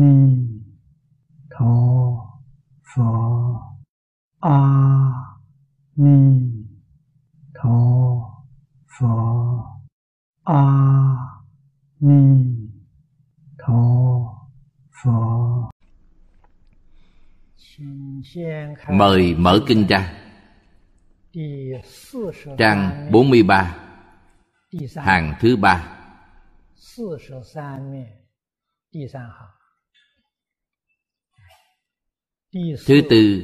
[0.00, 0.14] ni
[1.50, 1.74] tho
[2.94, 3.04] phở
[4.40, 4.58] a
[5.96, 6.18] ni
[7.54, 7.78] tho
[8.98, 9.06] phở
[10.44, 10.62] a
[12.00, 12.22] ni
[13.58, 13.82] tho
[15.02, 15.68] phở
[18.88, 20.12] Mời mở kinh ra.
[22.58, 23.76] Trang 43
[24.96, 25.98] Hàng thứ ba
[32.86, 33.42] Thứ tư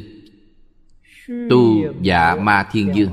[1.51, 3.11] Tu dạ ma thiên dương.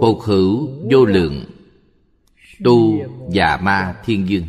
[0.00, 1.44] Phục hữu vô lượng
[2.64, 3.00] Tu
[3.30, 4.44] dạ ma thiên dương.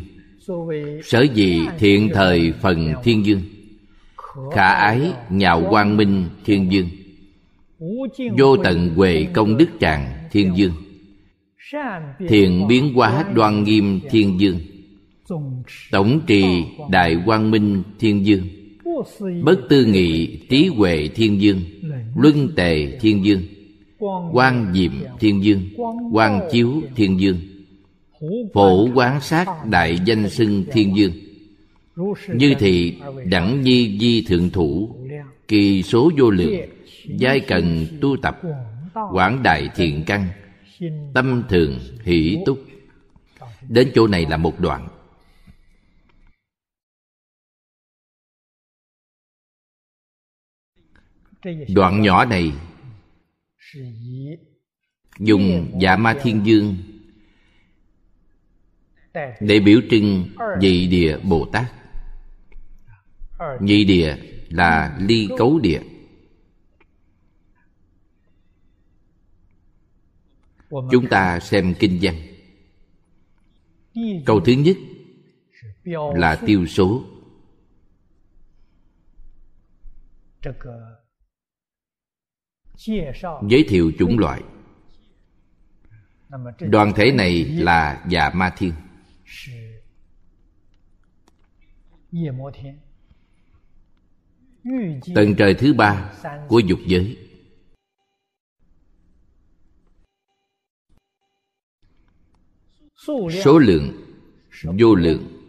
[1.04, 3.42] Sở dị thiện thời phần thiên dương.
[4.52, 6.88] Khả ái nhạo quang minh thiên dương.
[8.38, 10.72] Vô tận huệ công đức tràng thiên dương.
[12.28, 14.60] Thiện biến hóa đoan nghiêm thiên dương
[15.90, 16.44] Tổng trì
[16.90, 18.48] đại quang minh thiên dương.
[19.42, 21.60] Bất tư nghị trí huệ thiên dương.
[22.16, 23.42] Luân tề thiên dương.
[24.32, 25.60] Quang diệm thiên dương.
[26.12, 27.36] Quang chiếu thiên dương.
[28.52, 31.12] Phổ quán sát đại danh xưng thiên dương.
[32.34, 34.96] Như thị đẳng nhi di thượng thủ,
[35.48, 36.60] Kỳ số vô lượng,
[37.06, 38.40] Giai cần tu tập,
[39.12, 40.26] Quảng đại thiện căn,
[41.14, 42.58] Tâm thường hỷ túc.
[43.68, 44.88] Đến chỗ này là một đoạn.
[51.74, 52.52] Đoạn nhỏ này
[55.18, 56.76] Dùng dạ ma thiên dương
[59.40, 60.28] Để biểu trưng
[60.60, 61.72] nhị địa Bồ Tát
[63.60, 64.16] Nhị địa
[64.48, 65.80] là ly cấu địa
[70.70, 72.14] Chúng ta xem kinh văn
[74.26, 74.76] Câu thứ nhất
[76.14, 77.04] là tiêu số
[83.48, 84.42] giới thiệu chủng loại.
[86.60, 88.72] Đoàn thể này là dạ ma thiên.
[95.14, 96.12] Tầng trời thứ ba
[96.48, 97.16] của dục giới.
[103.44, 103.92] Số lượng
[104.62, 105.40] vô lượng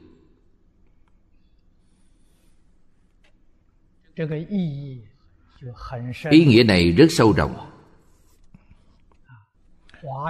[6.30, 7.72] ý nghĩa này rất sâu rộng.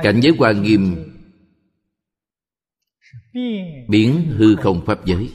[0.03, 1.11] Cảnh giới hoa nghiêm
[3.87, 5.29] biến hư không pháp giới.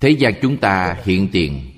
[0.00, 1.70] Thế gian chúng ta hiện tiền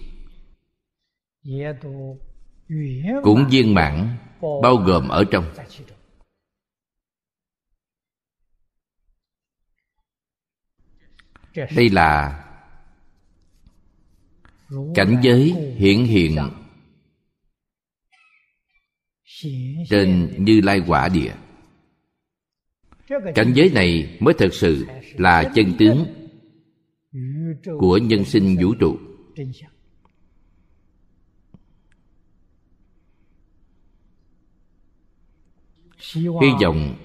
[3.22, 4.16] cũng viên mãn
[4.62, 5.44] bao gồm ở trong
[11.54, 12.40] đây là
[14.94, 16.36] cảnh giới hiển hiện
[19.90, 21.34] trên như lai quả địa.
[23.34, 26.06] Cảnh giới này mới thực sự là chân tướng
[27.78, 28.98] của nhân sinh vũ trụ.
[36.14, 36.96] hy vọng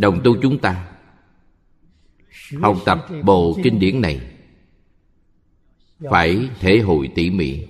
[0.00, 0.92] đồng tu chúng ta
[2.60, 4.20] học tập bộ kinh điển này
[6.10, 7.66] phải thể hội tỉ mỉ.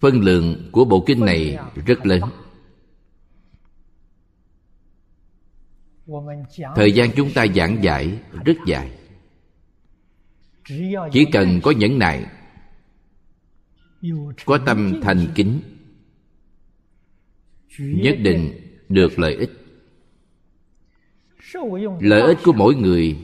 [0.00, 2.20] Phân lượng của bộ kinh này rất lớn.
[6.76, 8.98] Thời gian chúng ta giảng giải rất dài.
[11.12, 12.26] Chỉ cần có nhẫn nại,
[14.46, 15.60] có tâm thành kính,
[17.78, 18.52] nhất định
[18.88, 19.67] được lợi ích
[22.00, 23.16] lợi ích của mỗi người,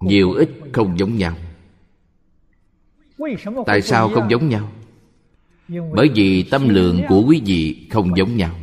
[0.00, 1.36] nhiều ít không giống nhau.
[3.66, 4.72] Tại sao không giống nhau?
[5.68, 8.54] Bởi vì tâm lượng của quý vị không giống nhau.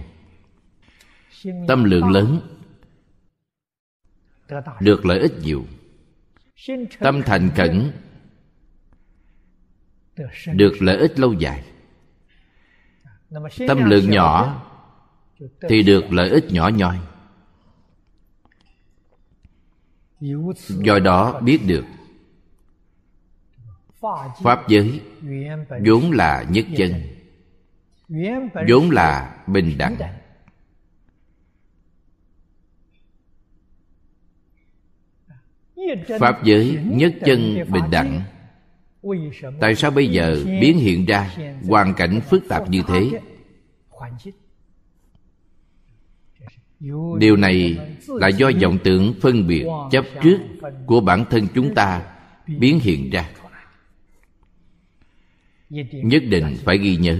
[1.68, 2.39] Tâm lượng lớn
[4.80, 5.66] được lợi ích nhiều.
[7.00, 7.92] Tâm thành khẩn
[10.54, 11.63] được lợi ích lâu dài.
[13.68, 14.63] Tâm lượng nhỏ
[15.69, 17.00] thì được lợi ích nhỏ nhoi.
[20.68, 21.86] Do đó biết được,
[24.44, 25.02] pháp giới
[25.86, 26.94] vốn là nhất chân,
[28.68, 29.96] vốn là bình đẳng.
[36.19, 38.22] Pháp giới nhất chân bình đẳng.
[39.60, 41.36] Tại sao bây giờ biến hiện ra
[41.68, 43.10] hoàn cảnh phức tạp như thế?
[47.20, 47.78] Điều này
[48.08, 50.38] là do vọng tưởng phân biệt chấp trước
[50.86, 52.02] của bản thân chúng ta
[52.48, 53.30] biến hiện ra.
[55.92, 57.20] Nhất định phải ghi nhớ,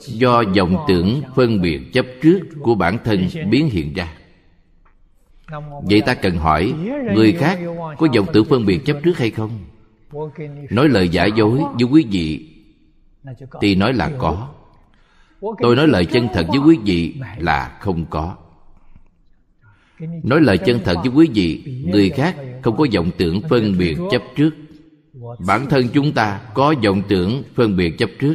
[0.00, 4.14] do vọng tưởng phân biệt chấp trước của bản thân biến hiện ra.
[5.82, 6.74] Vậy ta cần hỏi,
[7.14, 7.58] người khác
[7.98, 9.50] có vọng tưởng phân biệt chấp trước hay không?
[10.70, 12.48] Nói lời giả dối với quý vị
[13.60, 14.54] thì nói là có
[15.60, 18.36] tôi nói lời chân thật với quý vị là không có.
[20.22, 23.98] Nói lời chân thật với quý vị, người khác không có vọng tưởng phân biệt
[24.10, 24.50] chấp trước.
[25.46, 28.34] Bản thân chúng ta có vọng tưởng phân biệt chấp trước.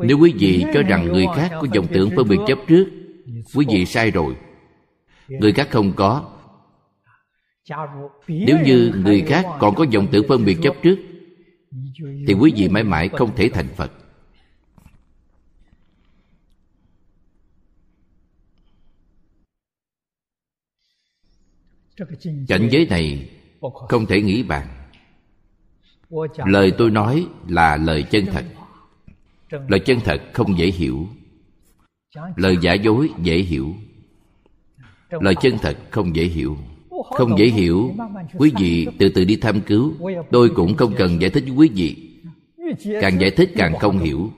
[0.00, 2.88] Nếu quý vị cho rằng người khác có vọng tưởng phân biệt chấp trước,
[3.54, 4.34] quý vị sai rồi.
[5.28, 6.30] Người khác không có.
[8.28, 10.98] Nếu như người khác còn có vọng tưởng phân biệt chấp trước,
[12.26, 13.92] thì quý vị mãi mãi không thể thành phật.
[22.48, 23.28] Cảnh giới này
[23.88, 24.68] không thể nghĩ bàn.
[26.46, 28.44] Lời tôi nói là lời chân thật.
[29.68, 31.06] Lời chân thật không dễ hiểu.
[32.36, 33.74] Lời giả dối dễ hiểu.
[35.10, 36.56] Lời chân thật không dễ hiểu.
[37.16, 37.94] Không dễ hiểu.
[38.38, 39.94] quý vị từ từ đi tham cứu.
[40.30, 41.96] Tôi cũng không cần giải thích với quý vị.
[43.00, 44.32] Càng giải thích càng không hiểu.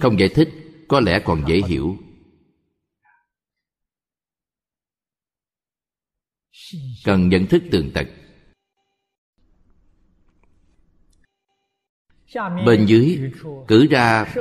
[0.00, 0.48] Không giải thích
[0.88, 1.96] có lẽ còn dễ hiểu
[7.04, 8.06] cần nhận thức tường tận.
[12.66, 13.32] Bên dưới,
[13.68, 14.34] cử ra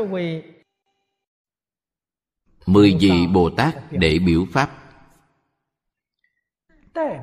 [2.66, 4.82] mười vị bồ tát để biểu pháp.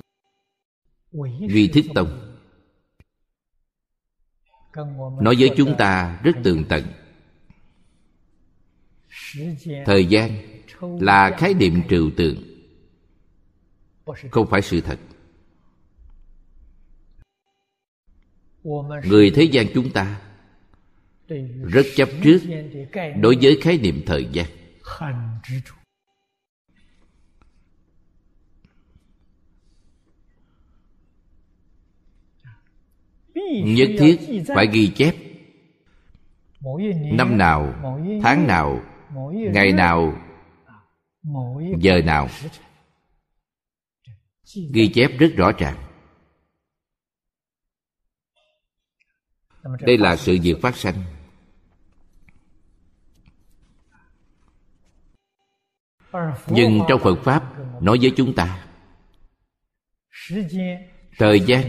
[1.50, 2.36] duy thức tông.
[5.22, 6.84] Nói với chúng ta rất tường tận.
[9.86, 10.32] Thời gian
[10.82, 12.36] là khái niệm trừu tượng.
[14.32, 15.00] Không phải sự thật.
[19.04, 20.22] Người thế gian chúng ta
[21.64, 22.40] rất chấp trước
[23.22, 24.46] đối với khái niệm thời gian
[33.66, 35.16] nhất thiết phải ghi chép.
[37.12, 37.74] Năm nào,
[38.24, 38.82] tháng nào,
[39.32, 40.14] ngày nào,
[41.80, 42.28] giờ nào.
[44.74, 45.78] Ghi chép rất rõ ràng.
[49.80, 51.04] Đây là sự việc phát sanh.
[56.48, 58.68] Nhưng trong phật pháp nói với chúng ta,
[61.18, 61.64] thời gian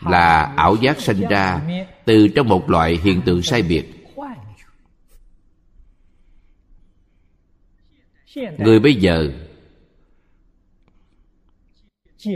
[0.00, 1.62] là ảo giác sanh ra
[2.04, 3.84] từ trong một loại hiện tượng sai biệt.
[8.58, 9.32] Người bây giờ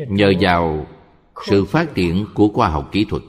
[0.09, 0.87] nhờ vào
[1.47, 3.23] sự phát triển của khoa học kỹ thuật.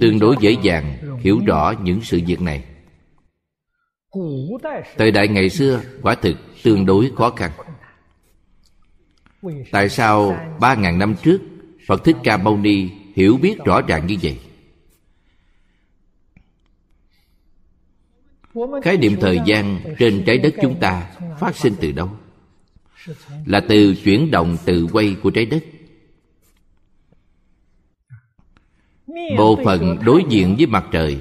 [0.00, 2.64] Tương đối dễ dàng hiểu rõ những sự việc này.
[4.96, 7.50] Thời đại ngày xưa, quả thực tương đối khó khăn
[9.70, 11.38] tại sao ba ngàn năm trước,
[11.86, 14.40] phật thích ca mâu ni hiểu biết rõ ràng như vậy?
[18.82, 22.10] Khái niệm thời gian trên trái đất chúng ta phát sinh từ đâu?
[23.46, 25.64] Là từ chuyển động tự quay của trái đất.
[29.38, 31.20] Bộ phận đối diện với mặt trời,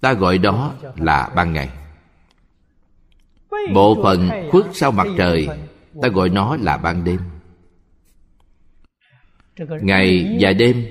[0.00, 1.81] ta gọi đó là ban ngày
[3.74, 5.48] bộ phận khuất sau mặt trời,
[6.02, 7.18] ta gọi nó là ban đêm.
[9.82, 10.86] Ngày và đêm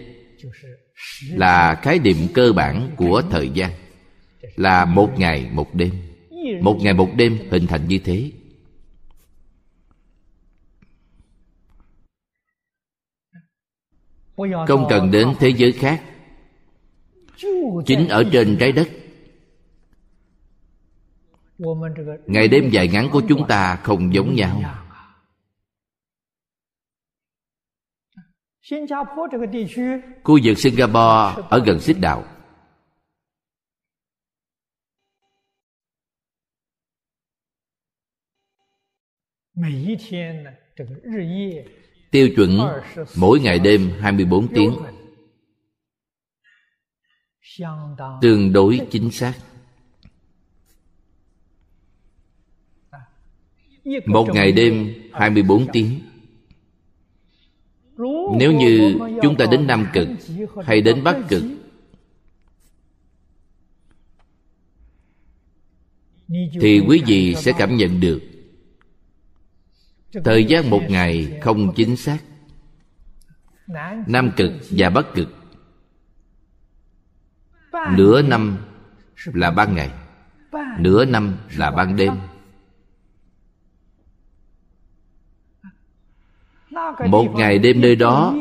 [1.30, 3.72] là khái niệm cơ bản của thời gian,
[4.56, 5.92] là một ngày một đêm.
[6.62, 8.32] Một ngày một đêm hình thành như thế.
[14.68, 16.04] Không cần đến thế giới khác.
[17.86, 18.88] Chính ở trên trái đất
[22.28, 24.62] ngày đêm dài ngắn của chúng ta không giống nhau.
[30.24, 32.24] khu vực singapore ở gần xích đạo.
[42.12, 42.60] Tiêu chuẩn
[43.18, 44.74] mỗi ngày đêm 24 tiếng.
[48.22, 49.34] Tương đối chính xác
[54.06, 56.00] một ngày đêm 24 tiếng.
[58.38, 60.08] nếu như chúng ta đến Nam Cực
[60.66, 61.44] hay đến Bắc Cực
[66.62, 68.22] thì quý vị sẽ cảm nhận được.
[70.24, 72.18] thời gian một ngày không chính xác.
[74.08, 75.36] Nam Cực và Bắc Cực.
[77.98, 78.58] Nửa năm
[79.26, 79.90] là ban ngày.
[80.80, 82.14] Nửa năm là ban đêm
[87.08, 88.36] một ngày đêm nơi đó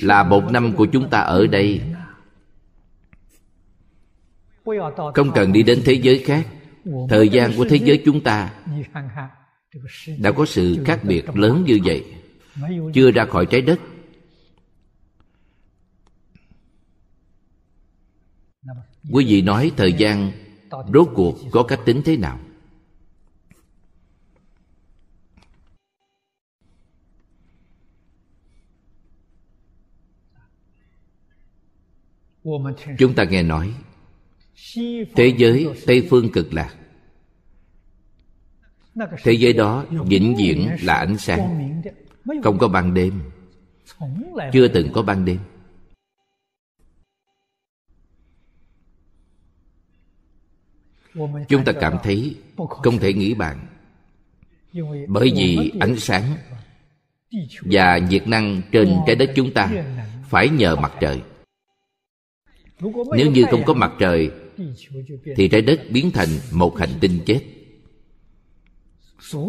[0.00, 1.80] là một năm của chúng ta ở đây.
[5.14, 6.46] Không cần đi đến thế giới khác.
[7.08, 8.54] Thời gian của thế giới chúng ta
[10.18, 12.04] đã có sự khác biệt lớn như vậy.
[12.94, 13.80] Chưa ra khỏi trái đất.
[19.12, 20.32] Quý vị nói thời gian
[20.94, 22.38] rốt cuộc có cách tính thế nào?
[32.98, 33.74] Chúng ta nghe nói
[35.16, 36.74] thế giới tây phương cực lạc.
[39.22, 41.82] Thế giới đó vĩnh viễn là ánh sáng.
[42.42, 43.20] không có ban đêm.
[44.52, 45.38] Chưa từng có ban đêm.
[51.48, 53.66] Chúng ta cảm thấy không thể nghĩ bàn.
[55.08, 56.36] Bởi vì ánh sáng
[57.60, 59.70] và nhiệt năng trên trái đất chúng ta
[60.28, 61.22] phải nhờ mặt trời
[63.16, 64.30] nếu như không có mặt trời
[65.36, 67.40] thì trái đất biến thành một hành tinh chết.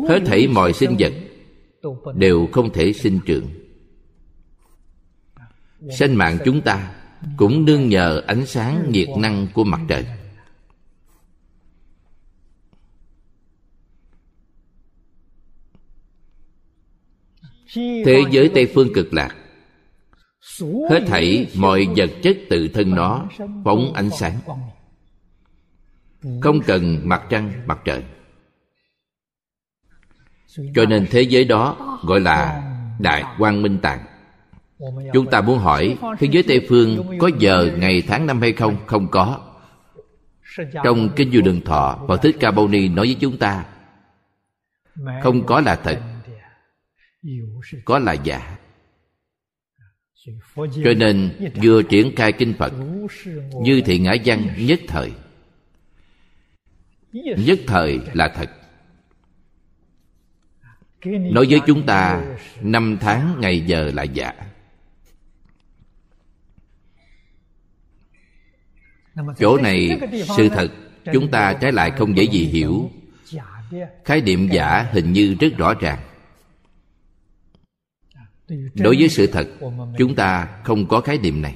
[0.09, 1.13] Hết thảy mọi sinh vật
[2.15, 3.49] đều không thể sinh trưởng.
[5.97, 6.95] Sinh mạng chúng ta
[7.37, 10.05] cũng nương nhờ ánh sáng nhiệt năng của mặt trời.
[17.75, 19.42] Thế giới tây phương cực lạc
[20.89, 23.25] hết thảy mọi vật chất tự thân nó
[23.65, 24.39] phóng ánh sáng.
[26.41, 28.03] Không cần mặt trăng, mặt trời.
[30.75, 32.69] Cho nên thế giới đó gọi là
[32.99, 34.05] đại quang minh tạng.
[35.13, 38.77] Chúng ta muốn hỏi, thế giới tây phương có giờ, ngày, tháng, năm hay không?
[38.85, 39.39] Không có.
[40.83, 43.65] Trong kinh du đường thọ, phật thích ca mâu ni nói với chúng ta,
[45.23, 46.01] không có là thật,
[47.85, 48.57] có là giả
[50.55, 51.31] cho nên
[51.63, 52.73] vừa triển khai kinh phật
[53.61, 55.11] như thị ngã văn nhất thời.
[57.13, 58.49] Nhất thời là thật.
[61.05, 62.23] Nói với chúng ta
[62.61, 64.33] năm tháng ngày giờ là giả.
[69.39, 69.99] Chỗ này
[70.37, 70.71] sự thật
[71.13, 72.91] chúng ta trái lại không dễ gì hiểu.
[74.05, 75.99] Khái niệm giả hình như rất rõ ràng
[78.73, 79.47] đối với sự thật,
[79.97, 81.55] chúng ta không có khái niệm này.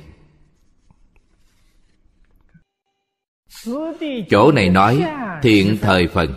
[4.29, 5.03] Chỗ này nói
[5.41, 6.33] thiện thời phần.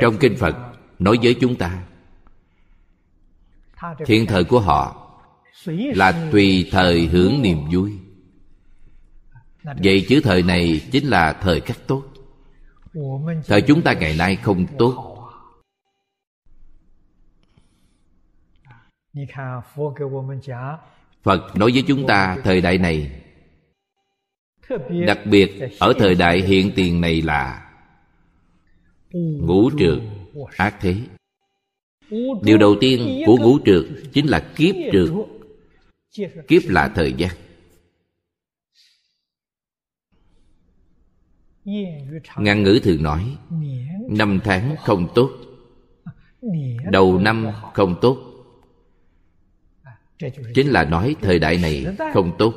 [0.00, 0.56] Trong kinh phật,
[0.98, 1.84] nói với chúng ta,
[4.06, 5.02] thiện thời của họ
[5.68, 7.92] là tùy thời hưởng niềm vui.
[9.64, 12.04] Vậy chữ thời này chính là thời khắc tốt.
[13.46, 15.15] Thời chúng ta ngày nay không tốt.
[21.22, 23.22] Phật nói với chúng ta thời đại này,
[25.06, 27.72] đặc biệt ở thời đại hiện tiền này là
[29.12, 29.98] ngũ trượt
[30.56, 30.96] ác thế.
[32.42, 35.10] Điều đầu tiên của ngũ trượt chính là kiếp trượt
[36.48, 37.30] kiếp là thời gian.
[42.36, 43.36] Ngạn ngữ thường nói,
[44.10, 45.30] năm tháng không tốt,
[46.90, 48.35] đầu năm không tốt
[50.54, 52.54] chính là nói thời đại này không tốt.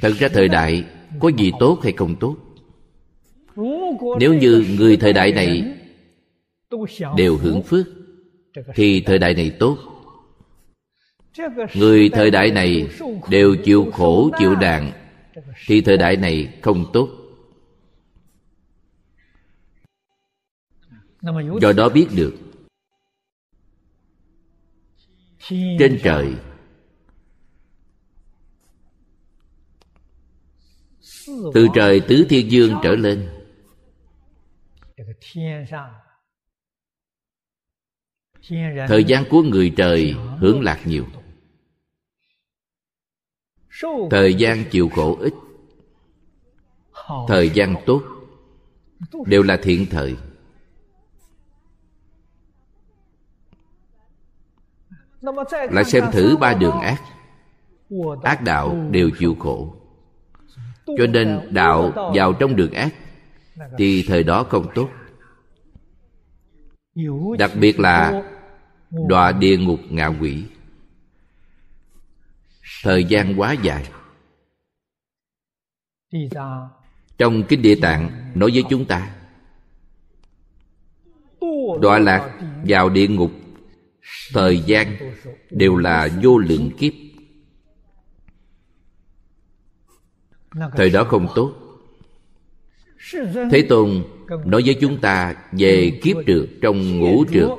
[0.00, 0.84] Thật ra thời đại
[1.20, 2.36] có gì tốt hay không tốt?
[4.20, 5.74] Nếu như người thời đại này
[7.16, 7.86] đều hưởng phước,
[8.74, 9.78] thì thời đại này tốt.
[11.74, 12.88] Người thời đại này
[13.30, 14.92] đều chịu khổ, chịu đàn,
[15.66, 17.08] thì thời đại này không tốt.
[21.60, 22.34] Do đó biết được
[25.48, 26.34] trên trời.
[31.54, 33.28] Từ trời tứ thiên dương trở lên.
[38.88, 41.06] Thời gian của người trời hưởng lạc nhiều.
[44.10, 45.32] Thời gian chịu khổ ít.
[47.28, 48.02] Thời gian tốt.
[49.26, 50.16] Đều là thiện thời
[55.70, 57.02] lại xem thử ba đường ác.
[58.22, 59.74] Ác đạo đều chịu khổ.
[60.86, 62.94] Cho nên đạo vào trong đường ác,
[63.78, 64.88] thì thời đó không tốt.
[67.38, 68.22] Đặc biệt là
[68.90, 70.44] đọa địa ngục ngạ quỷ.
[72.82, 73.86] Thời gian quá dài.
[77.18, 79.10] Trong kinh địa tạng nói với chúng ta,
[81.80, 83.30] đọa lạc vào địa ngục
[84.32, 84.96] thời gian
[85.50, 86.92] đều là vô lượng kiếp.
[90.76, 91.54] Thời đó không tốt.
[93.50, 94.04] Thế tôn
[94.44, 97.50] nói với chúng ta về kiếp trượt trong ngũ trượt.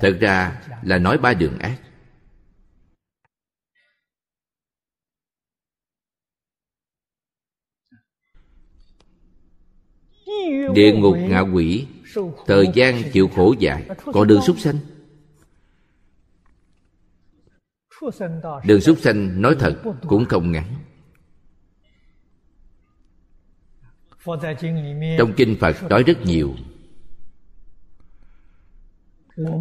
[0.00, 1.76] Thật ra là nói ba đường ác.
[10.74, 11.86] Địa ngục ngạ quỷ.
[12.46, 13.88] thời gian chịu khổ dài.
[14.12, 14.76] Còn đường súc sanh.
[18.64, 20.64] Đường súc sanh nói thật cũng không ngắn.
[25.18, 26.54] Trong kinh phật nói rất nhiều.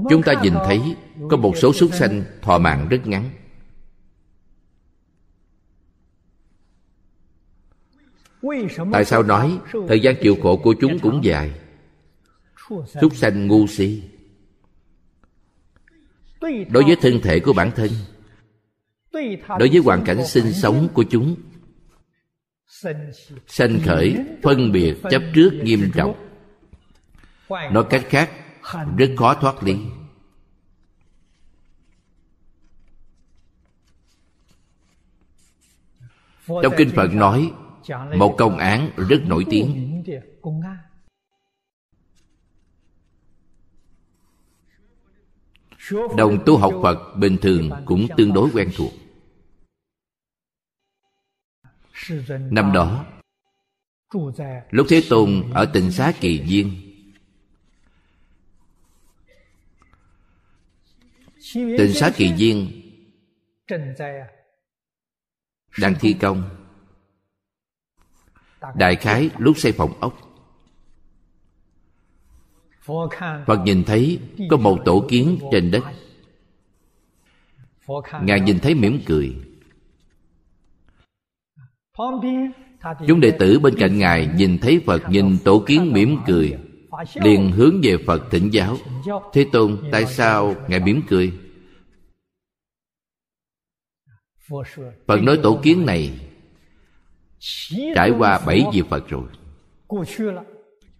[0.10, 0.82] Chúng ta nhìn thấy
[1.30, 3.30] có một số súc sanh thọ mạng rất ngắn
[8.92, 11.52] tại sao nói thời gian chịu khổ của chúng cũng dài?
[13.02, 14.04] Súc sanh ngu si.
[16.42, 17.90] Đối với thân thể của bản thân
[19.60, 21.36] đối với hoàn cảnh sinh sống của chúng
[23.48, 26.30] sanh khởi phân biệt chấp trước nghiêm trọng.
[27.50, 28.32] Nói cách khác
[28.98, 29.78] rất khó thoát ly.
[36.48, 37.52] Trong kinh phật nói
[38.18, 40.04] một công án rất nổi tiếng.
[46.18, 48.92] đồng tu học phật bình thường cũng tương đối quen thuộc.
[52.30, 53.06] Năm đó
[54.70, 56.94] lúc thế tôn ở tỉnh xá kỳ viên
[61.54, 62.82] tỉnh xá kỳ viên
[65.80, 66.63] đang thi công
[68.76, 70.14] đại khái lúc xây phòng ốc.
[73.46, 75.84] Phật nhìn thấy có một tổ kiến trên đất.
[78.22, 79.36] Ngài nhìn thấy mỉm cười.
[83.08, 86.58] Chúng đệ tử bên cạnh ngài nhìn thấy phật nhìn tổ kiến mỉm cười,
[87.14, 88.78] liền hướng về phật thỉnh giáo.
[89.34, 91.34] Thế tôn, tại sao ngài mỉm cười?
[95.08, 96.33] Phật nói tổ kiến này
[97.96, 99.24] trải qua bảy vị phật rồi.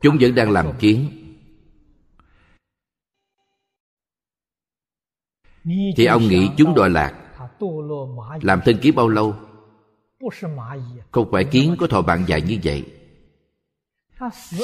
[0.02, 1.10] Chúng vẫn đang làm kiến.
[5.98, 7.14] Thì ông nghĩ chúng đòi lạc.
[8.42, 9.36] Làm thân kiến bao lâu?
[11.12, 12.84] Không phải kiến có thọ bạn dài như vậy.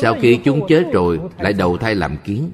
[0.02, 2.52] Sau khi chúng chết rồi, lại đầu thai làm kiến.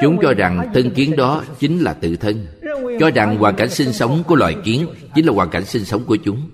[0.00, 2.46] Chúng cho rằng thân kiến đó chính là tự thân.
[3.00, 6.04] Cho rằng hoàn cảnh sinh sống của loài kiến chính là hoàn cảnh sinh sống
[6.06, 6.50] của chúng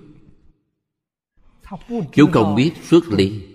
[2.13, 3.47] chúng không biết xuất ly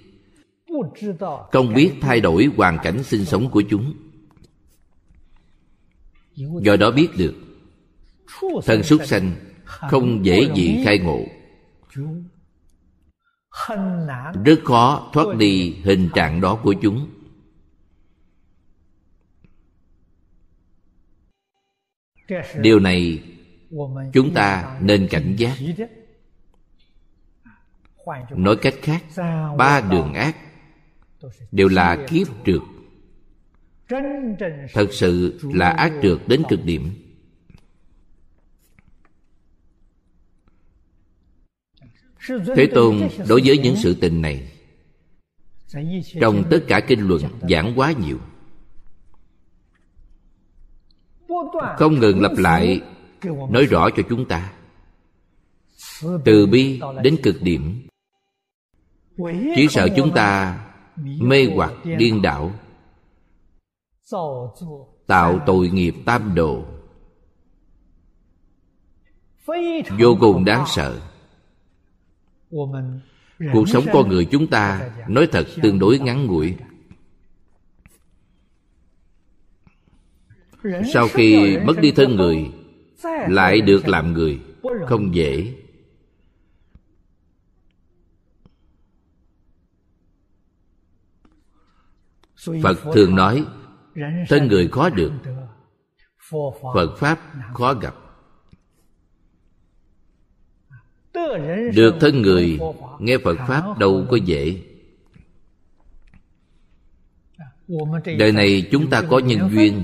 [1.52, 3.94] không biết thay đổi hoàn cảnh sinh sống của chúng.
[6.60, 7.34] Do đó biết được
[8.64, 11.24] thân súc sanh không dễ gì khai ngộ.
[14.44, 17.08] Rất khó thoát đi hình trạng đó của chúng.
[22.60, 23.22] Điều này
[24.12, 25.58] chúng ta nên cảnh giác
[28.30, 29.04] nói cách khác
[29.58, 30.36] ba đường ác
[31.52, 32.60] đều là kiếp trượt.
[34.72, 36.90] Thật sự là ác trượt đến cực điểm.
[42.28, 44.52] Thế tôn đối với những sự tình này
[46.20, 48.18] trong tất cả kinh luận giảng quá nhiều.
[51.76, 52.80] Không ngừng lặp lại
[53.50, 54.52] nói rõ cho chúng ta.
[56.24, 57.86] Từ bi đến cực điểm
[59.56, 60.58] chỉ sợ chúng ta
[61.04, 62.52] mê hoặc điên đảo.
[65.06, 66.64] Tạo tội nghiệp tam độ
[69.98, 71.00] vô cùng đáng sợ.
[73.52, 76.56] Cuộc sống con người chúng ta nói thật tương đối ngắn ngủi.
[80.92, 82.50] sau khi mất đi thân người
[83.28, 84.40] lại được làm người.
[84.86, 85.54] Không dễ
[92.62, 93.44] phật thường nói
[94.28, 95.12] thân người khó được
[96.74, 97.18] phật pháp
[97.54, 97.94] khó gặp.
[101.74, 102.58] Được thân người
[102.98, 104.62] nghe phật pháp đâu có dễ.
[108.18, 109.82] Đời này chúng ta có nhân duyên.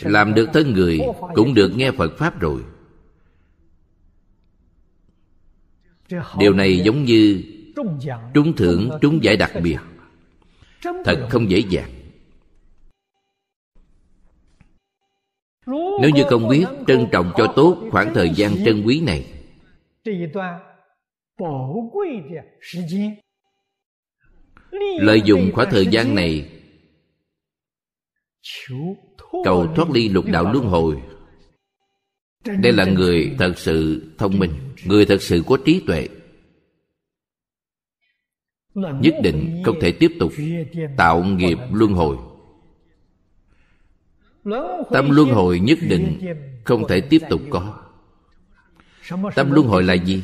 [0.00, 1.00] Làm được thân người
[1.34, 2.60] cũng được nghe phật pháp rồi.
[6.38, 7.42] Điều này giống như
[8.34, 9.78] trúng thưởng trúng giải đặc biệt
[11.04, 11.90] thật không dễ dàng.
[16.00, 19.26] Nếu như không biết trân trọng cho tốt khoảng thời gian trân quý này.
[25.00, 26.48] lợi dụng khoảng thời gian này
[29.44, 31.02] cầu thoát ly lục đạo luân hồi.
[32.44, 34.50] đây là người thật sự thông minh
[34.84, 36.08] người thật sự có trí tuệ
[38.76, 40.32] nhất định không thể tiếp tục
[40.96, 42.16] tạo nghiệp luân hồi.
[44.90, 46.34] Tâm luân hồi nhất định
[46.64, 47.78] không thể tiếp tục có.
[49.34, 50.22] Tâm luân hồi là gì?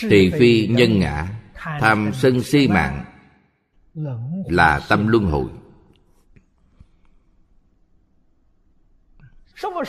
[0.00, 3.04] Thì phi nhân ngã, tham sân si mạng
[4.48, 5.50] là tâm luân hồi.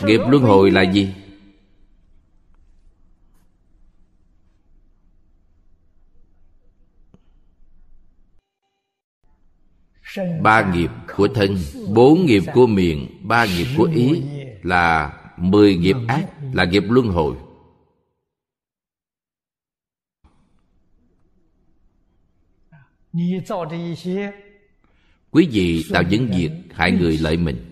[0.05, 1.13] Nghiệp luân hồi là gì?
[10.41, 11.57] Ba nghiệp của thân,
[11.95, 14.23] bốn nghiệp của miệng, ba nghiệp của ý
[14.63, 17.35] là mười nghiệp ác, là nghiệp luân hồi.
[25.31, 27.70] Quý vị tạo những việc hại người lợi mình.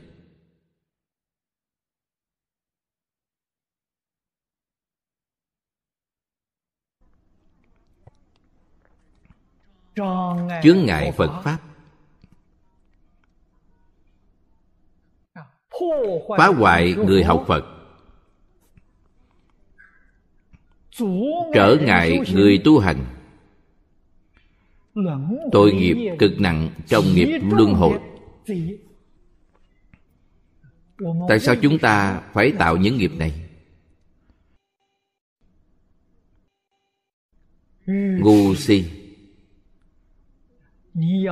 [10.64, 11.58] Chướng ngại phật pháp.
[16.38, 17.66] Phá hoại người học phật.
[21.54, 23.06] Trở ngại người tu hành.
[25.52, 28.00] Tội nghiệp cực nặng trong nghiệp luân hồi.
[31.30, 33.34] Tại sao chúng ta phải tạo những nghiệp này?
[38.20, 38.99] Ngu si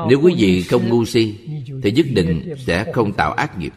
[0.09, 1.35] nếu quý vị không ngu si,
[1.83, 3.73] thì nhất định sẽ không tạo ác nghiệp.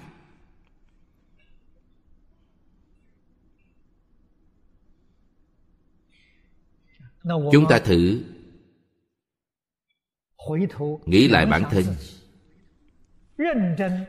[7.24, 8.20] Chúng ta thử
[11.07, 11.85] nghĩ lại bản thân.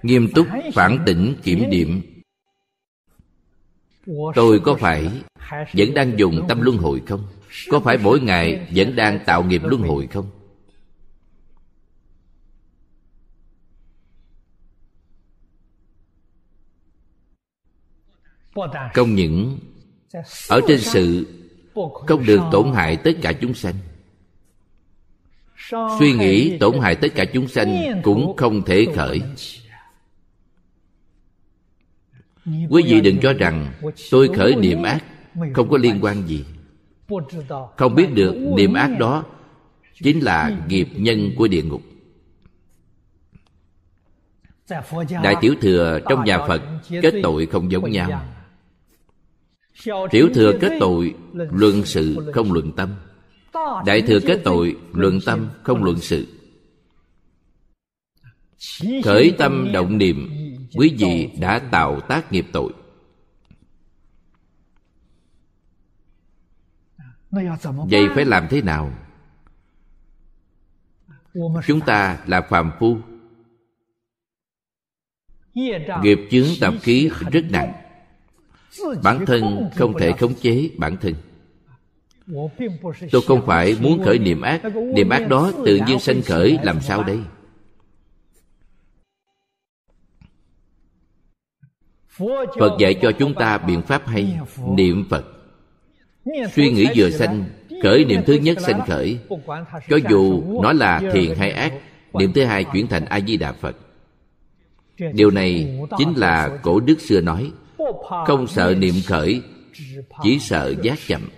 [0.04, 2.02] Nghiêm túc, phản tỉnh, kiểm điểm.
[4.36, 5.10] Tôi có phải
[5.74, 7.24] vẫn đang dùng tâm luân hồi không?
[7.70, 10.41] Có phải mỗi ngày vẫn đang tạo nghiệp luân hồi không?
[18.94, 19.60] Không những
[20.50, 21.28] ở trên sự,
[22.08, 23.76] không được tổn hại tất cả chúng sanh.
[26.00, 29.22] Suy nghĩ tổn hại tất cả chúng sanh cũng không thể khởi.
[32.46, 33.74] Quý vị đừng cho rằng
[34.12, 35.04] tôi khởi niệm ác
[35.54, 36.46] không có liên quan gì.
[37.78, 39.26] Không biết được niệm ác đó
[40.04, 41.82] chính là nghiệp nhân của địa ngục.
[45.24, 46.62] Đại tiểu thừa trong nhà phật,
[47.02, 48.24] kết tội không giống nhau
[50.12, 52.96] tiểu thừa kết tội, luận sự không luận tâm.
[53.86, 56.28] Đại thừa kết tội, luận tâm không luận sự.
[59.04, 60.30] Khởi tâm động niệm,
[60.76, 62.74] quý vị đã tạo tác nghiệp tội.
[67.89, 68.94] Vậy phải làm thế nào?
[71.67, 72.98] Chúng ta là phàm phu.
[76.04, 77.74] Nghiệp chướng tập khí rất nặng
[79.04, 81.14] bản thân không thể khống chế bản thân.
[83.12, 84.62] Tôi không phải muốn khởi niệm ác.
[84.94, 87.20] Niệm ác đó tự nhiên sanh khởi, làm sao đây?
[92.60, 95.26] Phật dạy cho chúng ta biện pháp hay, niệm phật.
[96.54, 97.46] Suy nghĩ vừa sanh,
[97.84, 99.20] khởi niệm thứ nhất sanh khởi.
[99.90, 101.74] Cho dù nó là thiện hay ác,
[102.14, 103.78] niệm thứ hai chuyển thành a di đà phật.
[105.14, 107.52] Điều này chính là cổ đức xưa nói
[108.28, 109.41] không sợ niệm khởi,
[110.24, 111.30] chỉ sợ giác chậm.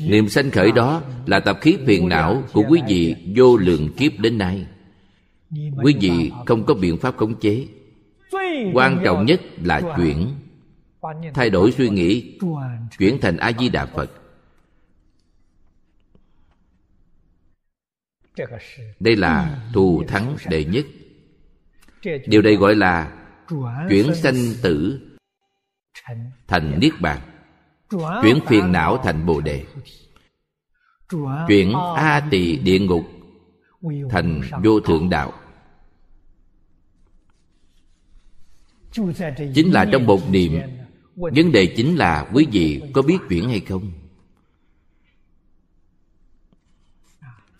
[0.00, 4.12] Niệm sanh khởi đó là tập khí phiền não của quý vị vô lượng kiếp
[4.18, 4.66] đến nay.
[5.82, 7.66] Quý vị không có biện pháp khống chế.
[8.74, 10.34] Quan trọng nhất là chuyển.
[11.34, 12.38] Thay đổi suy nghĩ,
[12.98, 14.10] chuyển thành a di đà phật.
[19.00, 20.86] Đây là thù thắng đệ nhất.
[22.26, 23.17] Điều đây gọi là
[23.88, 25.00] chuyển sanh tử
[26.46, 27.20] thành niết bàn.
[28.22, 29.64] Chuyển phiền não thành bồ đề.
[31.48, 33.04] chuyển a tỳ địa ngục
[34.10, 35.32] thành vô thượng đạo.
[39.54, 40.60] Chính là trong một niệm.
[41.14, 43.92] vấn đề chính là quý vị có biết chuyển hay không?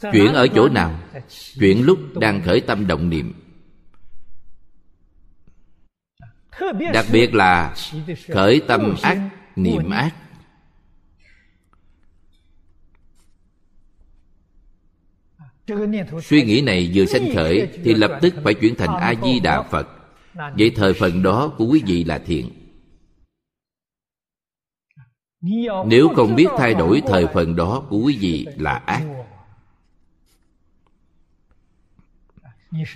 [0.01, 1.01] Chuyển ở chỗ nào?
[1.61, 3.35] chuyển lúc đang khởi tâm động niệm
[6.93, 7.75] đặc biệt là
[8.29, 9.19] khởi tâm ác,
[9.57, 10.15] niệm ác.
[16.23, 19.63] Suy nghĩ này vừa sanh khởi thì lập tức phải chuyển thành a di đà
[19.63, 19.89] phật.
[20.59, 22.51] Vậy thời phần đó của quý vị là thiện.
[25.87, 29.05] Nếu không biết thay đổi thời phần đó của quý vị là ác.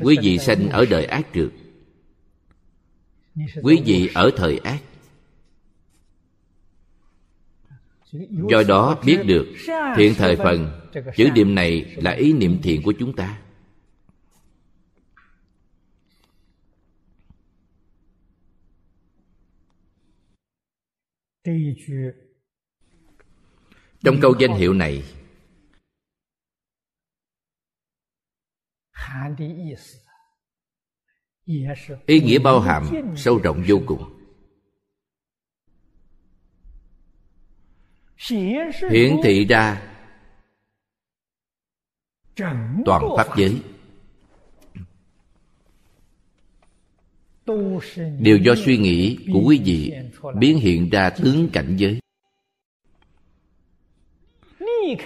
[0.01, 1.49] Quý vị sanh ở đời ác trượt
[3.63, 4.83] quý vị ở thời ác.
[8.51, 9.47] Do đó biết được
[9.97, 13.43] thiện thời phần chữ niệm này là ý niệm thiện của chúng ta.
[24.05, 25.03] Trong câu danh hiệu này
[32.07, 34.03] ý nghĩa bao hàm, sâu rộng vô cùng.
[38.91, 39.83] Hiển thị ra
[42.85, 43.63] toàn pháp giới.
[48.21, 49.93] Đều do suy nghĩ của quý vị
[50.39, 52.01] biến hiện ra tướng cảnh giới.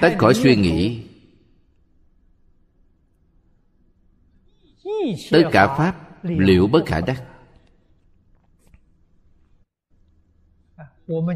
[0.00, 1.02] Tách khỏi suy nghĩ,
[5.30, 7.22] tất cả pháp liệu bất khả đắc?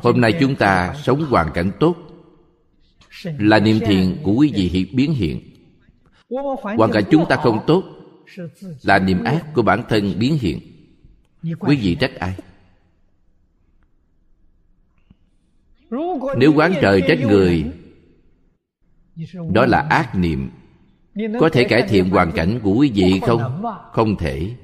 [0.03, 1.97] Hôm nay chúng ta sống hoàn cảnh tốt
[3.23, 5.41] là niềm thiện của quý vị hiện biến hiện.
[6.77, 7.85] Hoàn cảnh chúng ta không tốt
[8.83, 10.61] là niềm ác của bản thân biến hiện.
[11.59, 12.37] Quý vị trách ai?
[16.37, 17.65] Nếu quán trời trách người
[19.53, 20.51] đó là ác niệm.
[21.41, 24.57] Có thể cải thiện hoàn cảnh của quý vị không không thể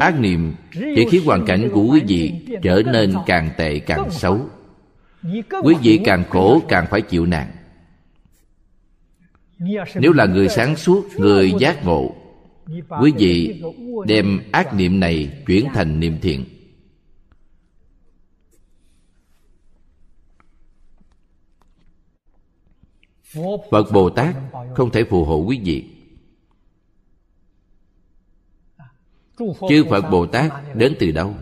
[0.00, 4.40] ác niệm chỉ khiến hoàn cảnh của quý vị trở nên càng tệ càng xấu.
[5.62, 7.50] Quý vị càng khổ càng phải chịu nạn.
[9.94, 12.14] Nếu là người sáng suốt, người giác ngộ,
[13.02, 13.62] quý vị
[14.06, 16.44] đem ác niệm này chuyển thành niệm thiện.
[23.70, 24.36] Phật bồ tát
[24.74, 25.97] không thể phù hộ quý vị.
[29.68, 31.34] Chư phật bồ tát đến từ đâu?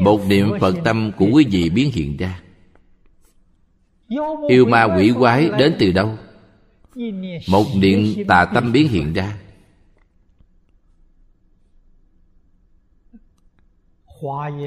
[0.00, 2.42] một niệm phật tâm của quý vị biến hiện ra.
[4.48, 6.18] yêu ma quỷ quái đến từ đâu?
[7.48, 9.38] một niệm tà tâm biến hiện ra.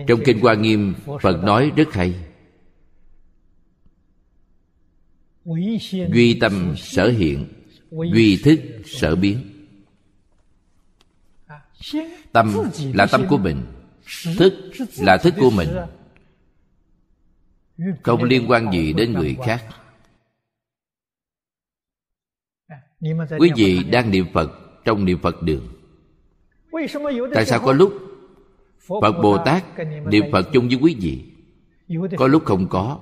[0.07, 2.13] trong kinh hoa nghiêm phật nói rất hay.
[6.13, 7.47] duy tâm sở hiện
[7.91, 9.52] duy thức sở biến
[12.31, 12.53] tâm
[12.93, 13.65] là tâm của mình.
[14.37, 14.53] Thức
[14.99, 15.69] là thức của mình.
[18.03, 19.65] Không liên quan gì đến người khác.
[23.39, 24.51] Quý vị đang niệm phật
[24.85, 25.67] trong niệm phật đường.
[27.33, 27.93] Tại sao có lúc
[29.01, 29.63] phật bồ tát
[30.07, 31.23] niệm phật chung với quý vị?
[32.17, 32.99] Có lúc không có.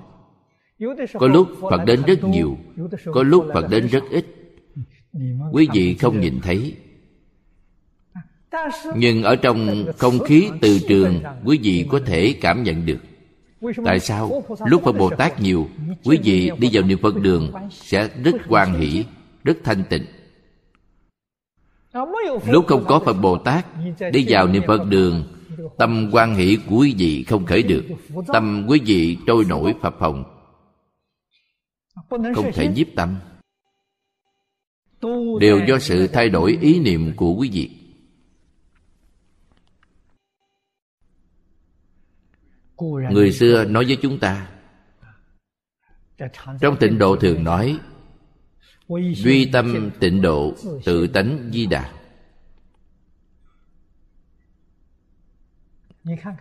[1.18, 2.58] Có lúc phật đến rất nhiều.
[3.04, 4.26] Có lúc phật đến rất ít.
[5.52, 6.76] Quý vị không nhìn thấy
[8.96, 12.98] nhưng ở trong không khí từ trường, quý vị có thể cảm nhận được.
[13.84, 15.68] Tại sao lúc phật bồ tát nhiều,
[16.04, 19.04] quý vị đi vào niệm phật đường sẽ rất quan hỷ,
[19.44, 20.04] rất thanh tịnh?
[22.46, 23.66] Lúc không có phật bồ tát,
[24.12, 25.24] đi vào niệm phật đường,
[25.78, 27.84] tâm quan hỷ của quý vị không khởi được,
[28.26, 30.24] tâm quý vị trôi nổi phập phồng.
[32.10, 33.16] Không thể nhiếp tâm.
[35.40, 37.70] Đều do sự thay đổi ý niệm của quý vị.
[43.10, 44.48] Người xưa nói với chúng ta
[46.60, 47.78] trong tịnh độ thường nói
[49.14, 51.92] duy tâm tịnh độ tự tánh di đà.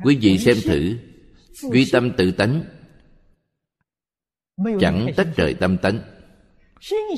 [0.04, 0.98] Quý vị xem thử
[1.72, 2.64] duy tâm tự tánh
[4.80, 6.00] chẳng tách rời tâm tánh.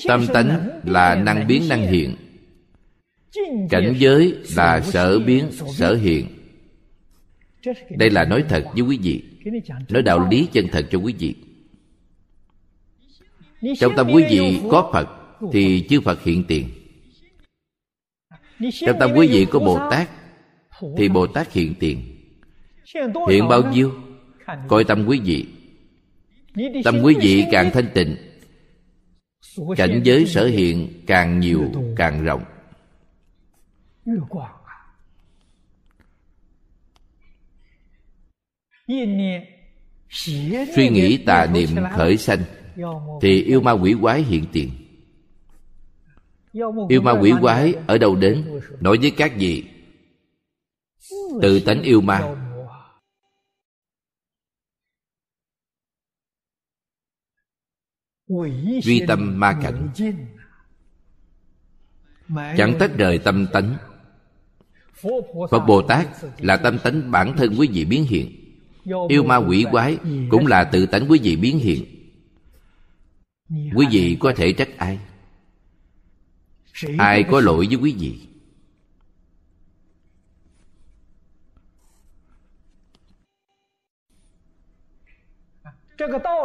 [0.08, 2.16] Tâm tánh là năng biến năng hiện.
[3.70, 6.43] cảnh giới là sở biến sở hiện
[7.90, 9.24] đây là nói thật với quý vị.
[9.90, 11.36] Nói đạo lý chân thật cho quý vị.
[13.80, 15.10] Trong tâm quý vị có phật
[15.54, 16.70] thì chư phật hiện tiền.
[18.86, 20.10] Trong tâm quý vị có bồ tát
[20.98, 22.04] thì bồ tát hiện tiền.
[23.30, 23.92] Hiện bao nhiêu?
[24.68, 25.46] Coi tâm quý vị.
[26.84, 28.16] Tâm quý vị càng thanh tịnh,
[29.78, 32.44] cảnh giới sở hiện càng nhiều, càng rộng.
[40.76, 42.44] Suy nghĩ tà niệm khởi sanh
[43.22, 44.70] thì yêu ma quỷ quái hiện tiền.
[46.90, 48.60] Yêu ma quỷ quái ở đâu đến?
[48.80, 49.64] nói với các vị
[51.42, 52.36] tự tánh yêu ma.
[58.84, 59.90] duy tâm ma cảnh.
[62.58, 63.78] chẳng tách rời tâm tánh.
[65.52, 68.43] Phật bồ tát là tâm tánh bản thân quý vị biến hiện
[68.86, 69.98] yêu ma quỷ quái
[70.30, 71.86] cũng là tự tánh quý vị biến hiện.
[73.76, 75.00] Quý vị có thể trách ai?
[76.98, 78.20] Ai có lỗi với quý vị?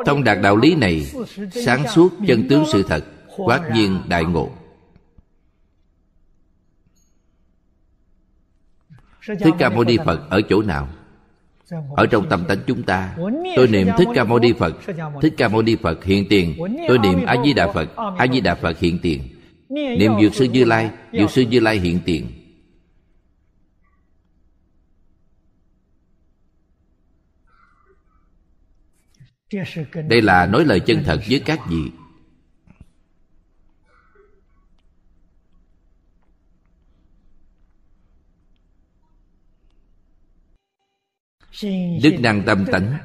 [0.07, 1.13] Thông đạt đạo lý này,
[1.65, 3.05] sáng suốt chân tướng sự thật,
[3.37, 4.51] quát nhiên đại ngộ.
[9.27, 10.89] Thích ca mâu ni phật ở chỗ nào?
[11.97, 13.17] Ở trong tâm tánh chúng ta,
[13.57, 14.75] tôi niệm thích ca mâu ni phật.
[15.23, 16.57] Thích ca mâu ni phật hiện tiền.
[16.89, 17.97] Tôi niệm a di đà phật.
[18.19, 19.23] A di đà phật hiện tiền.
[19.69, 20.91] Niệm dược sư như lai.
[21.13, 22.27] Dược sư như lai hiện tiền.
[30.09, 31.91] Đây là nói lời chân thật với các vị.
[42.03, 42.99] Đức năng tâm tánh.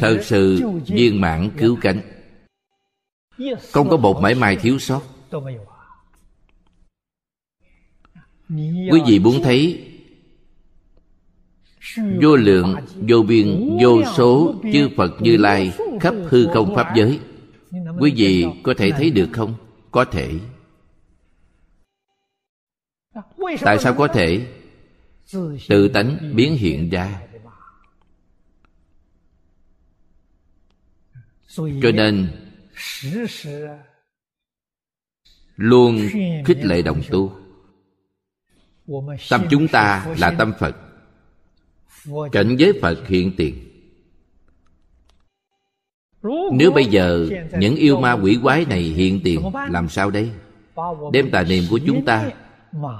[0.00, 2.00] Thật sự viên mãn cứu cánh.
[3.72, 5.02] Không có một mảy may thiếu sót.
[8.90, 9.88] Quý vị muốn thấy
[12.22, 12.76] vô lượng,
[13.08, 17.20] vô biên, vô số chư phật như lai khắp hư không pháp giới,
[18.00, 19.54] quý vị có thể thấy được không?
[19.90, 20.30] Có thể.
[23.60, 24.46] Tại sao có thể?
[25.68, 27.22] Tự tánh biến hiện ra.
[31.56, 32.28] Cho nên,
[35.56, 36.08] luôn
[36.44, 37.38] khích lệ đồng tu.
[39.30, 40.76] Tâm chúng ta là tâm phật.
[42.32, 43.68] Cảnh giới phật hiện tiền.
[46.52, 47.28] Nếu bây giờ
[47.58, 50.30] những yêu ma quỷ quái này hiện tiền, làm sao đây?
[51.12, 52.30] Đem tà niệm của chúng ta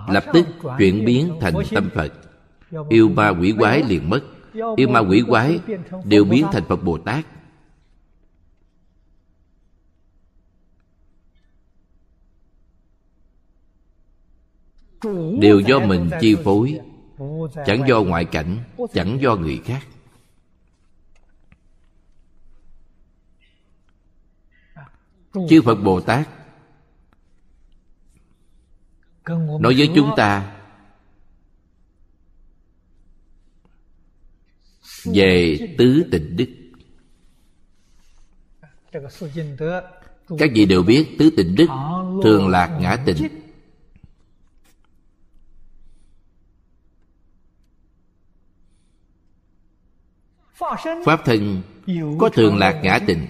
[0.08, 0.46] lập tức
[0.78, 2.12] chuyển biến thành tâm phật.
[2.88, 4.20] Yêu ma quỷ quái liền mất.
[4.76, 5.60] Yêu ma quỷ quái
[6.04, 7.26] đều biến thành phật bồ tát.
[15.40, 16.80] Đều do mình chi phối.
[17.66, 18.58] Chẳng do ngoại cảnh,
[18.92, 19.86] chẳng do người khác.
[25.48, 26.28] Chư phật bồ tát
[29.60, 30.58] nói với chúng ta
[35.04, 36.48] về tứ tịnh đức.
[40.38, 41.66] Các vị đều biết tứ tịnh đức
[42.22, 43.28] thường lạc ngã tịnh.
[51.04, 51.62] Pháp thân
[52.18, 53.26] có thường lạc ngã tịnh.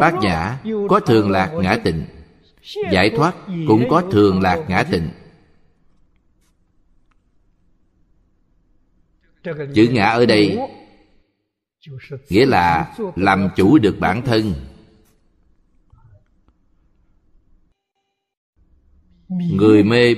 [0.00, 0.58] Bát nhã
[0.88, 2.06] có thường lạc ngã tịnh
[2.92, 3.34] giải thoát
[3.68, 5.10] cũng có thường lạc ngã tịnh
[9.74, 10.58] chữ ngã ở đây
[12.28, 14.54] nghĩa là làm chủ được bản thân.
[19.28, 20.14] Người mê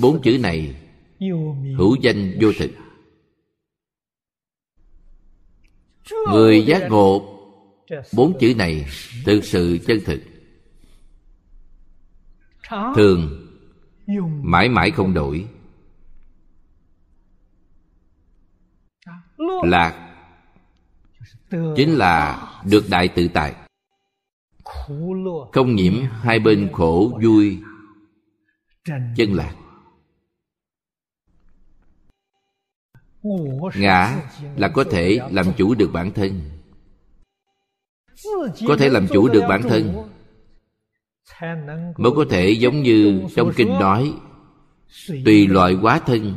[0.00, 0.74] bốn chữ này
[1.78, 2.70] hữu danh vô thực.
[6.32, 7.35] Người giác ngộ
[8.12, 8.86] bốn chữ này
[9.24, 10.20] thực sự chân thực.
[12.96, 13.46] Thường,
[14.42, 15.46] mãi mãi không đổi.
[19.62, 20.02] Lạc
[21.76, 23.54] chính là được đại tự tại.
[25.52, 27.58] Không nhiễm hai bên khổ vui
[29.16, 29.54] chân lạc.
[33.76, 34.22] Ngã
[34.56, 36.55] là có thể làm chủ được bản thân
[38.68, 40.10] có thể làm chủ được bản thân.
[41.96, 44.14] Mới có thể giống như trong kinh nói,
[45.24, 46.34] tùy loại quá thân.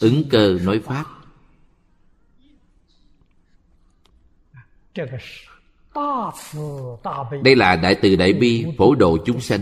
[0.00, 1.04] Ứng cơ nói pháp.
[7.42, 9.60] Đây là đại từ đại bi phổ độ chúng sanh.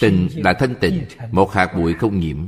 [0.00, 2.38] Tình là thanh tịnh Một hạt bụi không nhiễm.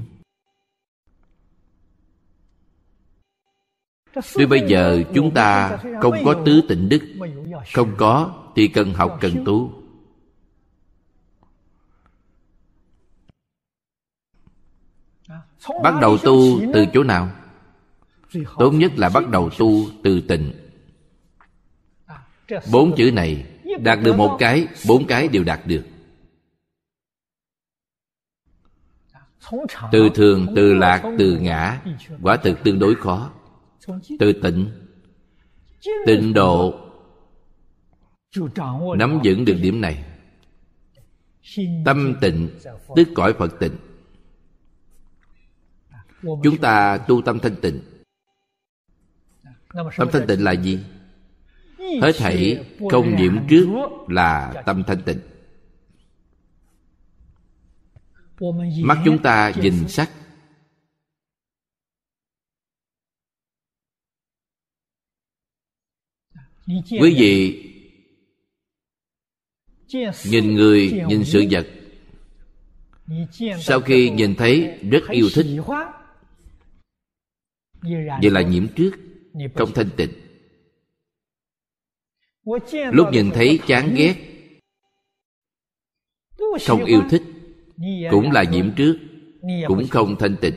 [4.34, 7.02] Tuy bây giờ chúng ta không có tứ tịnh đức
[7.74, 9.82] Không có thì cần học cần tu.
[15.82, 17.30] Bắt đầu tu từ chỗ nào?
[18.58, 20.52] Tốt nhất là bắt đầu tu từ tịnh.
[22.72, 23.46] Bốn chữ này
[23.80, 25.84] Đạt được một cái Bốn cái đều đạt được
[29.92, 31.82] từ thường, từ lạc, từ ngã,
[32.22, 33.30] quả thực tương đối khó.
[34.18, 34.70] Từ tịnh
[36.06, 36.74] tịnh độ,
[38.98, 40.04] nắm vững được điểm này.
[41.84, 42.50] Tâm tịnh,
[42.96, 43.76] tức cõi phật tịnh.
[46.22, 47.80] Chúng ta tu tâm thanh tịnh.
[49.96, 50.78] Tâm thanh tịnh là gì?
[51.78, 53.66] Hết thảy không nhiễm trước
[54.08, 55.18] là tâm thanh tịnh
[58.82, 60.10] mắt chúng ta nhìn sắc.
[66.90, 67.62] quý vị
[70.30, 71.66] nhìn người nhìn sự vật.
[73.60, 75.46] Sau khi nhìn thấy rất yêu thích
[78.22, 78.90] vậy là nhiễm trước
[79.54, 80.12] không thanh tịnh.
[82.92, 84.16] Lúc nhìn thấy chán ghét
[86.66, 87.22] không yêu thích
[88.10, 88.96] cũng là nhiễm trước
[89.68, 90.54] cũng không thanh tịnh.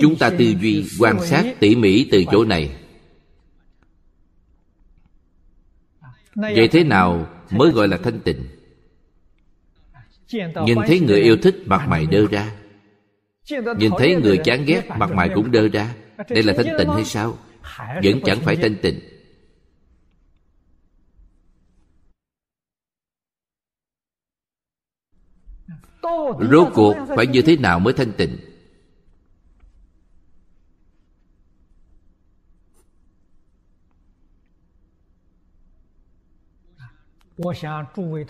[0.00, 2.78] Chúng ta tư duy quan sát tỉ mỉ từ chỗ này.
[6.34, 8.46] Vậy thế nào mới gọi là thanh tịnh?
[10.66, 12.61] Nhìn thấy người yêu thích mặt mày đơ ra
[13.50, 15.94] Nhìn thấy người chán ghét Mặt mày cũng đơ ra.
[16.28, 17.38] Đây là thanh tịnh hay sao?
[18.02, 19.00] Vẫn chẳng phải thanh tịnh
[26.50, 28.36] Rốt cuộc phải như thế nào mới thanh tịnh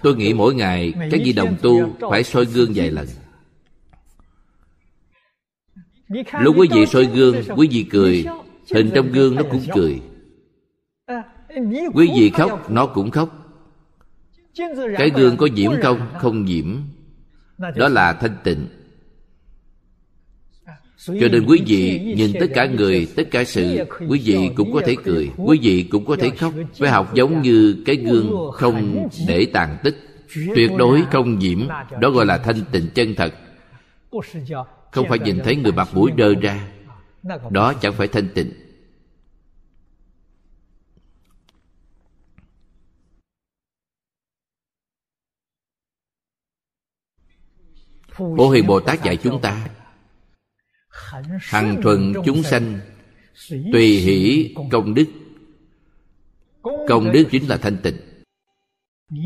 [0.02, 3.06] Tôi nghĩ mỗi ngày Các vị đồng tu phải soi gương vài lần
[6.40, 8.24] Lúc quý vị soi gương Quý vị cười.
[8.74, 10.00] Hình trong gương nó cũng cười.
[11.94, 13.38] Quý vị khóc Nó cũng khóc.
[14.98, 16.00] Cái gương có nhiễm không?
[16.18, 16.76] Không nhiễm
[17.76, 18.66] Đó là thanh tịnh.
[21.06, 24.80] Cho nên quý vị nhìn tất cả người, tất cả sự Quý vị cũng có
[24.86, 25.30] thể cười.
[25.36, 26.52] Quý vị cũng có thể khóc.
[26.78, 29.96] Phải học giống như cái gương không để tàn tích
[30.54, 31.68] Tuyệt đối không nhiễm
[32.00, 33.34] Đó gọi là thanh tịnh chân thật
[34.92, 36.68] không phải nhìn thấy người mặt mũi đơ ra.
[37.50, 38.52] Đó chẳng phải thanh tịnh.
[48.18, 49.68] Bố Hiền Bồ Tát dạy chúng ta,
[51.40, 52.80] Hằng thuần chúng sanh
[53.72, 55.06] Tùy hỷ công đức.
[56.88, 57.96] Công đức chính là thanh tịnh.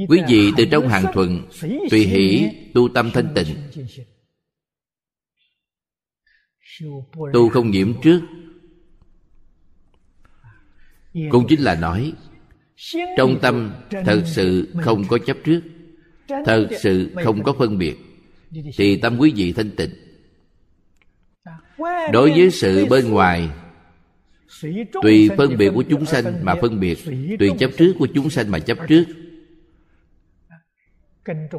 [0.08, 1.48] Quý vị từ trong hàng thuận
[1.90, 3.56] Tùy hỷ tu tâm thanh tịnh
[7.32, 8.20] Tu không nhiễm trước.
[11.30, 12.12] Cũng chính là nói
[13.16, 15.60] Trong tâm thật sự không có chấp trước
[16.28, 17.96] Thật sự không có phân biệt
[18.76, 19.90] Thì tâm quý vị thanh tịnh.
[22.12, 23.48] Đối với sự bên ngoài
[25.02, 26.98] Tùy phân biệt của chúng sanh mà phân biệt
[27.38, 29.04] Tùy chấp trước của chúng sanh mà chấp trước.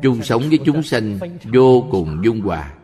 [0.01, 1.19] chung sống với chúng sanh
[1.53, 2.76] vô cùng dung hòa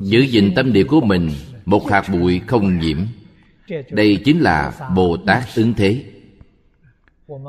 [0.00, 1.30] giữ gìn tâm địa của mình,
[1.64, 2.98] một hạt bụi không nhiễm.
[3.90, 6.04] Đây chính là bồ tát ứng thế.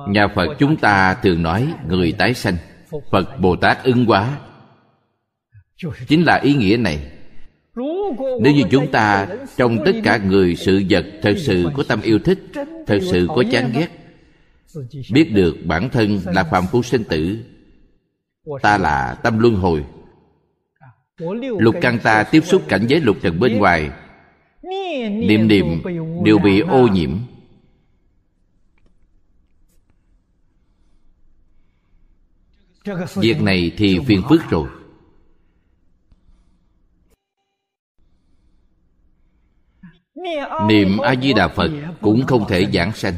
[0.09, 2.57] Nhà phật chúng ta thường nói người tái sanh,
[3.11, 4.37] phật bồ tát ứng hóa.
[6.07, 7.11] Chính là ý nghĩa này.
[8.41, 9.27] Nếu như chúng ta
[9.57, 12.39] trong tất cả người sự vật thật sự có tâm yêu thích,
[12.87, 13.87] thật sự có chán ghét,
[15.13, 17.37] biết được bản thân là phạm phu sinh tử,
[18.61, 19.83] ta là tâm luân hồi
[21.17, 23.91] lục căn ta tiếp xúc cảnh giới lục trần bên ngoài.
[25.27, 25.81] Niệm niệm
[26.25, 27.19] đều bị ô nhiễm.
[33.15, 34.69] Việc này thì phiền phức rồi.
[40.67, 43.13] Niệm a di đà phật cũng không thể giảng sanh.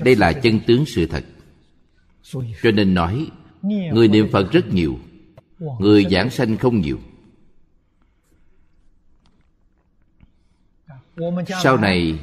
[0.00, 1.24] Đây là chân tướng sự thật
[2.62, 3.30] cho nên nói,
[3.92, 4.98] người niệm phật rất nhiều,
[5.78, 6.98] người giảng sanh không nhiều.
[11.62, 12.18] Sau này,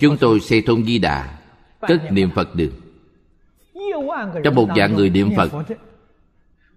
[0.00, 1.38] chúng tôi xây thôn di đà,
[1.80, 2.72] cất niệm phật đường
[4.44, 5.52] trong một dạng người niệm phật,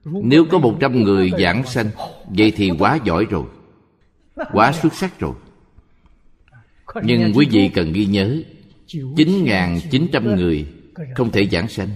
[0.05, 1.89] nếu có một trăm người giảng sanh,
[2.25, 3.45] Vậy thì quá giỏi rồi,
[4.51, 5.33] Quá xuất sắc rồi.
[7.03, 8.41] Nhưng quý vị cần ghi nhớ
[8.87, 10.67] 9.900 người
[11.15, 11.89] không thể giảng sanh.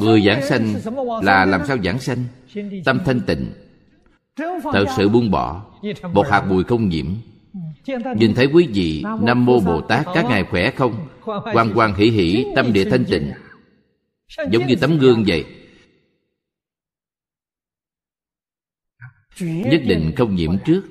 [0.00, 0.74] Người giảng sanh
[1.22, 2.24] là làm sao giảng sanh?
[2.84, 3.52] Tâm thanh tịnh
[4.62, 5.66] Thật sự buông bỏ
[6.12, 7.06] Một hạt bụi không nhiễm.
[8.16, 11.08] Nhìn thấy quý vị Nam Mô Bồ Tát các ngài khỏe không?
[11.24, 13.32] Quan quan hỷ hỷ tâm địa thanh tịnh.
[14.50, 15.44] Giống như tấm gương vậy.
[19.40, 20.82] Nhất định không nhiễm trước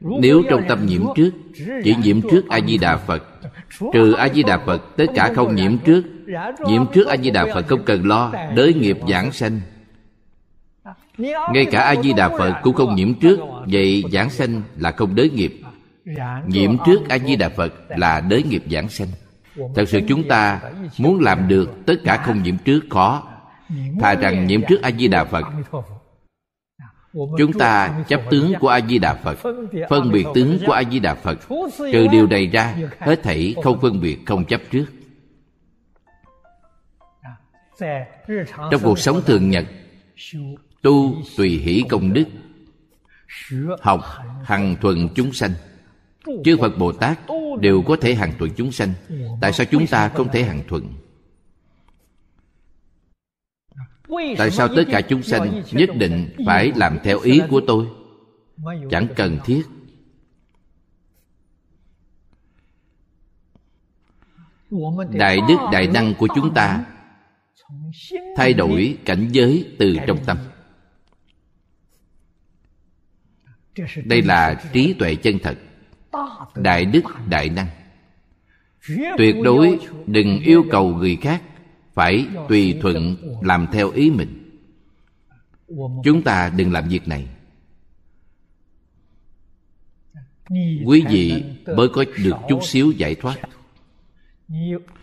[0.00, 1.30] Nếu trong tâm nhiễm trước
[1.84, 3.24] Chỉ nhiễm trước A-di-đà Phật.
[3.92, 6.02] Trừ A-di-đà Phật Tất cả không nhiễm trước.
[6.66, 9.60] Nhiễm trước A-di-đà Phật không cần lo Đới nghiệp giảng sanh.
[11.52, 15.14] ngay cả a di đà phật cũng không nhiễm trước vậy giảng sanh là không
[15.14, 15.60] đới nghiệp.
[16.46, 19.08] Nhiễm trước a di đà phật là đới nghiệp giảng sanh.
[19.74, 20.60] Thật sự chúng ta
[20.98, 23.22] muốn làm được tất cả không nhiễm trước khó.
[24.00, 25.44] Thà rằng nhiễm trước a di đà phật
[27.38, 29.38] chúng ta chấp tướng của a di đà phật.
[29.90, 31.38] phân biệt tướng của a di đà phật.
[31.92, 34.86] Trừ điều này ra hết thảy không phân biệt không chấp trước.
[38.70, 39.64] Trong cuộc sống thường nhật
[40.82, 42.24] tu tùy hỷ công đức
[43.80, 44.00] học
[44.44, 45.50] hằng thuần chúng sanh.
[46.44, 47.18] Chư phật bồ tát
[47.60, 48.92] đều có thể hằng thuần chúng sanh.
[49.40, 50.82] Tại sao chúng ta không thể hằng thuần
[54.38, 57.86] tại sao tất cả chúng sanh nhất định phải làm theo ý của tôi?
[58.90, 59.62] Chẳng cần thiết.
[65.10, 66.84] Đại đức đại năng của chúng ta
[68.36, 70.38] thay đổi cảnh giới từ trong tâm.
[74.04, 75.58] Đây là trí tuệ chân thật.
[76.54, 77.66] Đại đức đại năng.
[79.18, 81.42] Tuyệt đối đừng yêu cầu người khác
[81.96, 84.62] phải tùy thuận làm theo ý mình.
[86.04, 87.28] Chúng ta đừng làm việc này.
[90.84, 91.44] Quý vị
[91.76, 93.36] mới có được chút xíu giải thoát.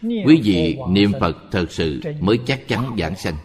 [0.01, 3.35] Quý vị niệm phật thật sự mới chắc chắn giảng sanh.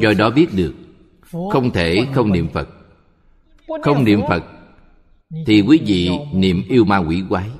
[0.00, 0.74] Do đó biết được,
[1.52, 2.77] không thể không niệm phật
[3.82, 4.44] không niệm phật
[5.46, 7.50] thì quý vị niệm yêu ma quỷ quái.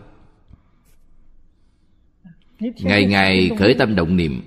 [2.61, 4.43] Ngày ngày khởi tâm động niệm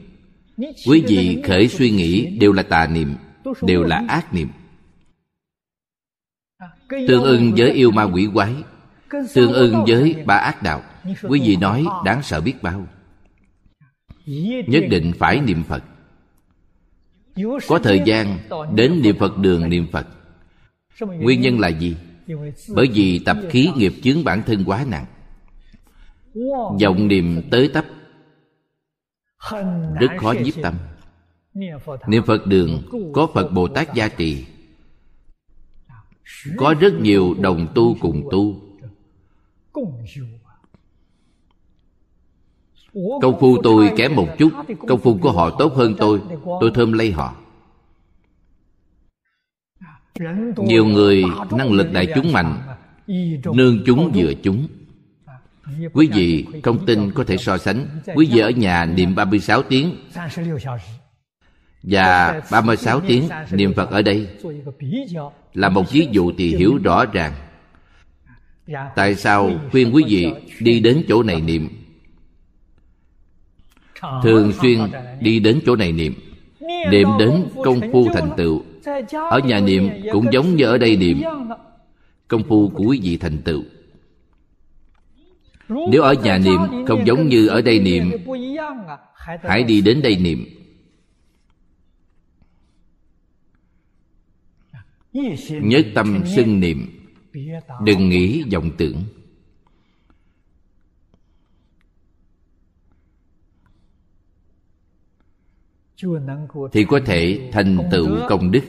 [0.87, 3.15] quý vị khởi suy nghĩ đều là tà niệm
[3.61, 4.47] đều là ác niệm.
[6.89, 8.53] Tương ưng với yêu ma quỷ quái
[9.33, 10.81] tương ưng với ba ác đạo
[11.29, 12.87] quý vị nói đáng sợ biết bao.
[14.67, 15.83] Nhất định phải niệm phật.
[17.67, 18.37] Có thời gian
[18.73, 20.07] đến niệm phật đường niệm phật
[20.99, 21.95] nguyên nhân là gì?
[22.75, 25.05] Bởi vì tập khí nghiệp chướng bản thân quá nặng.
[26.81, 27.85] Vọng niệm tới tấp.
[29.99, 30.73] Rất khó nhiếp tâm.
[32.07, 32.83] Niệm phật đường
[33.13, 34.45] có phật bồ tát gia trì.
[36.57, 38.55] Có rất nhiều đồng tu cùng tu.
[43.21, 44.49] Công phu tôi kém một chút,
[44.87, 46.21] công phu của họ tốt hơn tôi.
[46.61, 47.40] Tôi thơm lây họ
[50.57, 52.57] nhiều người năng lực đại chúng mạnh
[53.53, 54.67] nương chúng vừa chúng.
[55.93, 57.87] Quý vị không tin có thể so sánh.
[58.15, 59.95] Quý vị ở nhà niệm 36 tiếng.
[61.83, 64.27] và 36 tiếng niệm Phật ở đây
[65.53, 67.33] là một ví dụ thì hiểu rõ ràng.
[68.95, 71.69] Tại sao khuyên quý vị đi đến chỗ này niệm?
[74.23, 74.79] Thường xuyên
[75.19, 76.13] đi đến chỗ này niệm.
[76.89, 78.63] Niệm đến công phu thành tựu
[79.29, 81.21] ở nhà niệm cũng giống như ở đây niệm.
[82.27, 83.63] Công phu của quý vị thành tựu.
[85.69, 88.11] Nếu ở nhà niệm không giống như ở đây niệm,
[89.41, 90.45] hãy đi đến đây niệm.
[95.61, 96.87] Nhất tâm xưng niệm.
[97.83, 99.03] Đừng nghĩ vọng tưởng.
[106.71, 108.63] Thì có thể thành tựu công đức.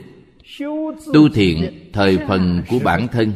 [1.13, 3.33] Tu thiện thời phần của bản thân.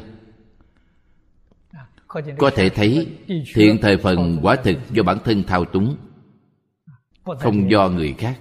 [2.38, 3.18] Có thể thấy
[3.54, 5.98] thiện thời phần quả thực do bản thân thao túng
[7.24, 8.40] không do người khác.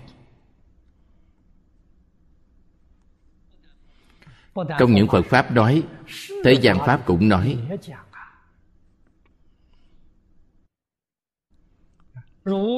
[4.78, 5.82] Trong những phật pháp nói
[6.44, 7.58] thế gian pháp cũng nói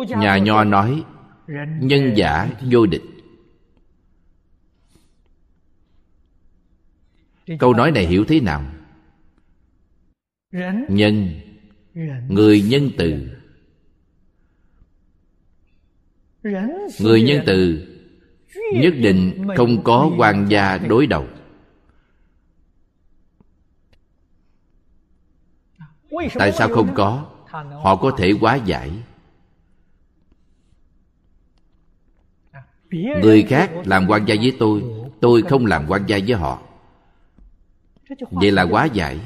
[0.09, 1.05] nhà nho nói
[1.81, 3.03] nhân giả vô địch.
[7.59, 8.63] Câu nói này hiểu thế nào?
[10.89, 11.41] Nhân,
[12.29, 13.29] người nhân từ.
[17.01, 17.87] Người nhân từ
[18.75, 21.27] nhất định không có quan gia đối đầu.
[26.35, 27.31] Tại sao không có?
[27.83, 28.91] Họ có thể quá giải.
[32.91, 34.83] Người khác làm quan gia với tôi
[35.21, 36.63] tôi không làm quan gia với họ.
[38.31, 39.21] Vậy là quá giải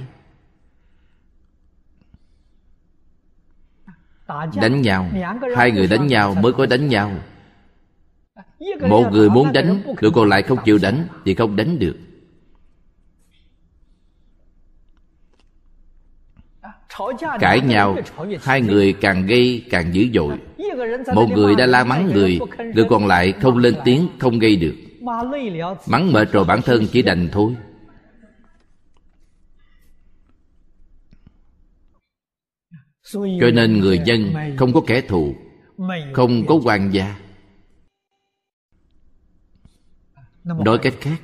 [4.60, 5.10] đánh nhau.
[5.56, 7.10] hai người đánh nhau mới có đánh nhau?
[8.88, 11.96] một người muốn đánh người còn lại không chịu đánh thì không đánh được
[17.40, 17.96] cãi nhau
[18.42, 20.38] hai người càng gây càng dữ dội.
[21.14, 22.38] Một người đã la mắng người
[22.74, 24.74] người còn lại không lên tiếng không gây được.
[25.86, 27.56] Mắng mệt rồi bản thân chỉ đành thôi.
[33.12, 35.34] Cho nên người dân không có kẻ thù
[36.12, 37.16] không có quan gia.
[40.44, 41.20] Nói cách khác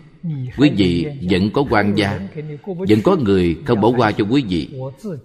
[0.59, 2.21] quý vị vẫn có quan gia,
[2.65, 4.69] vẫn có người không bỏ qua cho quý vị.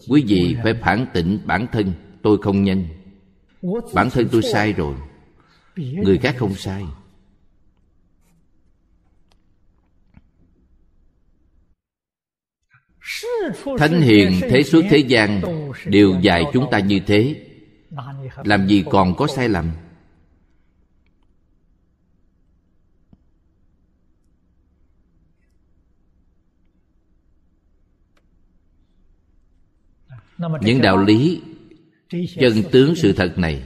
[0.09, 2.85] Quý vị phải phản tỉnh bản thân, tôi không nhanh
[3.93, 4.95] bản thân tôi sai rồi,
[5.75, 6.83] người khác không sai.
[13.77, 15.41] Thánh hiền thế suốt thế gian
[15.85, 17.35] đều dạy chúng ta như thế.
[18.43, 19.71] Làm gì còn có sai lầm?
[30.37, 31.41] Những đạo lý
[32.39, 33.63] chân tướng sự thật này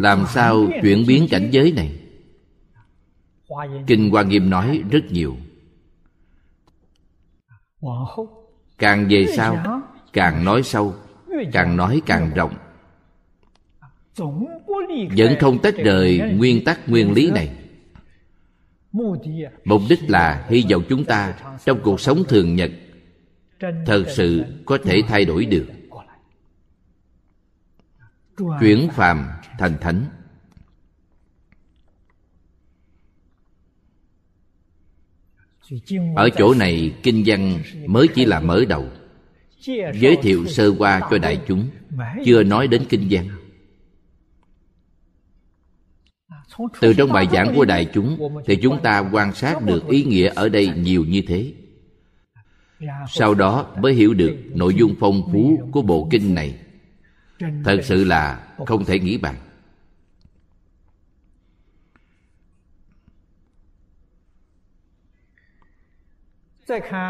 [0.00, 2.00] làm sao chuyển biến cảnh giới này?
[3.86, 5.36] Kinh hoa nghiêm nói rất nhiều.
[8.78, 10.94] Càng về sau càng nói sâu
[11.52, 12.54] càng nói càng rộng.
[15.16, 17.50] Vẫn không tách rời nguyên tắc nguyên lý này.
[19.64, 22.70] Mục đích là hy vọng chúng ta trong cuộc sống thường nhật
[23.60, 25.66] thật sự có thể thay đổi được.
[28.60, 30.06] Chuyển phàm thành thánh.
[36.16, 38.88] Ở chỗ này kinh văn mới chỉ là mở đầu.
[39.94, 41.68] Giới thiệu sơ qua cho đại chúng.
[42.24, 43.28] chưa nói đến kinh văn.
[46.80, 50.32] Từ trong bài giảng của đại chúng thì chúng ta quan sát được ý nghĩa
[50.34, 51.52] ở đây nhiều như thế
[53.08, 56.58] sau đó mới hiểu được nội dung phong phú của bộ kinh này.
[57.64, 59.36] Thật sự là không thể nghĩ bằng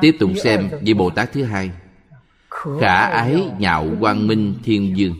[0.01, 1.71] tiếp tục xem vị bồ tát thứ hai.
[2.81, 5.15] Khả ái nhạo quang minh thiên dương.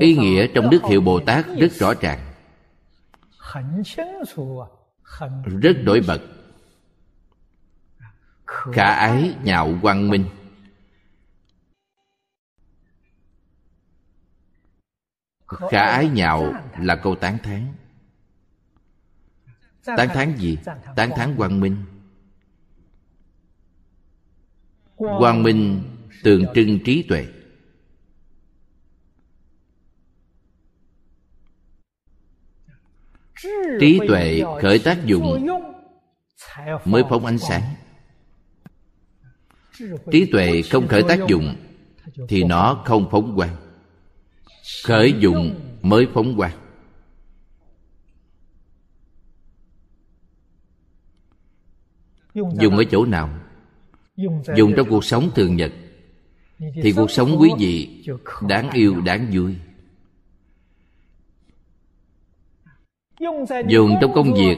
[0.00, 2.18] Ý nghĩa trong đức hiệu bồ tát rất rõ ràng.
[5.60, 6.20] Rất nổi bật
[8.50, 10.28] khả ái nhạo quang minh.
[15.46, 17.74] Khả ái nhạo là câu tán thán.
[19.84, 20.58] Tán thán gì?
[20.96, 21.84] Tán thán quang minh.
[24.96, 25.82] Quang minh
[26.22, 27.26] tượng trưng trí tuệ.
[33.80, 35.46] Trí tuệ khởi tác dụng
[36.84, 37.74] mới phóng ánh sáng
[40.12, 41.54] trí tuệ không khởi tác dụng,
[42.28, 43.56] thì nó không phóng quang.
[44.84, 46.56] Khởi dụng mới phóng quang.
[52.34, 53.38] Dùng ở chỗ nào?
[54.56, 55.72] Dùng trong cuộc sống thường nhật,
[56.82, 58.04] thì cuộc sống quý vị
[58.48, 59.56] đáng yêu, đáng vui.
[63.68, 64.56] Dùng trong công việc,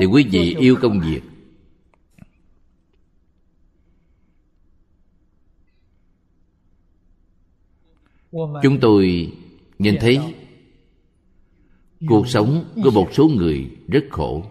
[0.00, 1.20] thì quý vị yêu công việc.
[8.62, 9.32] Chúng tôi
[9.78, 10.34] nhìn thấy
[12.08, 14.44] cuộc sống của một số người rất khổ.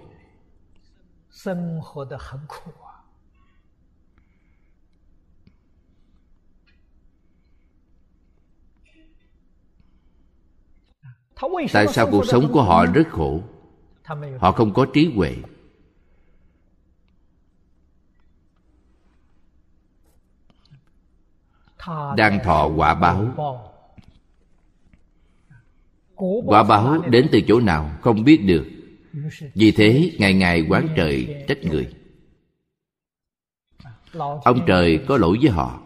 [11.74, 13.42] Tại sao cuộc sống của họ rất khổ?
[14.40, 15.36] Họ không có trí huệ.
[22.18, 23.26] Đang thọ quả báo
[26.46, 28.66] quả báo đến từ chỗ nào không biết được.
[29.56, 31.88] Vì thế ngày ngày quán trời trách người.
[34.44, 35.82] Ông trời có lỗi với họ.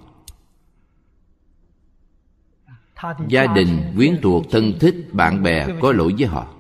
[3.28, 6.54] Gia đình quyến thuộc thân thích bạn bè có lỗi với họ.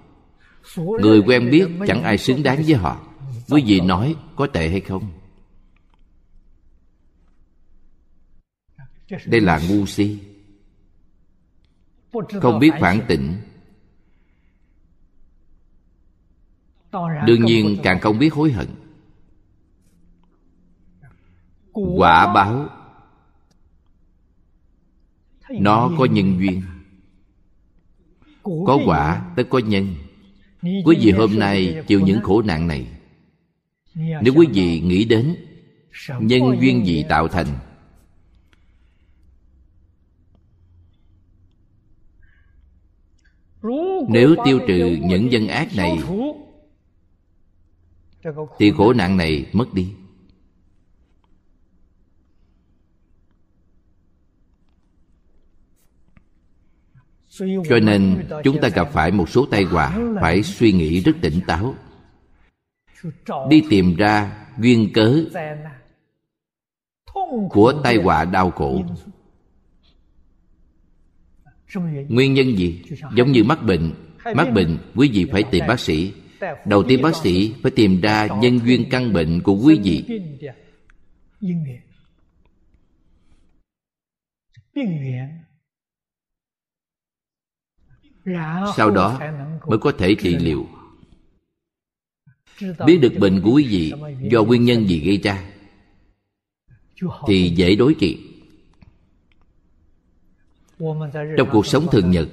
[0.77, 3.01] người quen biết chẳng ai xứng đáng với họ.
[3.49, 5.11] quý vị nói có tệ hay không?
[9.25, 10.19] Đây là ngu si.
[12.41, 13.37] Không biết phản tỉnh
[17.25, 18.67] đương nhiên càng không biết hối hận.
[21.73, 22.69] Quả báo
[25.49, 26.61] nó có nhân duyên.
[28.43, 29.95] Có quả tất có nhân.
[30.61, 32.87] Quý vị hôm nay chịu những khổ nạn này.
[33.95, 35.35] Nếu quý vị nghĩ đến
[36.19, 37.47] nhân duyên gì tạo thành
[44.09, 45.97] nếu tiêu trừ những dân ác này
[48.57, 49.93] thì khổ nạn này mất đi.
[57.39, 61.39] Cho nên chúng ta gặp phải một số tai họa phải suy nghĩ rất tỉnh
[61.47, 61.75] táo.
[63.49, 65.23] Đi tìm ra duyên cớ
[67.49, 68.83] của tai họa đau khổ.
[72.09, 72.81] Nguyên nhân gì?
[73.15, 73.93] Giống như mắc bệnh.
[74.35, 76.13] Mắc bệnh quý vị phải tìm bác sĩ
[76.65, 80.19] đầu tiên bác sĩ phải tìm ra nhân duyên căn bệnh của quý vị.
[88.75, 89.19] Sau đó
[89.67, 90.67] mới có thể trị liệu.
[92.85, 93.93] Biết được bệnh của quý vị
[94.31, 95.43] do nguyên nhân gì gây ra,
[97.27, 98.19] thì dễ đối trị.
[101.37, 102.27] Trong cuộc sống thường nhật,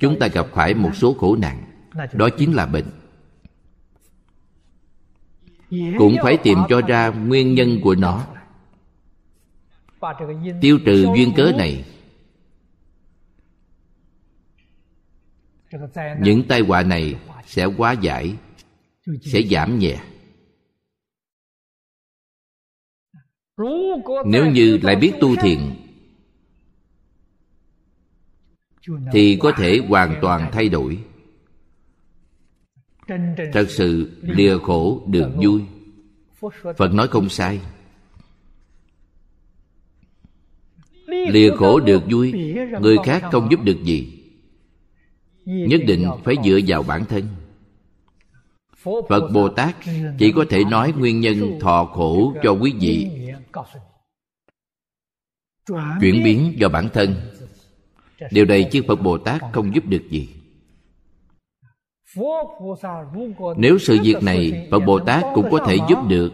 [0.00, 1.64] chúng ta gặp phải một số khổ nạn,
[2.12, 2.86] đó chính là bệnh
[5.70, 8.26] cũng phải tìm cho ra nguyên nhân của nó.
[10.60, 11.84] Tiêu trừ duyên cớ này
[16.20, 17.16] những tai họa này
[17.46, 18.36] sẽ hóa giải
[19.22, 19.96] sẽ giảm nhẹ.
[24.24, 25.58] Nếu như lại biết tu thiền
[29.12, 31.04] thì có thể hoàn toàn thay đổi
[33.52, 35.62] thật sự lìa khổ được vui.
[36.76, 37.60] Phật nói không sai.
[41.06, 42.32] Lìa khổ được vui
[42.80, 44.22] người khác không giúp được gì.
[45.44, 47.24] Nhất định phải dựa vào bản thân.
[49.08, 49.76] Phật bồ tát
[50.18, 53.08] chỉ có thể nói nguyên nhân thọ khổ cho quý vị.
[56.00, 57.14] Chuyển biến do bản thân.
[58.30, 60.37] điều này chứ phật bồ tát không giúp được gì
[63.56, 66.32] nếu sự việc này phật bồ tát cũng có thể giúp được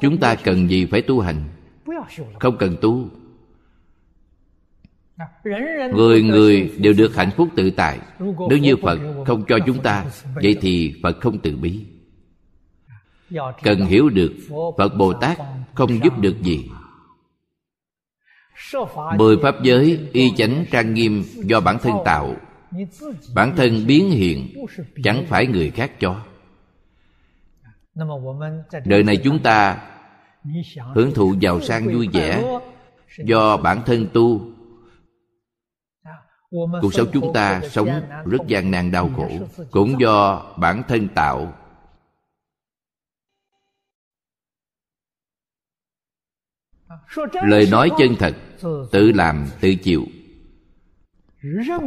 [0.00, 1.44] chúng ta cần gì phải tu hành
[2.40, 3.08] không cần tu
[5.94, 7.98] người người đều được hạnh phúc tự tại
[8.48, 10.04] nếu như phật không cho chúng ta
[10.34, 11.84] vậy thì phật không từ bi
[13.62, 14.34] cần hiểu được
[14.78, 15.38] phật bồ tát
[15.74, 16.70] không giúp được gì
[19.16, 22.36] mười pháp giới y chánh trang nghiêm do bản thân tạo
[23.34, 24.54] bản thân biến hiện
[25.04, 26.24] chẳng phải người khác cho.
[28.84, 29.84] Đời này chúng ta
[30.94, 32.60] hưởng thụ giàu sang vui vẻ
[33.24, 34.52] do bản thân tu.
[36.50, 37.88] Cuộc sống chúng ta sống
[38.26, 39.28] rất gian nan đau khổ,
[39.70, 41.54] cũng do bản thân tạo.
[47.42, 48.36] Lời nói chân thật,
[48.92, 50.04] tự làm, tự chịu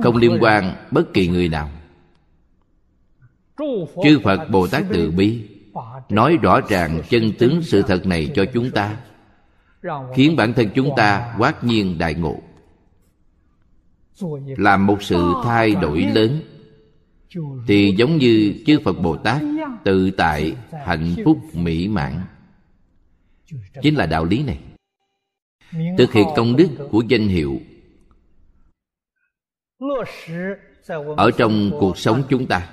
[0.04, 1.70] không liên quan bất kỳ người nào.
[4.04, 5.42] Chư phật bồ tát từ bi
[6.10, 8.98] nói rõ ràng chân tướng sự thật này cho chúng ta
[10.16, 12.42] khiến bản thân chúng ta quát nhiên đại ngộ.
[14.58, 16.42] Làm một sự thay đổi lớn
[17.68, 19.42] thì giống như chư phật bồ tát
[19.84, 22.22] tự tại hạnh phúc mỹ mãn.
[23.82, 24.60] Chính là đạo lý này.
[25.98, 27.60] Thực hiện công đức của danh hiệu
[31.18, 32.70] ở trong cuộc sống chúng ta.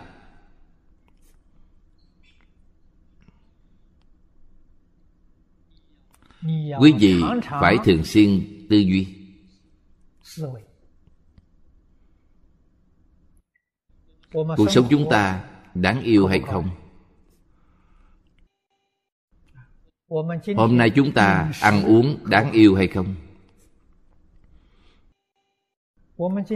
[6.81, 7.23] Quý vị
[7.61, 9.07] phải thường xuyên tư duy.
[14.33, 15.45] cuộc sống chúng ta
[15.75, 16.71] đáng yêu hay không?
[20.57, 23.15] hôm nay chúng ta ăn uống đáng yêu hay không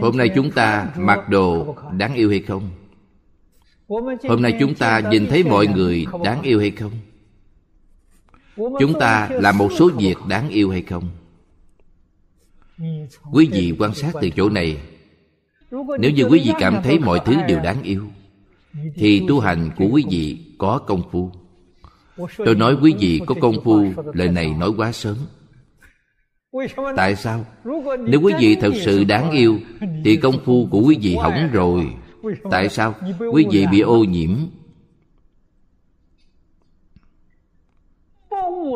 [0.01, 2.69] hôm nay chúng ta mặc đồ đáng yêu hay không?
[4.27, 6.91] Hôm nay chúng ta nhìn thấy mọi người đáng yêu hay không?
[8.55, 11.03] Chúng ta làm một số việc đáng yêu hay không?
[13.31, 14.77] Quý vị quan sát từ chỗ này.
[15.71, 18.03] Nếu như quý vị cảm thấy mọi thứ đều đáng yêu,
[18.95, 21.31] thì tu hành của quý vị có công phu.
[22.37, 25.17] Tôi nói quý vị có công phu, lời này nói quá sớm
[26.95, 27.45] tại sao?
[27.99, 29.59] Nếu quý vị thật sự đáng yêu
[30.05, 31.93] thì công phu của quý vị hỏng rồi.
[32.51, 32.95] Tại sao?
[33.33, 34.37] quý vị bị ô nhiễm.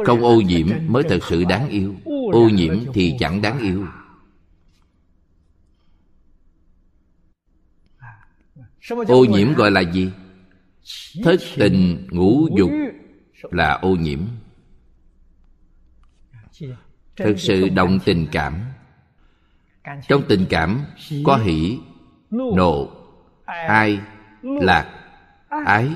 [0.05, 1.95] Không ô nhiễm mới thật sự đáng yêu.
[2.31, 3.85] Ô nhiễm thì chẳng đáng yêu.
[9.07, 10.11] Ô nhiễm gọi là gì?
[11.23, 12.71] Thất tình ngũ dục
[13.51, 14.19] là ô nhiễm
[17.17, 18.61] thực sự động tình cảm.
[20.07, 20.85] trong tình cảm
[21.25, 21.77] có hỷ
[22.29, 22.91] nộ
[23.45, 23.99] ai
[24.41, 24.93] lạc
[25.49, 25.89] ái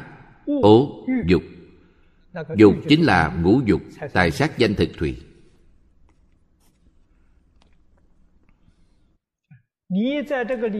[0.45, 1.43] ố dục.
[2.55, 3.81] Dục chính là ngũ dục
[4.13, 5.17] tài sát danh thực thùy.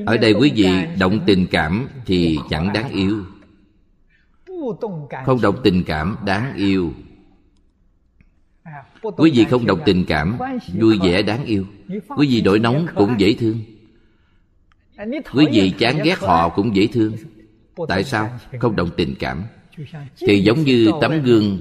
[0.05, 0.69] Ở đây quý vị
[0.99, 3.25] động tình cảm thì chẳng đáng yêu.
[5.25, 6.93] không động tình cảm đáng yêu
[9.01, 10.37] quý vị không đồng tình cảm,
[10.73, 11.65] vui vẻ đáng yêu.
[12.17, 13.59] Quý vị đổi nóng cũng dễ thương.
[15.33, 17.13] Quý vị chán ghét họ cũng dễ thương.
[17.87, 19.43] Tại sao không đồng tình cảm?
[20.19, 21.59] Thì giống như tấm gương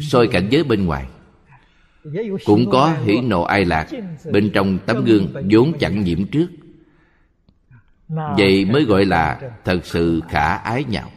[0.00, 1.06] soi cảnh giới bên ngoài.
[2.44, 3.86] Cũng có hỉ nộ ai lạc
[4.32, 6.46] bên trong tấm gương vốn chẳng nhiễm trước.
[8.08, 11.10] Vậy mới gọi là thật sự khả ái nhạo.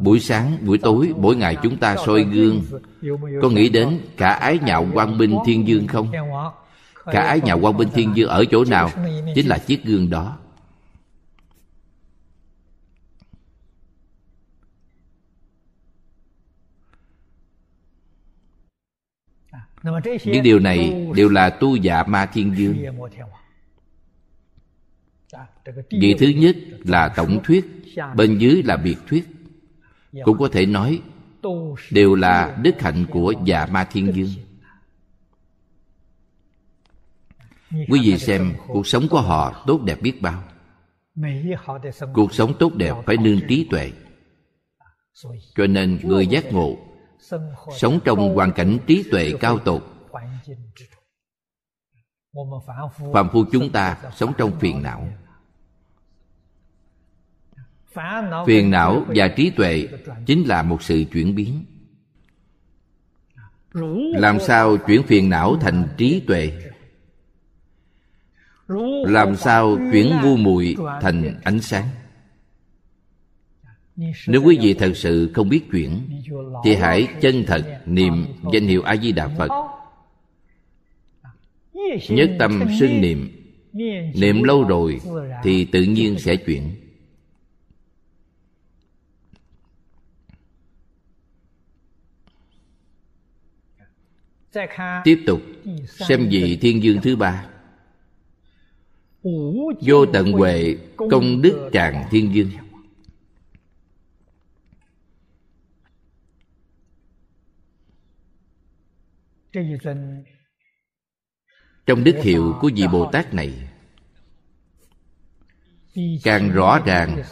[0.00, 2.62] Buổi sáng buổi tối mỗi ngày chúng ta soi gương.
[3.42, 6.12] có nghĩ đến cả ái nhạo quang minh thiên dương không?
[7.04, 8.90] Cả ái nhạo quang minh thiên dương ở chỗ nào?
[9.34, 10.38] chính là chiếc gương đó.
[20.24, 22.76] Những điều này đều là tu dạ ma thiên dương.
[25.90, 27.64] vị thứ nhất là tổng thuyết
[28.16, 29.37] bên dưới là biệt thuyết
[30.24, 31.02] cũng có thể nói
[31.90, 34.30] đều là đức hạnh của dạ ma thiên dương.
[37.70, 40.42] Quý vị xem, cuộc sống của họ tốt đẹp biết bao.
[42.14, 43.92] Cuộc sống tốt đẹp phải nương trí tuệ.
[45.54, 46.76] Cho nên người giác ngộ,
[47.76, 49.84] sống trong hoàn cảnh trí tuệ cao tột.
[53.12, 55.08] Phàm phu chúng ta sống trong phiền não
[58.46, 59.88] phiền não và trí tuệ
[60.26, 61.64] chính là một sự chuyển biến.
[64.14, 66.52] Làm sao chuyển phiền não thành trí tuệ?
[69.04, 71.88] làm sao chuyển ngu muội thành ánh sáng?
[74.26, 76.00] Nếu quý vị thật sự không biết chuyển
[76.64, 79.48] thì hãy chân thật niệm danh hiệu a di đà phật.
[82.08, 83.30] nhất tâm xưng niệm
[84.14, 85.00] niệm lâu rồi
[85.44, 86.62] thì tự nhiên sẽ chuyển
[95.04, 95.40] tiếp tục
[95.86, 97.48] xem vị thiên dương thứ ba.
[99.80, 102.50] Vô tận huệ công đức tràng thiên dương.
[111.86, 113.68] Trong đức hiệu của vị bồ tát này,
[116.24, 117.22] càng rõ ràng,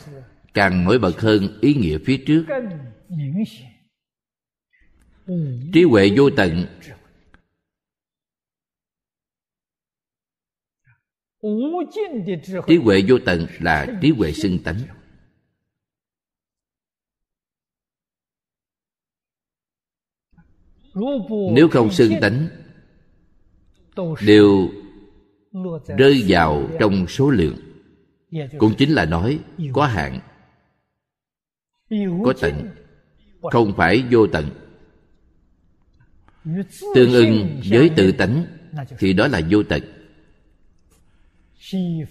[0.55, 2.45] càng nổi bật hơn ý nghĩa phía trước.
[5.73, 6.67] Trí huệ vô tận
[12.67, 14.77] trí huệ vô tận là trí huệ xưng tánh.
[21.53, 22.49] Nếu không xưng tánh
[24.27, 24.69] đều
[25.99, 27.57] rơi vào trong số lượng.
[28.59, 29.41] Cũng chính là nói
[29.73, 30.21] có hạn
[32.25, 32.69] có tận
[33.43, 34.51] không phải vô tận.
[36.95, 38.47] Tương ưng với tự tánh
[38.99, 39.83] thì đó là vô tận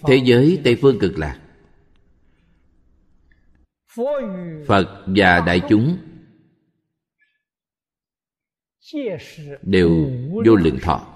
[0.06, 1.40] thế giới tây phương cực lạc.
[4.66, 5.98] Phật và đại chúng
[9.62, 10.10] đều
[10.46, 11.12] vô lượng thọ.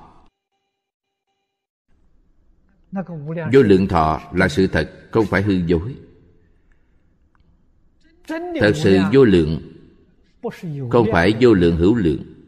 [3.52, 5.94] Vô lượng thọ là sự thật không phải hư dối.
[8.60, 9.60] Thật sự vô lượng
[10.90, 12.39] không phải vô lượng hữu lượng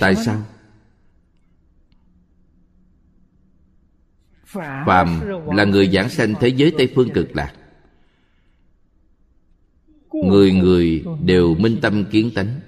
[0.00, 0.42] tại sao?
[4.86, 7.52] Phàm là người giảng sanh thế giới tây phương cực lạc.
[10.12, 12.60] Người người đều minh tâm kiến tánh.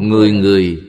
[0.00, 0.82] Người người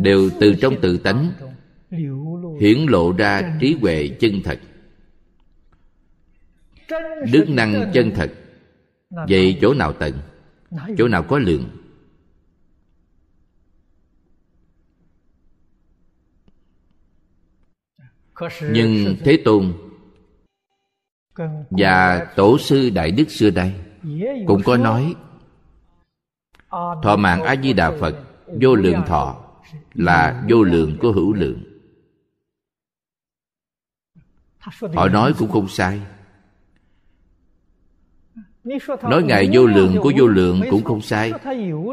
[0.00, 1.32] đều từ trong tự tánh
[2.60, 4.60] hiển lộ ra trí huệ chân thật
[7.32, 8.32] đức năng chân thật.
[9.10, 10.12] Vậy chỗ nào tận?
[10.98, 11.68] Chỗ nào có lượng
[18.70, 19.72] nhưng thế tôn
[21.70, 23.74] và tổ sư đại đức xưa đây
[24.46, 25.14] cũng có nói,
[27.02, 28.16] thọ mạng a di đà phật,
[28.60, 29.44] vô lượng thọ
[29.94, 31.62] là vô lượng của hữu lượng.
[34.94, 36.00] Họ nói cũng không sai
[39.02, 41.32] nói ngài vô lượng của vô lượng cũng không sai.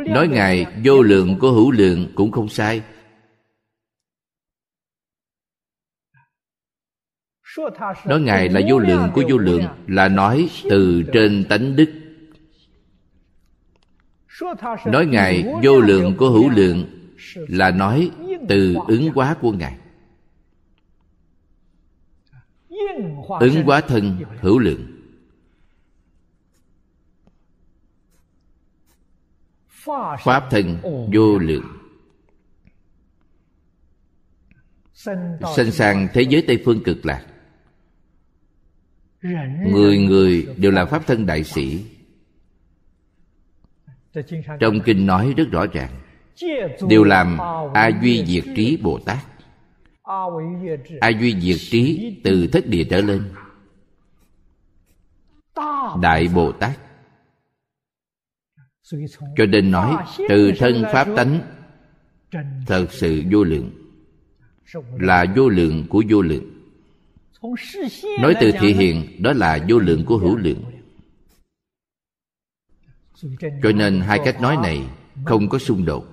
[0.07, 2.81] Nói ngài vô lượng của hữu lượng cũng không sai.
[8.05, 11.89] Nói ngài là vô lượng của vô lượng là nói từ trên tánh đức.
[14.85, 16.85] Nói ngài vô lượng của hữu lượng
[17.47, 18.11] là nói
[18.49, 19.77] từ ứng hóa của ngài.
[23.39, 24.96] Ứng hóa thân hữu lượng.
[30.23, 30.77] Pháp thân
[31.13, 31.65] vô lượng.
[35.55, 37.25] Sanh sang thế giới tây phương cực lạc.
[39.67, 41.85] Người người đều là pháp thân đại sĩ.
[44.59, 45.91] Trong kinh nói rất rõ ràng,
[46.89, 47.37] đều làm
[47.73, 49.25] a duy diệt trí bồ tát.
[50.99, 53.33] A duy diệt trí từ thất địa trở lên.
[56.01, 56.86] Đại bồ tát
[59.37, 61.39] cho nên nói, từ thân pháp tánh,
[62.65, 63.71] thật sự vô lượng,
[64.99, 66.53] là vô lượng của vô lượng.
[68.19, 70.63] Nói từ thị hiện đó là vô lượng của hữu lượng.
[73.39, 74.89] Cho nên hai cách nói này
[75.25, 76.05] không có xung đột.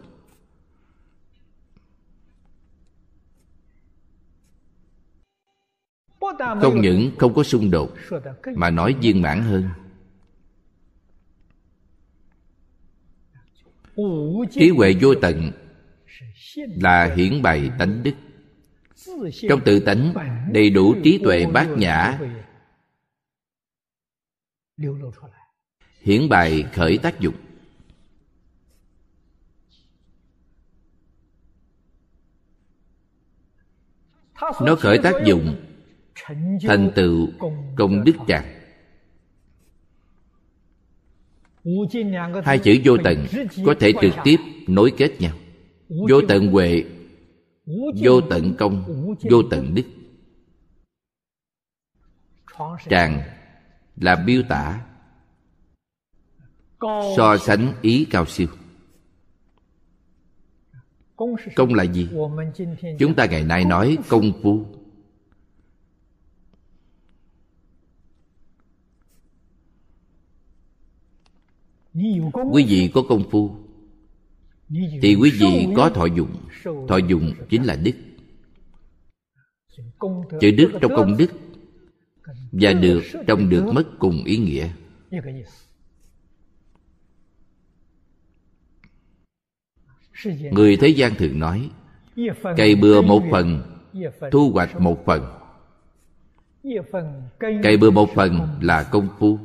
[6.38, 7.94] Không những không có xung đột,
[8.56, 9.68] mà nói viên mãn hơn.
[14.50, 15.52] Trí huệ vô tận
[16.56, 18.14] là hiển bày tánh đức.
[19.48, 20.14] Trong tự tánh
[20.52, 22.18] đầy đủ trí tuệ bát nhã
[26.00, 27.34] hiển bài khởi tác dụng.
[34.60, 35.56] Nó khởi tác dụng
[36.62, 37.28] thành tựu
[37.76, 38.63] công đức tràng
[42.44, 43.26] hai chữ vô tận
[43.66, 44.36] có thể trực tiếp
[44.66, 45.36] nối kết nhau.
[45.88, 46.84] Vô tận huệ
[47.96, 48.84] vô tận công
[49.30, 49.82] vô tận đức.
[52.88, 53.22] Tràng
[53.96, 54.80] là miêu tả
[57.16, 58.46] so sánh ý cao siêu.
[61.54, 62.08] Công là gì?
[62.98, 64.66] Chúng ta ngày nay nói công phu
[72.52, 73.56] quý vị có công phu.
[75.02, 76.36] Thì quý vị có thọ dụng.
[76.88, 77.92] Thọ dụng chính là đức.
[80.40, 81.30] Chữ đức trong công đức
[82.52, 84.68] và được trong được mất cùng ý nghĩa.
[90.50, 91.70] Người thế gian thường nói
[92.56, 93.62] cây bừa một phần
[94.30, 95.22] thu hoạch một phần.
[97.62, 99.38] Cây bừa một phần là công phu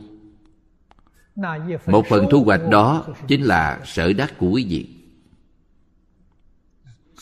[1.85, 4.89] một phần thu hoạch đó chính là sở đắc của quý vị.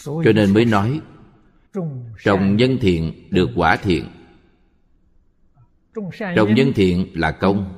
[0.04, 1.02] Cho nên mới nói,
[2.24, 4.06] trồng nhân thiện được quả thiện.
[6.36, 7.74] Trồng nhân thiện là công.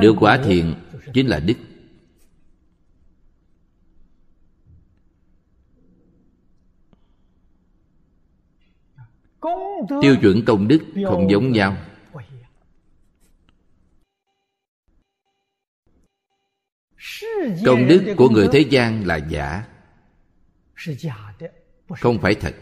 [0.00, 0.74] Được quả thiện
[1.14, 1.54] chính là đức.
[10.02, 11.76] Tiêu chuẩn công đức không giống nhau.
[17.64, 19.64] Công đức của người thế gian là giả.
[21.88, 22.54] không phải thật.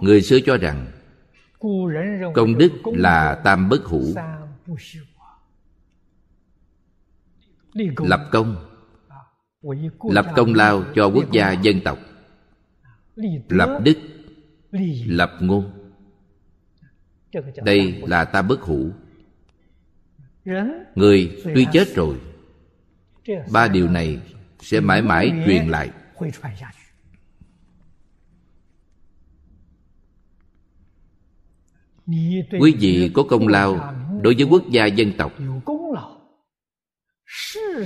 [0.00, 0.86] người xưa cho rằng
[2.34, 4.14] công đức là tam bất hủ.
[7.98, 8.56] lập công.
[10.02, 11.98] lập công lao cho quốc gia dân tộc.
[13.48, 13.98] lập đức.
[15.06, 15.77] Lập ngôn
[17.62, 18.90] đây là tam bất hủ.
[20.94, 22.20] Người tuy chết rồi
[23.52, 24.20] ba điều này
[24.60, 25.90] sẽ mãi mãi truyền lại.
[32.60, 35.32] quý vị có công lao đối với quốc gia dân tộc.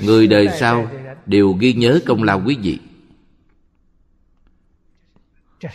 [0.02, 0.90] người đời sau
[1.26, 2.78] đều ghi nhớ công lao quý vị.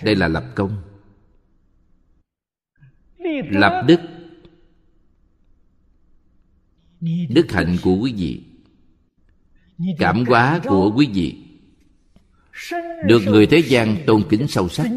[0.04, 0.97] đây là lập công
[3.50, 4.00] lập đức.
[7.30, 8.44] Đức hạnh của quý vị.
[9.98, 11.36] Cảm hóa của quý vị.
[13.06, 14.88] Được người thế gian tôn kính sâu sắc.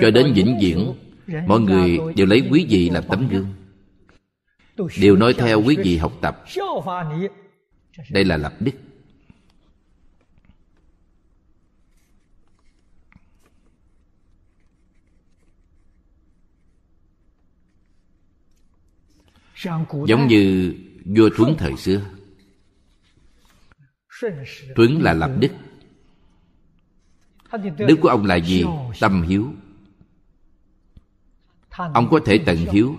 [0.00, 0.92] cho đến vĩnh viễn
[1.46, 3.46] mọi người đều lấy quý vị làm tấm gương.
[5.00, 6.44] Đều nói theo quý vị học tập.
[8.10, 8.72] Đây là lập đức
[20.06, 20.74] giống như
[21.04, 22.00] vua thuấn thời xưa.
[24.76, 25.52] Thuấn là lập đức.
[27.78, 28.64] Đức của ông là gì?
[29.00, 29.52] Tâm hiếu.
[31.70, 32.96] Ông có thể tận hiếu.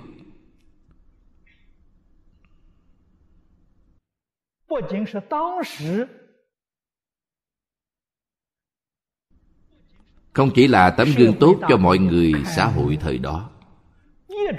[10.34, 13.52] Không chỉ là tấm gương tốt cho mọi người xã hội thời đó,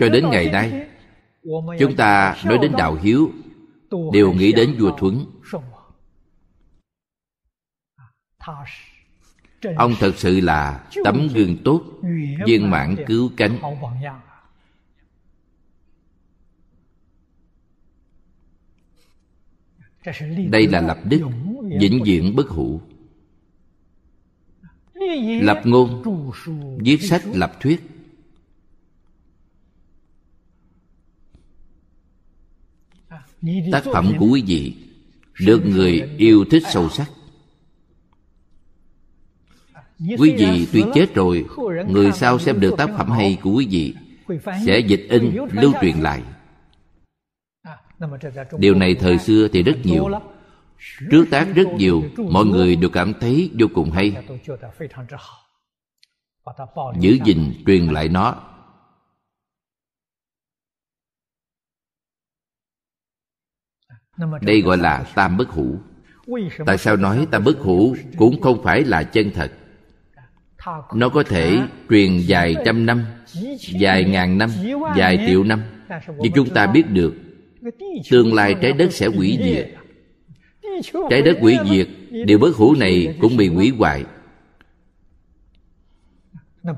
[0.01, 0.92] cho đến ngày nay
[1.79, 3.31] chúng ta nói đến đạo hiếu,
[4.13, 5.27] đều nghĩ đến vua thuấn.
[9.77, 11.83] Ông thật sự là tấm gương tốt,
[12.47, 13.59] viên mãn cứu cánh.
[20.51, 21.21] Đây là lập đức,
[21.81, 22.81] vĩnh viễn bất hủ.
[25.43, 26.03] Lập ngôn,
[26.79, 27.92] viết sách lập thuyết.
[33.73, 34.75] Tác phẩm của quý vị
[35.41, 37.11] được người yêu thích sâu sắc.
[40.19, 41.45] Quý vị tuy chết rồi
[41.89, 43.95] người sau xem được tác phẩm hay của quý vị
[44.67, 46.23] sẽ dịch in lưu truyền lại.
[48.59, 50.09] Điều này thời xưa thì rất nhiều.
[51.11, 54.17] Trước tác rất nhiều mọi người đều cảm thấy vô cùng hay.
[57.01, 58.52] Giữ gìn truyền lại nó
[64.41, 65.79] đây gọi là tam bất hủ.
[66.67, 69.53] Tại sao nói tam bất hủ cũng không phải là chân thật?
[70.95, 71.59] Nó có thể
[71.91, 73.05] truyền dài trăm năm
[73.59, 74.51] dài ngàn năm
[74.97, 75.63] dài triệu năm.
[76.19, 77.15] Nhưng chúng ta biết được
[78.11, 79.69] tương lai trái đất sẽ hủy diệt.
[81.11, 81.89] Trái đất hủy diệt
[82.27, 84.05] điều bất hủ này cũng bị hủy hoại.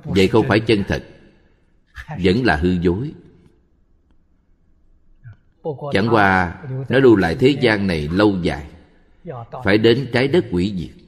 [0.05, 1.05] Vậy không phải chân thật
[2.23, 3.13] vẫn là hư dối
[5.93, 8.67] chẳng qua, nó lưu lại thế gian này lâu dài.
[9.65, 11.05] Phải đến trái đất hủy diệt.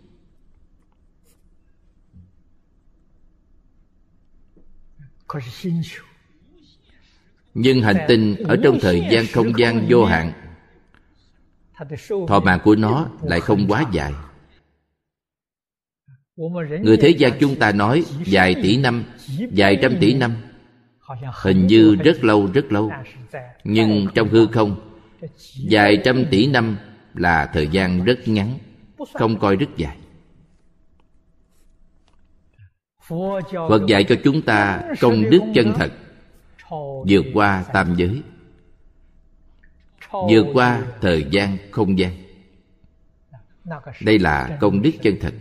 [7.55, 10.33] Nhưng hành tinh ở trong thời gian không gian vô hạn,
[12.29, 14.13] thọ mạng của nó lại không quá dài.
[16.83, 19.05] Người thế gian chúng ta nói vài tỷ năm
[19.51, 20.37] vài trăm tỷ năm
[21.33, 22.93] hình như rất lâu rất lâu.
[23.65, 24.99] Nhưng trong hư không,
[25.71, 26.77] vài trăm tỷ năm
[27.15, 28.59] là thời gian rất ngắn,
[29.15, 29.97] không coi rất dài.
[33.69, 35.93] Phật dạy cho chúng ta công đức chân thật,
[37.09, 38.23] vượt qua tam giới,
[40.13, 42.13] vượt qua thời gian không gian.
[44.01, 45.35] Đây là công đức chân thật.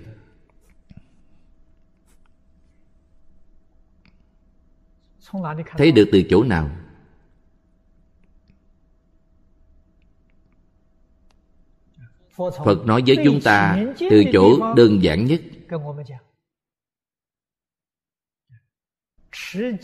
[5.77, 6.69] Thấy được từ chỗ nào?
[12.37, 15.41] Phật nói với chúng ta từ chỗ đơn giản nhất.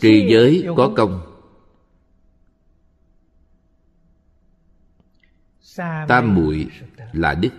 [0.00, 1.28] trì giới có công.
[6.08, 6.68] Tam muội
[7.12, 7.50] là đức.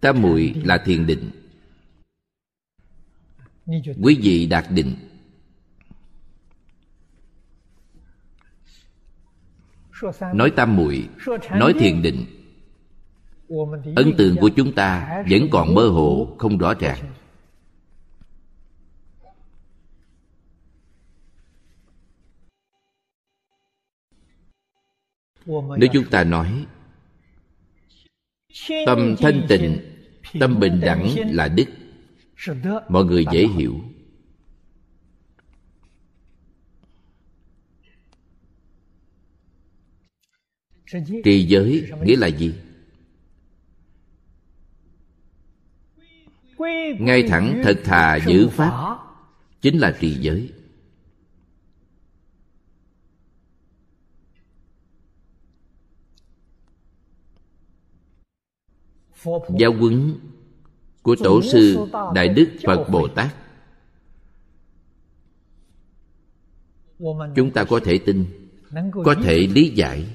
[0.00, 1.45] Tam muội là thiền định
[4.02, 4.96] quý vị đạt định.
[10.34, 11.08] Nói tam muội
[11.50, 12.26] nói thiền định.
[13.96, 17.12] Ấn tượng của chúng ta vẫn còn mơ hồ không rõ ràng.
[25.46, 26.66] Nếu chúng ta nói
[28.86, 29.78] tâm thanh tịnh
[30.40, 31.66] tâm bình đẳng là đức
[32.88, 33.80] mọi người dễ hiểu.
[41.24, 42.54] Trì giới nghĩa là gì?
[46.98, 48.98] Ngay thẳng thật thà giữ pháp
[49.60, 50.52] chính là trì giới.
[59.58, 60.18] Giáo huấn
[61.06, 63.34] của tổ sư đại đức phật bồ tát.
[67.36, 68.24] Chúng ta có thể tin
[69.04, 70.06] có thể lý giải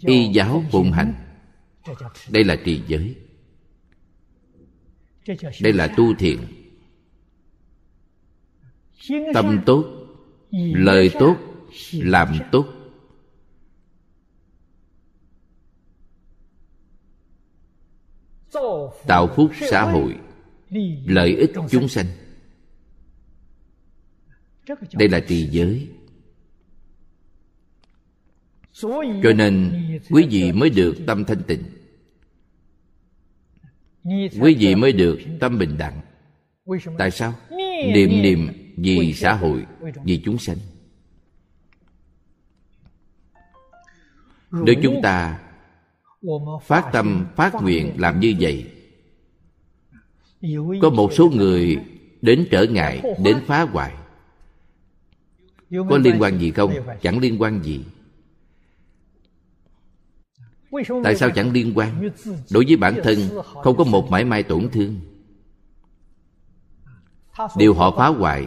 [0.00, 1.14] y giáo phụng hành.
[2.30, 3.16] đây là trì giới.
[5.62, 6.38] Đây là tu thiện.
[9.34, 9.84] Tâm tốt
[10.74, 11.36] lời tốt
[11.92, 12.66] làm tốt
[19.06, 20.16] tạo phúc xã hội,
[21.06, 22.06] lợi ích chúng sanh.
[24.92, 25.88] Đây là trì giới.
[29.22, 29.72] Cho nên,
[30.10, 31.62] quý vị mới được tâm thanh tịnh.
[34.40, 36.00] Quý vị mới được tâm bình đẳng.
[36.98, 37.34] Tại sao?
[37.94, 39.66] Niệm niệm vì xã hội,
[40.04, 40.56] vì chúng sanh.
[44.50, 45.40] Nếu chúng ta
[46.62, 48.70] phát tâm, phát nguyện làm như vậy.
[50.82, 51.78] Có một số người
[52.22, 53.94] đến trở ngại đến phá hoại.
[55.70, 56.74] Có liên quan gì không?
[57.02, 57.84] Chẳng liên quan gì.
[61.04, 62.10] Tại sao chẳng liên quan?
[62.50, 65.00] Đối với bản thân, không có một mãi may tổn thương.
[67.56, 68.46] Điều họ phá hoại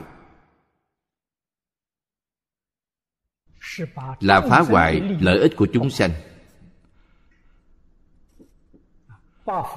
[4.19, 6.11] là phá hoại lợi ích của chúng sanh.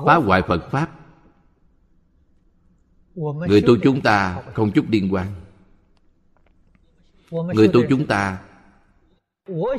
[0.06, 0.90] Phá hoại phật pháp.
[3.48, 5.26] Người tu chúng ta không chút liên quan
[7.30, 8.38] người tu chúng ta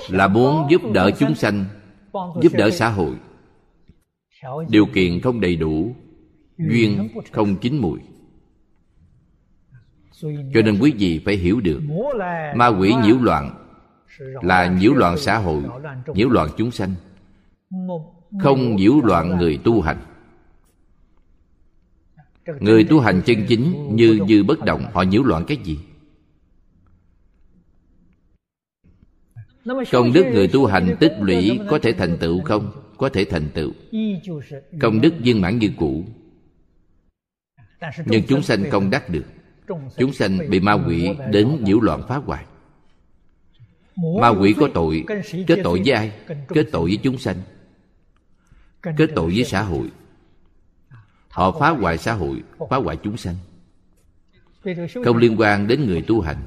[0.10, 1.66] là muốn giúp đỡ chúng sanh
[2.42, 3.16] giúp đỡ xã hội.
[4.70, 5.96] Điều kiện không đầy đủ
[6.58, 8.00] duyên không chín mùi.
[10.54, 11.82] Cho nên quý vị phải hiểu được
[12.56, 13.56] ma quỷ nhiễu loạn
[14.42, 15.64] là nhiễu loạn xã hội
[16.14, 16.94] nhiễu loạn chúng sanh
[18.40, 19.98] không nhiễu loạn người tu hành.
[22.60, 25.80] Người tu hành chân chính như như bất động, họ nhiễu loạn cái gì?
[29.92, 32.72] Công đức người tu hành tích lũy có thể thành tựu không?
[32.98, 33.72] Có thể thành tựu.
[34.80, 36.04] Công đức viên mãn như cũ.
[38.06, 39.26] Nhưng chúng sanh không đắc được.
[39.98, 42.46] Chúng sanh bị ma quỷ đến nhiễu loạn phá hoại.
[44.22, 45.06] Ma quỷ có tội,
[45.48, 46.12] kết tội với ai?
[46.48, 47.36] Kết tội với chúng sanh
[48.82, 49.92] kết tội với xã hội.
[51.30, 53.36] Họ phá hoại xã hội phá hoại chúng sanh.
[55.06, 56.38] Không liên quan đến người tu hành.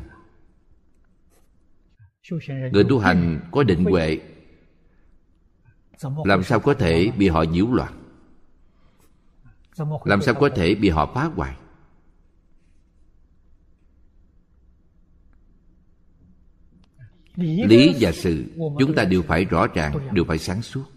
[2.72, 4.20] Người tu hành có định huệ.
[6.24, 8.02] Làm sao có thể bị họ nhiễu loạn?
[10.04, 11.56] Làm sao có thể bị họ phá hoại?
[17.36, 18.44] Lý và sự
[18.78, 20.91] chúng ta đều phải rõ ràng đều phải sáng suốt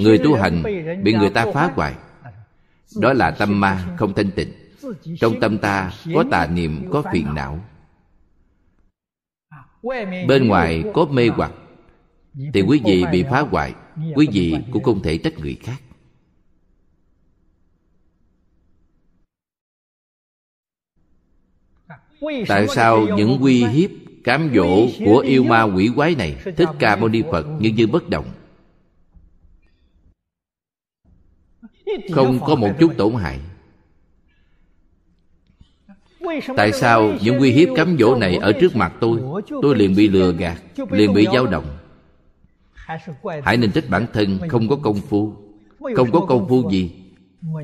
[0.00, 0.62] người tu hành
[1.02, 1.94] bị người ta phá hoại.
[3.00, 4.52] Đó là tâm ma không thanh tịnh.
[5.20, 7.64] Trong tâm ta có tà niệm, có phiền não.
[10.28, 11.52] Bên ngoài có mê hoặc,
[12.54, 13.74] thì quý vị bị phá hoại,
[14.14, 15.76] quý vị cũng không thể trách người khác.
[22.48, 23.90] Tại sao những uy hiếp
[24.24, 27.86] cám dỗ của yêu ma quỷ quái này, thích ca mâu ni phật như như
[27.86, 28.26] bất động?
[32.12, 33.38] Không có một chút tổn hại.
[36.56, 39.20] Tại sao những uy hiếp cám dỗ này ở trước mặt tôi
[39.62, 41.78] tôi liền bị lừa gạt liền bị dao động.
[43.42, 45.32] Hãy nên trách bản thân không có công phu.
[45.96, 46.92] Không có công phu gì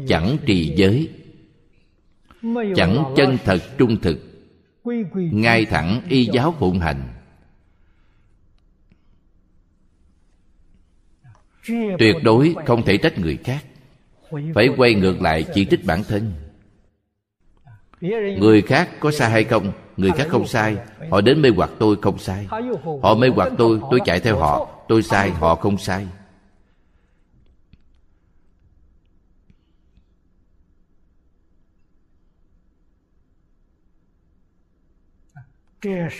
[0.09, 1.09] chẳng trì giới.
[2.77, 4.19] Chẳng chân thật trung thực.
[5.15, 7.09] Ngay thẳng y giáo phụng hành.
[11.99, 13.65] Tuyệt đối không thể trách người khác
[14.55, 16.33] phải quay ngược lại chỉ trích bản thân.
[18.39, 20.77] Người khác có sai hay không, người khác không sai.
[21.11, 22.47] Họ đến mê hoặc tôi không sai.
[23.03, 24.69] Họ mê hoặc tôi tôi chạy theo họ.
[24.89, 26.07] Tôi sai, họ không sai.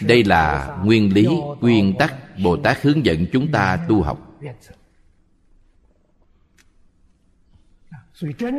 [0.03, 1.29] Đây là nguyên lý,
[1.61, 2.15] nguyên tắc
[2.45, 4.41] bồ tát hướng dẫn chúng ta tu học.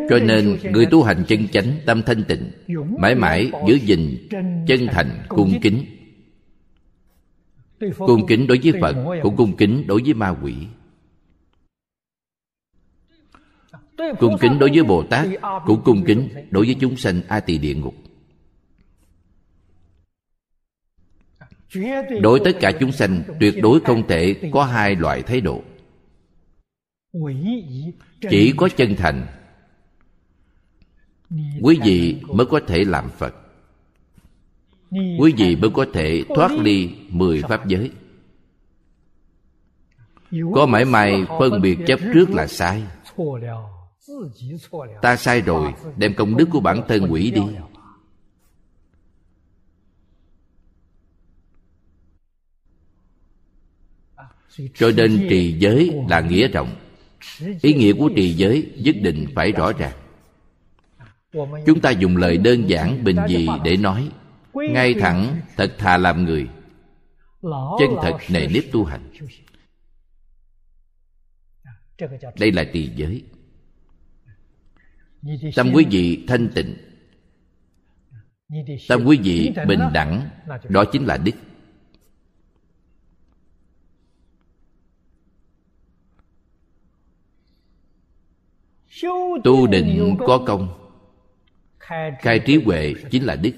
[0.09, 2.51] Cho nên người tu hành chân chánh tâm thanh tịnh
[2.99, 4.27] mãi mãi giữ gìn
[4.67, 5.85] chân thành cung kính.
[7.97, 10.55] Cung kính đối với phật cũng cung kính đối với ma quỷ.
[14.19, 15.27] Cung kính đối với bồ tát
[15.65, 17.95] cũng cung kính đối với chúng sanh a tỳ địa ngục.
[22.21, 25.63] Đối tất cả chúng sanh tuyệt đối không thể có hai loại thái độ.
[28.29, 29.40] Chỉ có chân thành
[31.61, 33.35] quý vị mới có thể làm phật.
[34.91, 37.91] Quý vị mới có thể thoát ly mười pháp giới.
[40.55, 42.83] Có mãi may phân biệt chấp trước là sai.
[45.01, 47.41] ta sai rồi đem công đức của bản thân quỷ đi.
[54.73, 56.75] cho nên trì giới là nghĩa rộng.
[57.61, 60.10] Ý nghĩa của trì giới nhất định phải rõ ràng
[61.65, 64.09] chúng ta dùng lời đơn giản bình dị để nói
[64.53, 66.49] ngay thẳng thật thà làm người.
[67.79, 69.11] Chân thật nề nếp tu hành.
[72.39, 73.23] đây là trì giới.
[75.55, 76.75] Tâm quý vị thanh tịnh.
[78.87, 80.29] Tâm quý vị bình đẳng
[80.69, 81.31] đó chính là đức.
[89.43, 90.80] Tu định có công
[92.19, 93.51] khai trí huệ chính là đức.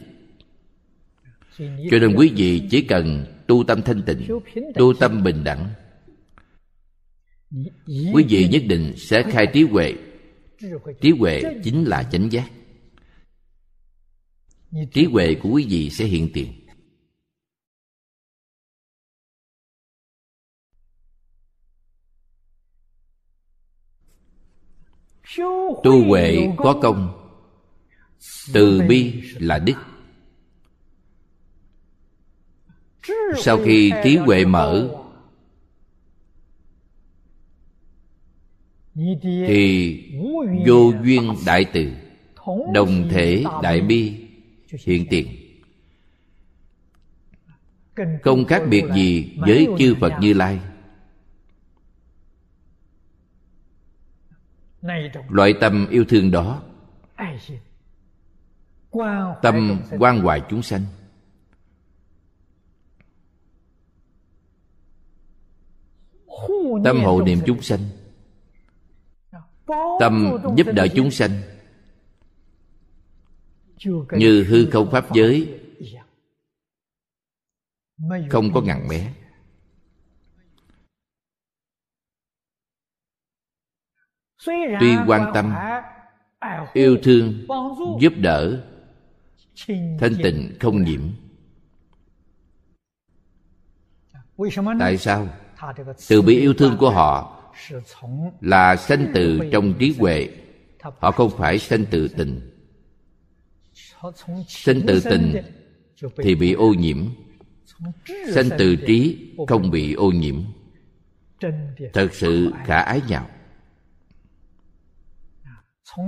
[1.58, 4.28] Cho nên quý vị chỉ cần tu tâm thanh tịnh,
[4.76, 5.70] tu tâm bình đẳng,
[7.88, 9.94] quý vị nhất định sẽ khai trí huệ.
[11.02, 12.52] Trí huệ chính là chánh giác.
[14.94, 16.54] Trí huệ của quý vị sẽ hiện tiền.
[25.84, 27.23] Tu huệ có công
[28.54, 29.76] từ bi là đức
[33.38, 34.90] sau khi trí huệ mở,
[39.22, 40.00] thì
[40.68, 41.92] vô duyên đại từ,
[42.74, 44.28] đồng thể đại bi
[44.86, 45.28] hiện tiền.
[48.22, 50.60] Không khác biệt gì với chư phật như lai.
[55.30, 56.64] Loại tâm yêu thương đó
[59.42, 60.82] tâm quan hoài chúng sanh.
[66.84, 67.80] Tâm hộ niệm chúng sanh.
[70.00, 71.32] Tâm giúp đỡ chúng sanh.
[74.12, 75.60] Như hư không pháp giới
[78.30, 79.14] không có ngăn bé
[84.80, 85.54] tuy quan tâm
[86.74, 87.46] yêu thương
[88.00, 88.73] giúp đỡ
[89.68, 91.02] thanh tịnh không nhiễm.
[94.80, 95.28] Tại sao?
[96.10, 97.40] từ bi yêu thương của họ
[98.42, 100.30] là sanh từ trong trí huệ.
[100.82, 102.52] họ không phải sanh từ tình.
[104.48, 105.36] Sanh từ tình
[106.18, 107.06] thì bị ô nhiễm.
[108.34, 110.42] Sanh từ trí không bị ô nhiễm.
[111.94, 113.30] thật sự khả ái nhau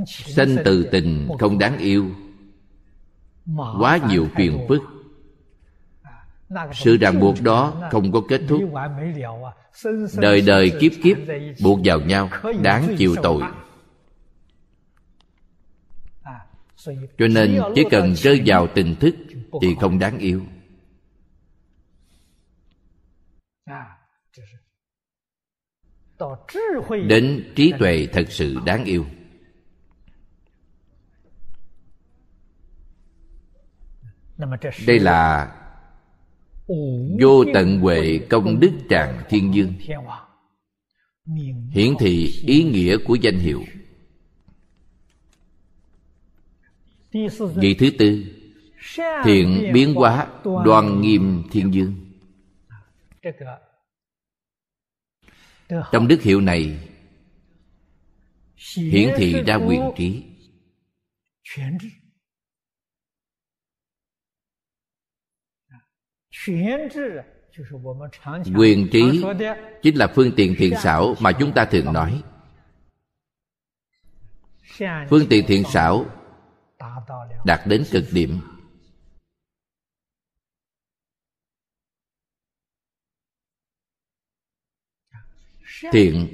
[0.07, 2.11] sanh từ tình không đáng yêu
[3.79, 4.81] quá nhiều phiền phức.
[6.73, 8.61] Sự ràng buộc đó không có kết thúc.
[10.17, 11.17] đời đời kiếp kiếp
[11.63, 12.29] buộc vào nhau
[12.63, 13.41] đáng chịu tội.
[17.17, 19.15] cho nên chỉ cần rơi vào tình thức
[19.61, 20.41] thì không đáng yêu.
[27.07, 29.05] Đến trí tuệ thật sự đáng yêu
[34.87, 35.51] đây là
[37.21, 39.73] vô tận huệ công đức tràng thiên dương.
[41.71, 43.63] Hiển thị ý nghĩa của danh hiệu.
[47.55, 48.23] Vị thứ tư
[49.23, 50.27] thiện biến hóa
[50.65, 51.95] đoan nghiêm thiên dương.
[55.91, 56.79] Trong đức hiệu này
[58.77, 60.23] hiển thị ra quyền trí
[68.55, 69.23] quyền trí
[69.81, 72.23] chính là phương tiện thiện xảo mà chúng ta thường nói.
[75.09, 76.05] Phương tiện thiện xảo
[77.45, 78.39] đạt đến cực điểm.
[85.91, 86.27] Thiện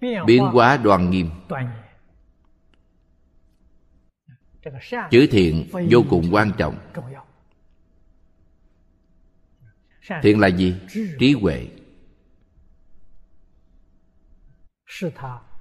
[0.00, 1.30] biến hóa đoàn nghiêm.
[5.10, 6.78] chữ thiện vô cùng quan trọng
[10.22, 10.74] thiện là gì?
[11.18, 11.66] Trí huệ.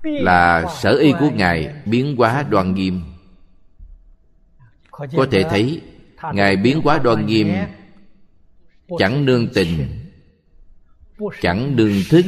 [0.04, 3.02] Là sở y của ngài biến hóa đoan nghiêm.
[4.92, 5.82] Có thể thấy,
[6.34, 7.54] ngài biến hóa đoan nghiêm
[8.98, 9.88] chẳng nương tình,
[11.42, 12.26] chẳng nương thức.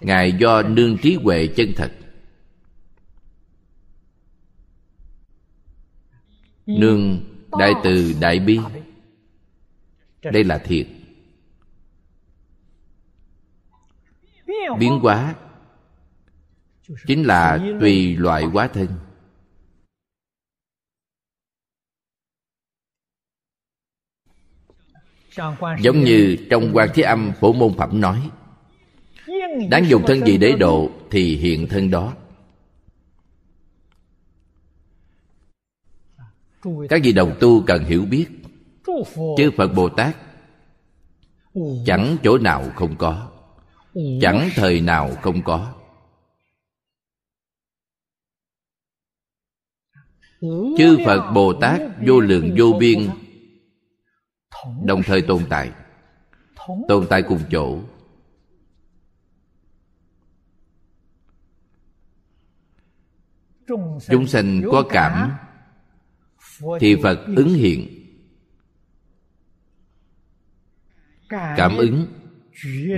[0.00, 1.92] Ngài do nương trí huệ chân thật.
[6.66, 7.24] Nương
[7.58, 8.58] đại từ đại bi
[10.32, 10.86] đây là thiệt.
[14.78, 15.34] Biến hóa
[17.06, 18.88] chính là tùy loại hóa thân.
[25.80, 28.30] Giống như trong quan thế âm phổ môn phẩm nói,
[29.70, 32.16] đáng dùng thân gì để độ thì hiện thân đó.
[36.88, 38.26] Các vị đồng tu cần hiểu biết
[39.36, 40.16] chư phật bồ tát
[41.86, 43.30] chẳng chỗ nào không có,
[44.20, 45.74] chẳng thời nào không có.
[50.78, 53.10] Chư phật bồ tát vô lượng vô biên,
[54.84, 55.72] đồng thời tồn tại
[56.88, 57.78] tồn tại cùng chỗ.
[64.08, 65.32] Chúng sanh có cảm,
[66.80, 68.03] thì phật ứng hiện.
[71.28, 72.06] Cảm ứng,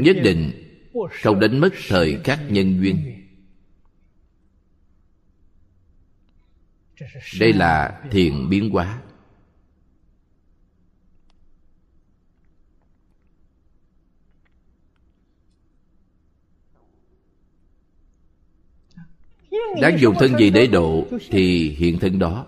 [0.02, 0.52] nhất định
[1.22, 3.12] không đánh mất thời khắc nhân duyên.
[7.40, 9.02] Đây là thiền biến hóa.
[19.82, 22.46] Đáng dùng thân gì để độ thì hiện thân đó.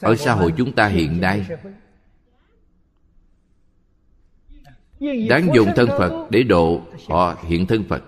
[0.00, 1.46] Ở xã hội chúng ta hiện nay
[5.28, 8.02] đáng dùng thân phật để độ họ hiện thân phật.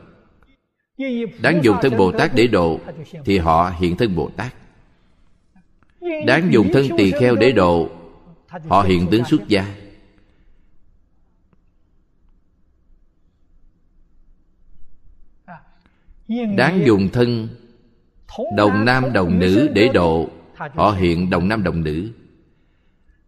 [1.43, 2.81] Đáng dùng thân bồ tát để độ
[3.25, 4.55] thì họ hiện thân bồ tát.
[6.27, 7.89] Đáng dùng thân tỳ kheo để độ,
[8.69, 9.75] họ hiện tướng xuất gia.
[16.57, 17.49] Đáng dùng thân
[18.57, 22.11] đồng nam đồng nữ để độ, họ hiện đồng nam đồng nữ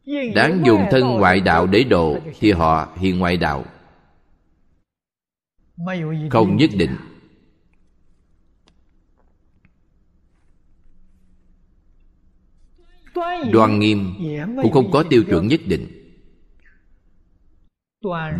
[0.07, 3.65] đáng dùng thân ngoại đạo để độ thì họ hiện ngoại đạo.
[6.31, 6.97] Không nhất định.
[13.53, 14.15] Đoan nghiêm
[14.63, 15.87] cũng không có tiêu chuẩn nhất định.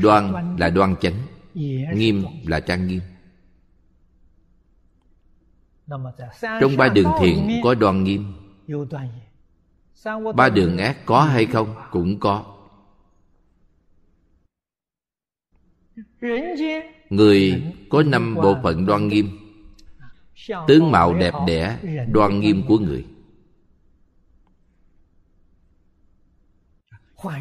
[0.03, 1.15] Đoan là đoan chánh
[1.95, 3.01] nghiêm là trang nghiêm.
[6.61, 8.33] Trong ba đường thiện có đoan nghiêm
[10.37, 11.75] ba đường ác có hay không?
[11.91, 12.45] Cũng có.
[17.11, 19.39] Người có năm bộ phận đoan nghiêm.
[20.69, 21.79] Tướng mạo đẹp đẽ,
[22.13, 23.05] đoan nghiêm của người.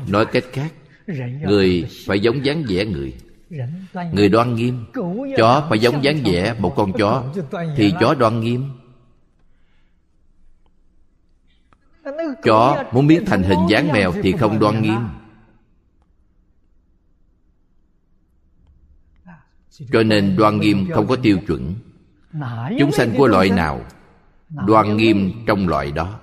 [0.10, 0.74] Nói cách khác,
[1.42, 3.14] người phải giống dáng vẻ người.
[4.14, 4.86] Người đoan nghiêm,
[5.38, 7.34] chó phải giống dáng vẻ một con chó,
[7.78, 8.70] thì chó đoan nghiêm
[12.44, 15.00] chó muốn biến thành hình dáng mèo thì không đoan nghiêm.
[19.92, 21.76] cho nên đoan nghiêm không có tiêu chuẩn.
[22.80, 23.86] Chúng sanh của loại nào
[24.50, 26.20] đoan nghiêm trong loại đó?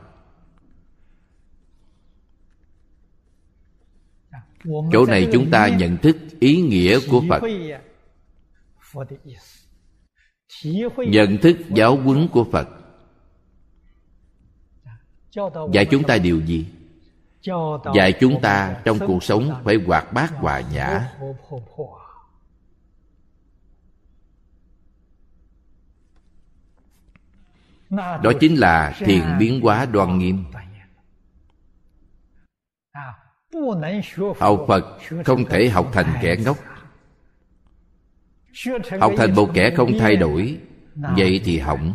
[4.64, 7.42] Chỗ này chúng ta nhận thức ý nghĩa của phật.
[10.96, 12.81] nhận thức giáo huấn của phật
[15.72, 16.66] dạy chúng ta điều gì?
[17.94, 21.12] Dạy chúng ta trong cuộc sống phải hoạt bát hòa nhã.
[28.22, 30.44] Đó chính là thiền biến hóa đoan nghiêm.
[34.38, 36.59] Học phật không thể học thành kẻ ngốc.
[39.00, 40.59] Học thành một kẻ không thay đổi,
[40.94, 41.94] vậy thì hỏng.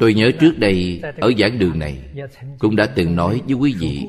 [0.00, 1.98] Tôi nhớ trước đây ở giảng đường này
[2.58, 4.08] cũng đã từng nói với quý vị.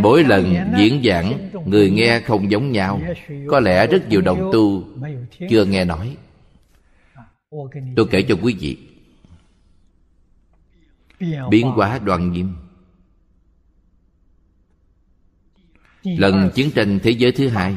[0.00, 3.00] mỗi lần diễn giảng người nghe không giống nhau.
[3.48, 4.84] có lẽ rất nhiều đồng tu
[5.50, 6.16] chưa nghe nói.
[7.96, 8.78] tôi kể cho quý vị.
[11.50, 12.54] Biến hóa đoàn nghiêm.
[16.02, 17.74] Lần chiến tranh thế giới thứ hai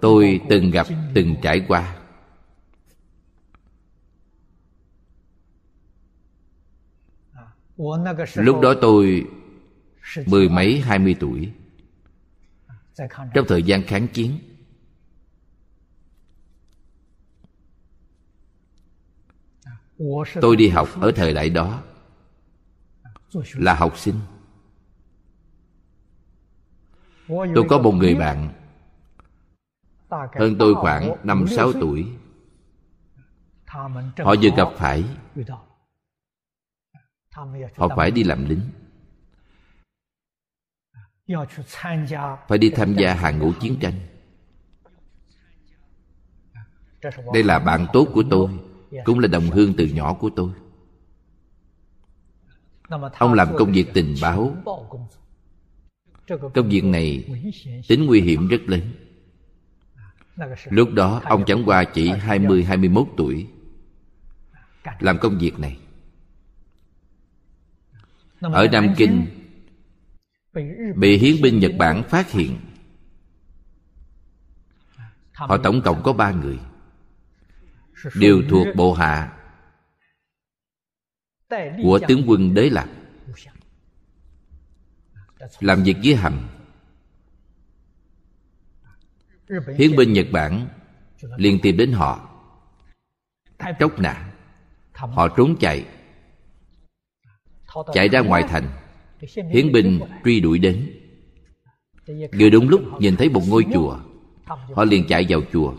[0.00, 1.96] tôi từng gặp từng trải qua.
[8.34, 9.26] Lúc đó tôi
[10.26, 11.52] mười mấy hai mươi tuổi.
[13.34, 14.38] Trong thời gian kháng chiến
[20.40, 21.82] tôi đi học ở thời đại đó
[23.54, 24.14] là học sinh.
[27.28, 28.54] Tôi có một người bạn
[30.10, 32.06] hơn tôi khoảng năm sáu tuổi.
[34.18, 35.04] họ vừa gặp phải.
[37.76, 38.60] Họ phải đi làm lính.
[42.48, 43.94] Phải đi tham gia hàng ngũ chiến tranh.
[47.34, 48.50] Đây là bạn tốt của tôi
[49.04, 50.50] cũng là đồng hương từ nhỏ của tôi.
[53.18, 54.56] Ông làm công việc tình báo.
[56.28, 57.24] Công việc này
[57.88, 59.07] tính nguy hiểm rất lớn
[60.70, 63.48] lúc đó ông chẳng qua chỉ 20-21 tuổi.
[64.98, 65.78] Làm công việc này.
[68.40, 69.26] Ở nam kinh
[70.96, 72.56] bị hiến binh nhật bản phát hiện.
[75.32, 76.58] Họ tổng cộng có ba người.
[78.14, 79.32] Đều thuộc bộ hạ
[81.82, 82.88] của tướng quân đế lạc.
[85.60, 86.48] Làm việc với hầm
[89.78, 90.68] hiến binh nhật bản,
[91.36, 92.28] liền tìm đến họ.
[93.78, 94.30] Tróc nạn
[94.92, 95.84] họ trốn chạy.
[97.92, 98.64] Chạy ra ngoài thành,
[99.52, 100.90] hiến binh truy đuổi đến.
[102.38, 103.98] Vừa đúng lúc nhìn thấy một ngôi chùa,
[104.46, 105.72] họ liền chạy vào chùa.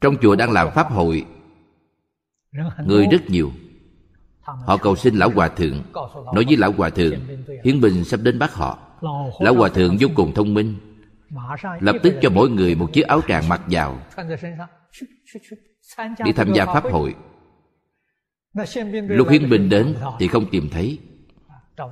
[0.00, 1.26] Trong chùa đang làm pháp hội,
[2.84, 3.52] người rất nhiều.
[4.42, 5.82] Họ cầu xin lão hòa thượng,
[6.34, 7.14] nói với lão hòa thượng,
[7.64, 8.78] hiến binh sắp đến bắt họ.
[9.40, 10.74] Lão hòa thượng vô cùng thông minh
[11.80, 13.98] lập tức cho mỗi người một chiếc áo tràng mặc vào
[16.24, 17.14] đi tham gia pháp hội
[18.92, 20.98] lúc hiến binh đến thì không tìm thấy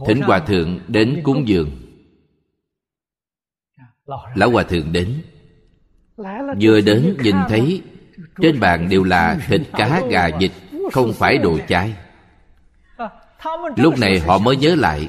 [0.07, 1.71] Thỉnh hòa thượng đến cúng dường.
[4.35, 5.23] Lão hòa thượng đến.
[6.61, 7.83] Vừa đến nhìn thấy
[8.43, 10.51] trên bàn đều là thịt cá, gà, vịt,
[10.93, 11.95] không phải đồ chay
[13.77, 15.09] lúc này họ mới nhớ lại,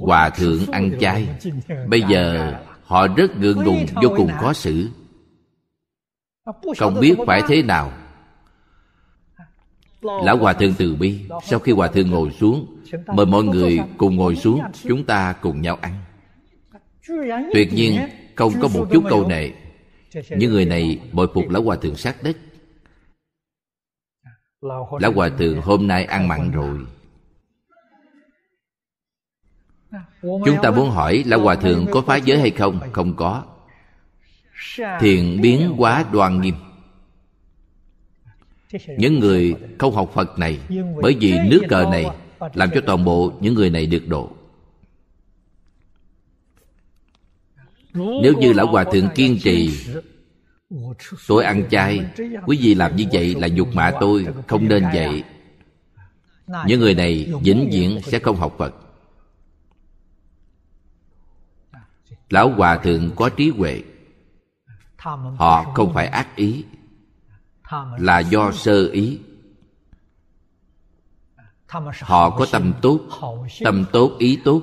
[0.00, 1.28] hòa thượng ăn chay
[1.88, 2.52] bây giờ
[2.84, 4.88] họ rất ngượng ngùng, vô cùng khó xử.
[6.78, 7.92] Không biết phải thế nào.
[10.02, 12.66] Lão hòa thượng từ bi, sau khi hòa thượng ngồi xuống,
[13.06, 15.94] mời mọi người cùng ngồi xuống, chúng ta cùng nhau ăn.
[17.52, 18.00] Tuyệt nhiên,
[18.36, 19.50] không có một chút câu nệ
[20.12, 22.36] những người này bội phục lão hòa thượng sát đất.
[25.00, 26.78] Lão hòa thượng hôm nay ăn mặn rồi.
[30.22, 32.80] Chúng ta muốn hỏi lão hòa thượng có phá giới hay không?
[32.92, 33.44] Không có.
[35.00, 36.54] Thiền biến quá đoan nghiêm.
[38.98, 40.58] Những người không học phật này,
[41.02, 42.06] bởi vì nước cờ này
[42.54, 44.30] làm cho toàn bộ những người này được độ.
[47.94, 49.80] Nếu như lão hòa thượng kiên trì,
[51.28, 52.10] tôi ăn chay,
[52.46, 55.24] quý vị làm như vậy là nhục mạ tôi, không nên vậy.
[56.66, 58.74] Những người này vĩnh viễn sẽ không học phật.
[62.30, 63.82] Lão hòa thượng có trí huệ.
[65.36, 66.64] Họ không phải ác ý,
[67.98, 69.18] là do sơ ý.
[72.00, 73.00] Họ có tâm tốt
[73.64, 74.62] tâm tốt, ý tốt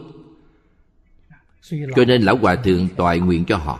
[1.69, 3.79] cho nên lão hòa thượng toại nguyện cho họ.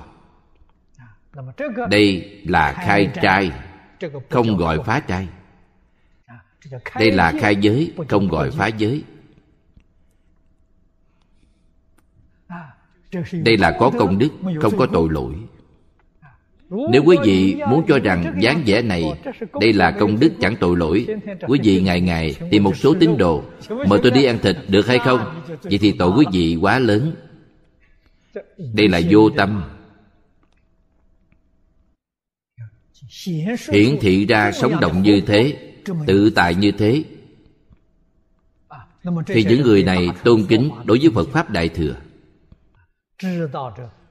[1.90, 3.52] Đây là khai trai,
[4.30, 5.28] không gọi phá trai.
[7.00, 9.04] Đây là khai giới, không gọi phá giới.
[13.32, 14.30] Đây là có công đức,
[14.62, 15.34] không có tội lỗi.
[16.70, 19.04] Nếu quý vị muốn cho rằng dáng vẻ này,
[19.62, 21.08] đây là công đức chẳng tội lỗi,
[21.48, 24.88] quý vị ngày ngày tìm một số tín đồ, mời tôi đi ăn thịt, được
[24.88, 25.44] hay không?
[25.62, 27.16] Vậy thì tội quý vị quá lớn
[28.74, 29.64] đây là vô tâm.
[33.72, 35.74] Hiển thị ra sống động như thế,
[36.08, 37.04] tự tại như thế.
[39.26, 41.96] Thì những người này tôn kính đối với phật pháp đại thừa.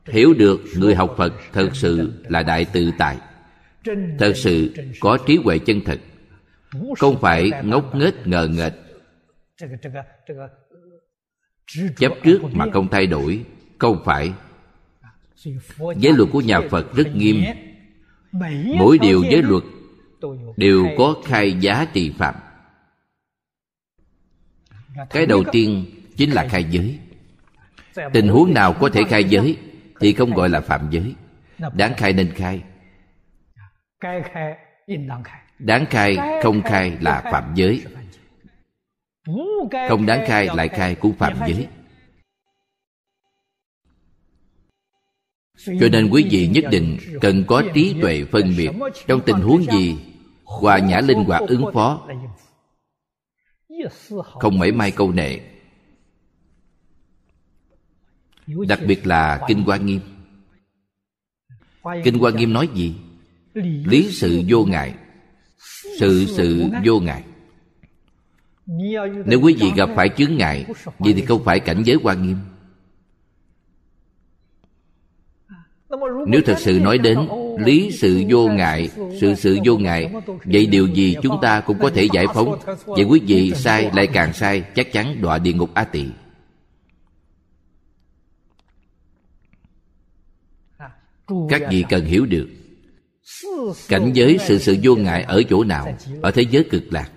[0.06, 3.16] Hiểu được người học phật thật sự là đại tự tại,
[4.18, 6.00] thật sự có trí huệ chân thật,
[6.98, 8.72] không phải ngốc nghếch ngờ nghệch.
[11.96, 13.44] Chấp trước mà không thay đổi
[13.78, 14.32] không phải,
[15.96, 17.44] giới luật của nhà phật rất nghiêm.
[18.78, 19.62] Mỗi điều giới luật
[20.56, 22.34] đều có khai giá trị phạm.
[25.10, 25.86] Cái đầu tiên
[26.16, 26.98] chính là khai giới.
[28.12, 29.56] Tình huống nào có thể khai giới
[30.00, 31.14] thì không gọi là phạm giới.
[31.74, 32.62] Đáng khai nên khai.
[35.58, 37.84] Đáng khai không khai là phạm giới.
[39.88, 41.68] Không đáng khai lại khai cũng phạm giới.
[45.66, 48.70] Cho nên quý vị nhất định cần có trí tuệ phân biệt
[49.06, 49.96] trong tình huống gì
[50.44, 52.08] hòa nhã linh hoạt ứng phó.
[54.40, 55.40] Không mảy may câu nệ.
[58.46, 60.00] Đặc biệt là kinh hoa nghiêm.
[62.04, 62.94] Kinh hoa nghiêm nói gì?
[63.84, 64.94] Lý sự vô ngại.
[65.98, 67.24] Sự sự vô ngại.
[69.26, 70.64] Nếu quý vị gặp phải chướng ngại,
[70.98, 72.36] vậy thì không phải cảnh giới hoa nghiêm.
[76.26, 78.90] Nếu thật sự nói đến lý sự vô ngại,
[79.20, 80.12] sự sự vô ngại,
[80.44, 82.58] vậy điều gì chúng ta cũng có thể giải phóng?
[82.86, 86.04] Vậy quý vị sai, lại càng sai, chắc chắn đọa địa ngục a tỳ.
[91.48, 92.48] Các vị cần hiểu được,
[93.88, 97.10] cảnh giới sự sự vô ngại ở chỗ nào, ở thế giới cực lạc?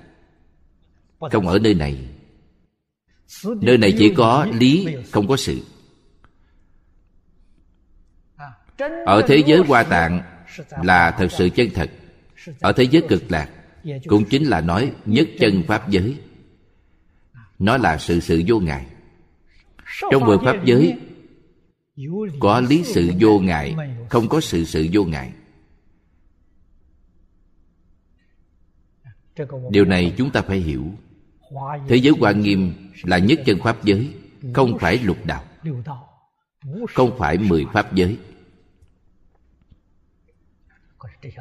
[1.19, 1.97] Không ở nơi này.
[3.43, 5.59] Nơi này chỉ có lý, không có sự
[9.05, 10.21] ở thế giới hoa tạng
[10.83, 11.89] là thật sự chân thật.
[12.59, 13.49] Ở thế giới cực lạc
[14.07, 16.15] cũng chính là nói nhất chân pháp giới.
[17.59, 18.85] Nó là sự sự vô ngại.
[20.11, 20.97] Trong mười pháp giới,
[22.39, 23.75] có lý sự vô ngại,
[24.09, 25.31] không có sự sự vô ngại.
[29.69, 30.83] Điều này chúng ta phải hiểu.
[31.87, 32.73] Thế giới hoa nghiêm
[33.03, 34.09] là nhất chân pháp giới,
[34.53, 35.43] không phải lục đạo,
[36.93, 38.17] không phải mười pháp giới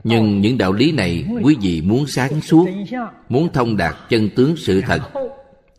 [0.04, 2.68] nhưng những đạo lý này quý vị muốn sáng suốt,
[3.28, 5.00] muốn thông đạt chân tướng sự thật.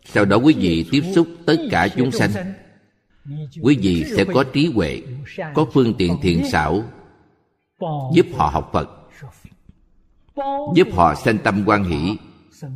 [0.04, 2.30] Sau đó quý vị tiếp xúc tất cả chúng sanh.
[3.62, 5.02] Quý vị sẽ có trí huệ,
[5.54, 6.84] có phương tiện thiện xảo,
[8.14, 8.90] giúp họ học phật,
[10.74, 12.16] giúp họ sanh tâm quan hỷ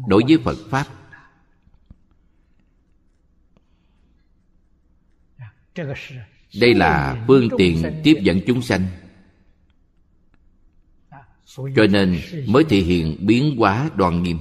[0.07, 0.87] đối với phật pháp.
[6.61, 8.87] Đây là phương tiện tiếp dẫn chúng sanh
[11.57, 14.39] cho nên mới thể hiện biến hóa đoàn nghiêm.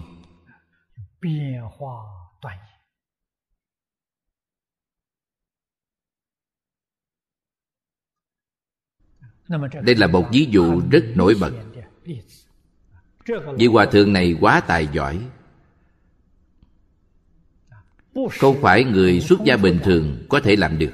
[9.83, 11.51] đây là một ví dụ rất nổi bật.
[13.57, 15.19] vị hòa thượng này quá tài giỏi.
[18.39, 20.91] không phải người xuất gia bình thường có thể làm được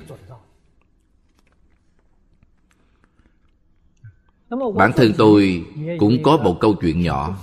[4.76, 5.66] bản thân tôi
[6.00, 7.38] cũng có một câu chuyện nhỏ.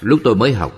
[0.00, 0.72] Lúc tôi mới học,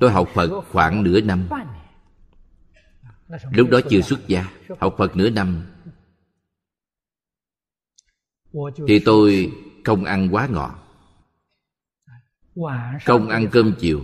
[0.00, 1.48] tôi học phật khoảng nửa năm.
[3.50, 4.44] Lúc đó chưa xuất gia,
[4.80, 5.66] học phật nửa năm.
[8.88, 9.52] Thì tôi
[9.84, 10.88] không ăn quá ngọt
[13.04, 14.00] không ăn cơm chiều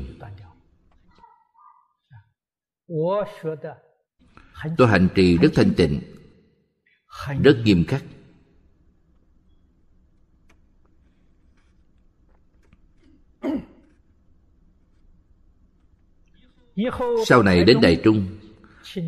[4.76, 6.00] tôi hành trì rất thanh tịnh,
[7.42, 8.04] rất nghiêm khắc.
[17.26, 18.38] Sau này đến đại trung,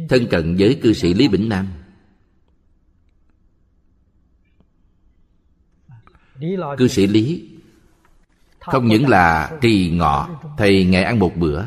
[0.09, 1.69] thân cận với cư sĩ lý bỉnh nam.
[6.79, 7.51] Cư sĩ lý,
[8.61, 11.65] không những là trì ngọ, thầy ngày ăn một bữa.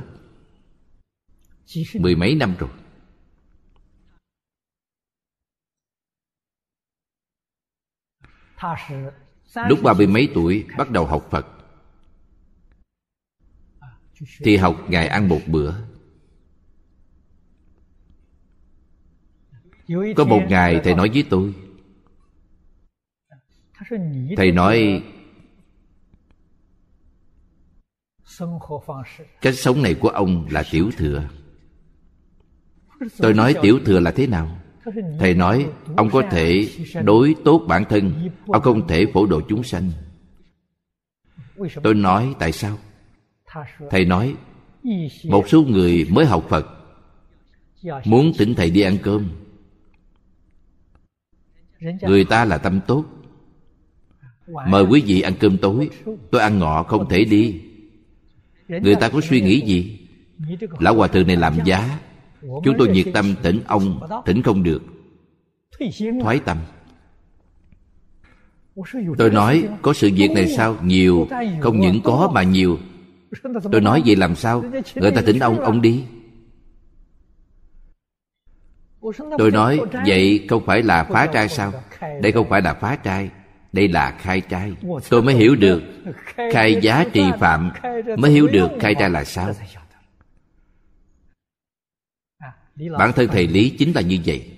[1.99, 2.69] Mười mấy năm rồi.
[9.67, 11.45] Lúc ba mươi mấy tuổi, bắt đầu học phật.
[14.39, 15.73] Thì học ngày ăn một bữa.
[20.15, 21.53] Có một ngày thầy nói với tôi.
[24.37, 25.03] Thầy nói,
[29.41, 31.29] cách sống này của ông là tiểu thừa.
[33.17, 34.59] Tôi nói, tiểu thừa là thế nào?
[35.19, 36.69] Thầy nói, ông có thể
[37.03, 39.91] đối tốt bản thân, ông không thể phổ độ chúng sanh.
[41.83, 42.77] Tôi nói, tại sao?
[43.89, 44.35] Thầy nói,
[45.25, 46.67] một số người mới học phật,
[48.05, 49.29] muốn tỉnh thầy đi ăn cơm.
[52.01, 53.05] Người ta là tâm tốt.
[54.67, 55.89] Mời quý vị ăn cơm tối,
[56.31, 57.61] tôi ăn ngọ không thể đi.
[58.67, 60.07] Người ta có suy nghĩ gì?
[60.79, 61.99] Lão hòa thượng này làm giá
[62.41, 64.81] chúng tôi nhiệt tâm tỉnh ông tỉnh không được.
[66.21, 66.57] Thoái tâm.
[69.17, 70.75] Tôi nói có sự việc này sao?
[70.83, 71.27] Nhiều
[71.59, 72.77] không những có mà nhiều.
[73.71, 74.63] Tôi nói vậy làm sao?
[74.95, 76.03] Người ta tỉnh ông ông đi.
[79.37, 81.73] Tôi nói vậy không phải là phá trai sao?
[82.21, 83.29] đây không phải là phá trai
[83.71, 84.73] đây là khai trai.
[85.09, 85.81] Tôi mới hiểu được
[86.53, 87.71] khai giá trì phạm
[88.17, 89.53] mới hiểu được khai trai là sao
[92.97, 94.51] bản thân thầy lý chính là như vậy.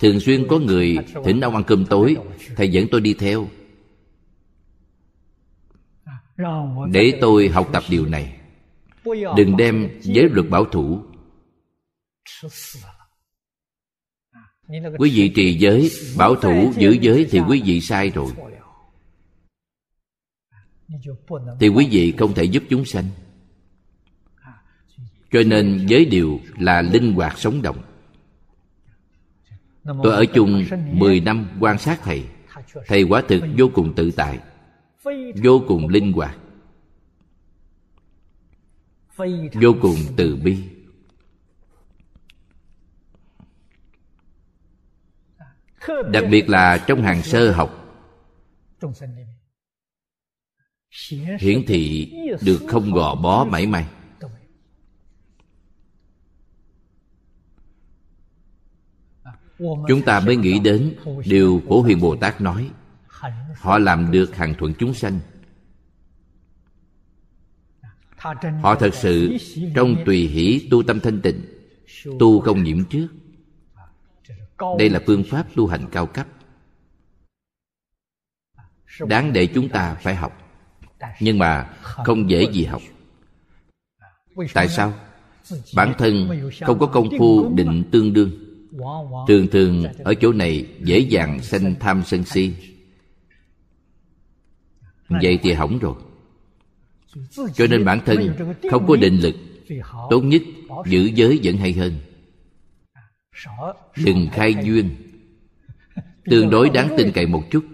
[0.00, 2.16] Thường xuyên có người thỉnh ông ăn cơm tối,
[2.56, 3.48] thầy dẫn tôi đi theo.
[6.90, 8.36] Để tôi học tập điều này.
[9.36, 11.02] Đừng đem giới luật bảo thủ.
[14.98, 18.32] Quý vị trì giới, bảo thủ, giữ giới thì quý vị sai rồi.
[21.60, 23.04] Thì quý vị không thể giúp chúng sanh
[25.34, 27.82] cho nên giới điều là linh hoạt sống động.
[29.84, 32.24] Tôi ở chung 10 năm quan sát thầy.
[32.86, 34.38] Thầy quả thực vô cùng tự tại,
[35.42, 36.38] vô cùng linh hoạt,
[39.54, 40.58] vô cùng từ bi.
[46.12, 48.00] Đặc biệt là trong hàng sơ học,
[51.38, 52.12] hiển thị
[52.42, 53.86] được không gò bó mảy may.
[59.58, 60.94] Chúng ta mới nghĩ đến
[61.24, 62.70] điều phổ hiền bồ tát nói.
[63.56, 65.20] Họ làm được hàng thuận chúng sanh.
[68.62, 69.36] Họ thật sự
[69.74, 71.40] trong tùy hỷ tu tâm thanh tịnh,
[72.18, 73.08] tu không nhiễm trước.
[74.78, 76.26] Đây là phương pháp tu hành cao cấp.
[79.00, 80.38] Đáng để chúng ta phải học.
[81.20, 82.82] Nhưng mà không dễ gì học.
[84.54, 84.94] Tại sao?
[85.74, 88.43] Bản thân không có công phu định tương đương
[89.28, 92.52] thường thường ở chỗ này dễ dàng sanh tham sân si.
[95.08, 95.94] Vậy thì hỏng rồi.
[97.54, 98.34] Cho nên bản thân
[98.70, 99.34] không có định lực,
[100.10, 100.42] tốt nhất
[100.86, 102.00] giữ giới vẫn hay hơn.
[104.04, 104.90] Đừng khai duyên.
[106.24, 107.64] Tương đối đáng tin cậy một chút.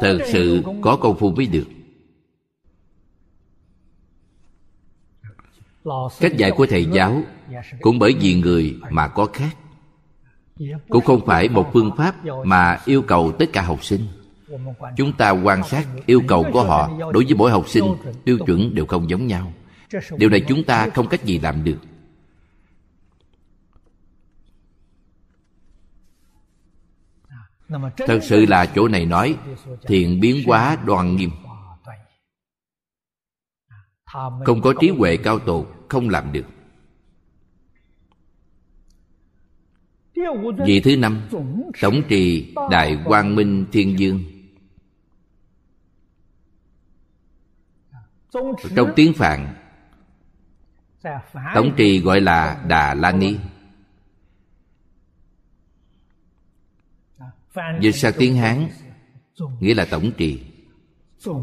[0.00, 1.66] Thật sự có công phu mới được.
[6.20, 7.22] Cách dạy của thầy giáo
[7.80, 9.56] cũng bởi vì người mà có khác
[10.88, 12.14] cũng không phải một phương pháp
[12.44, 14.00] mà yêu cầu tất cả học sinh.
[14.96, 17.84] Chúng ta quan sát yêu cầu của họ đối với mỗi học sinh,
[18.24, 19.52] tiêu chuẩn đều không giống nhau.
[20.16, 21.78] Điều này chúng ta không cách gì làm được.
[27.96, 29.36] Thật sự là chỗ này nói,
[29.86, 31.30] thiện biến hóa đoan nghiêm.
[34.44, 36.44] Không có trí huệ cao tột, không làm được.
[40.66, 41.28] Vị thứ năm,
[41.80, 44.20] tổng trì đại quang minh thiên dương.
[48.76, 49.54] Trong tiếng phạn,
[51.54, 53.36] tổng trì gọi là đà la ni.
[57.80, 58.68] Dịch sang tiếng hán
[59.60, 60.40] nghĩa là tổng trì.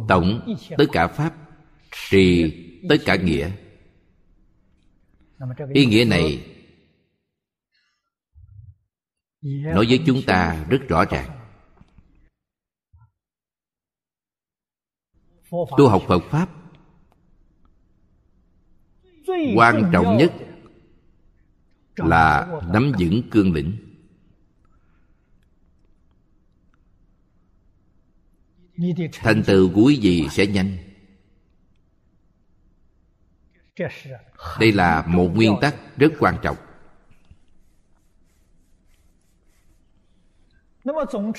[0.08, 1.34] Tổng tất cả pháp,
[2.10, 2.54] trì
[2.90, 3.52] tất cả nghĩa.
[5.74, 6.55] Ý nghĩa này
[9.46, 11.30] nói với chúng ta rất rõ ràng.
[15.52, 16.50] Tu học phật pháp
[19.56, 20.34] quan trọng nhất
[21.96, 23.78] là nắm vững cương lĩnh.
[29.14, 30.78] Thành tựu của quý vị sẽ nhanh.
[34.60, 36.58] Đây là một nguyên tắc rất quan trọng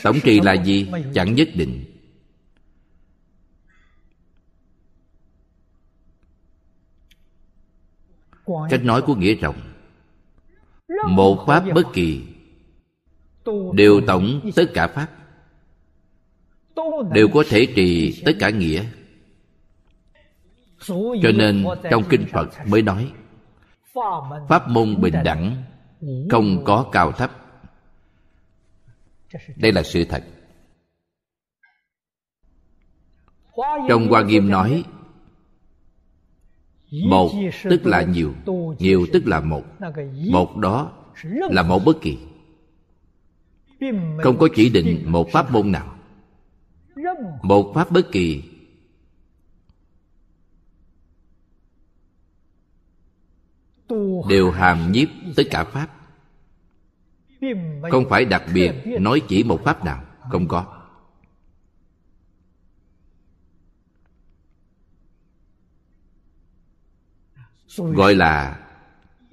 [0.02, 0.90] tổng trì là gì?
[1.14, 1.85] chẳng nhất định.
[8.70, 9.56] Cách nói của nghĩa rộng.
[11.09, 12.23] Một pháp bất kỳ.
[13.73, 15.09] Đều tổng tất cả pháp.
[17.12, 18.85] Đều có thể trì tất cả nghĩa.
[21.23, 23.12] Cho nên trong kinh phật mới nói
[24.48, 25.62] pháp môn bình đẳng
[26.31, 27.45] không có cao thấp
[29.57, 30.24] đây là sự thật.
[33.89, 34.85] Trong hoa nghiêm nói,
[37.09, 37.31] một
[37.70, 38.35] tức là nhiều
[38.78, 39.62] nhiều tức là một.
[40.31, 40.93] Một đó
[41.51, 42.19] là một bất kỳ.
[44.23, 45.98] Không có chỉ định một pháp môn nào.
[47.43, 48.43] Một pháp bất kỳ
[54.28, 56.06] đều hàm nhiếp tất cả pháp
[57.90, 60.72] không phải đặc biệt nói chỉ một pháp nào không có.
[67.76, 68.60] Gọi là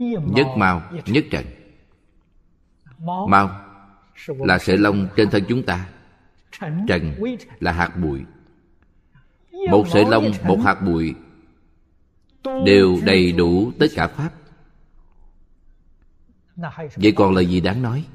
[0.07, 1.45] nhất mao nhất trần.
[3.29, 3.49] Mao
[4.27, 5.89] là sợi lông trên thân chúng ta.
[6.87, 7.15] Trần
[7.59, 8.21] là hạt bụi.
[9.71, 11.15] Một sợi lông một hạt bụi
[12.65, 14.31] đều đầy đủ tất cả pháp
[16.95, 18.05] vậy còn lời gì đáng nói?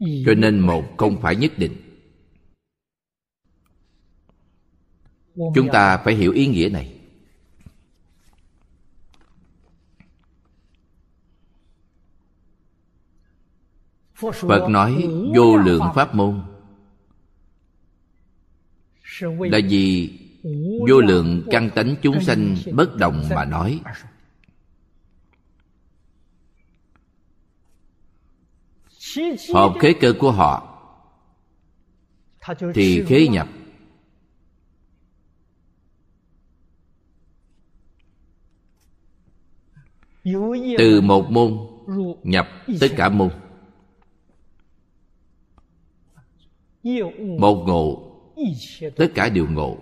[0.00, 1.76] Cho nên một không phải nhất định.
[5.54, 6.94] Chúng ta phải hiểu ý nghĩa này.
[14.14, 16.42] Phật nói vô lượng pháp môn.
[19.22, 20.18] Là vì
[20.88, 23.80] vô lượng căn tánh chúng sanh bất đồng mà nói
[29.54, 30.64] hợp khế cơ của họ
[32.74, 33.48] thì khế nhập.
[40.78, 41.58] Từ một môn
[42.22, 42.48] nhập
[42.80, 43.30] tất cả môn.
[47.38, 48.12] Một ngộ
[48.96, 49.76] tất cả đều ngộ.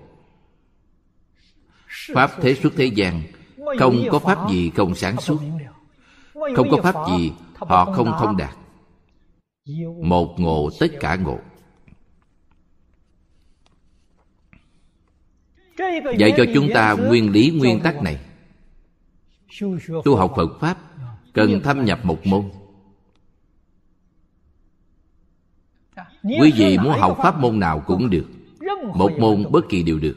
[2.14, 3.22] Pháp thế xuất thế gian,
[3.78, 5.38] không có pháp gì không sáng suốt.
[6.56, 8.56] Không có pháp gì họ không thông đạt
[10.02, 11.38] một ngộ tất cả ngộ.
[16.18, 18.20] Dạy cho chúng ta nguyên lý nguyên tắc này.
[20.04, 20.78] Tu học phật pháp,
[21.32, 22.50] cần thâm nhập một môn.
[26.22, 28.26] Quý vị muốn học pháp môn nào cũng được,
[28.94, 30.16] một môn bất kỳ đều được.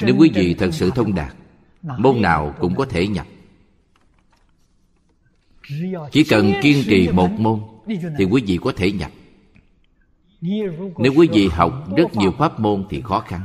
[0.00, 1.36] Nếu quý vị thật sự thông đạt,
[1.82, 3.26] môn nào cũng có thể nhập
[6.12, 7.60] chỉ cần kiên trì một môn
[8.18, 9.10] thì quý vị có thể nhập.
[10.98, 13.40] Nếu quý vị học rất nhiều pháp môn thì khó khăn.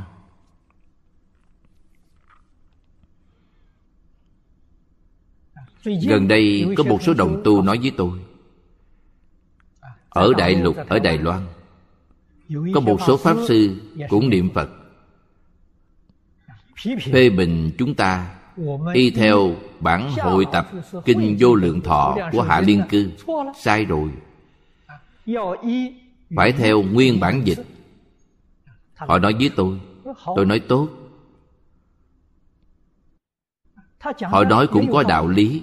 [5.84, 8.20] Gần đây có một số đồng tu nói với tôi
[10.08, 11.46] ở đại lục ở đài loan
[12.74, 14.70] có một số pháp sư cũng niệm phật.
[17.12, 18.35] Phê bình chúng ta
[18.94, 20.70] y theo bản hội tập
[21.04, 23.10] kinh vô lượng thọ của hạ liên cư.
[23.56, 24.10] Sai rồi.
[26.36, 27.58] Phải theo nguyên bản dịch.
[28.94, 29.80] Họ nói với tôi
[30.36, 30.88] tôi nói tốt.
[34.22, 35.62] Họ nói cũng có đạo lý.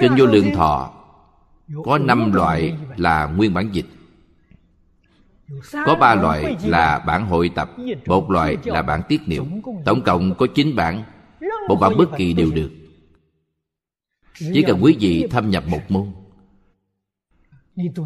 [0.00, 0.92] Kinh vô lượng thọ
[1.84, 3.86] có năm loại là nguyên bản dịch
[5.72, 7.70] có ba loại là bản hội tập
[8.06, 9.44] một loại là bản tiết niệm.
[9.84, 11.04] Tổng cộng có chín bản
[11.68, 12.70] một bản bất kỳ đều được.
[14.38, 16.12] Chỉ cần quý vị thâm nhập một môn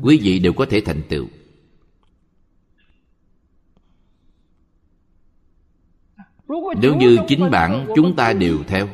[0.02, 1.26] quý vị đều có thể thành tựu.
[6.80, 8.88] Nếu như chính bản chúng ta đều theo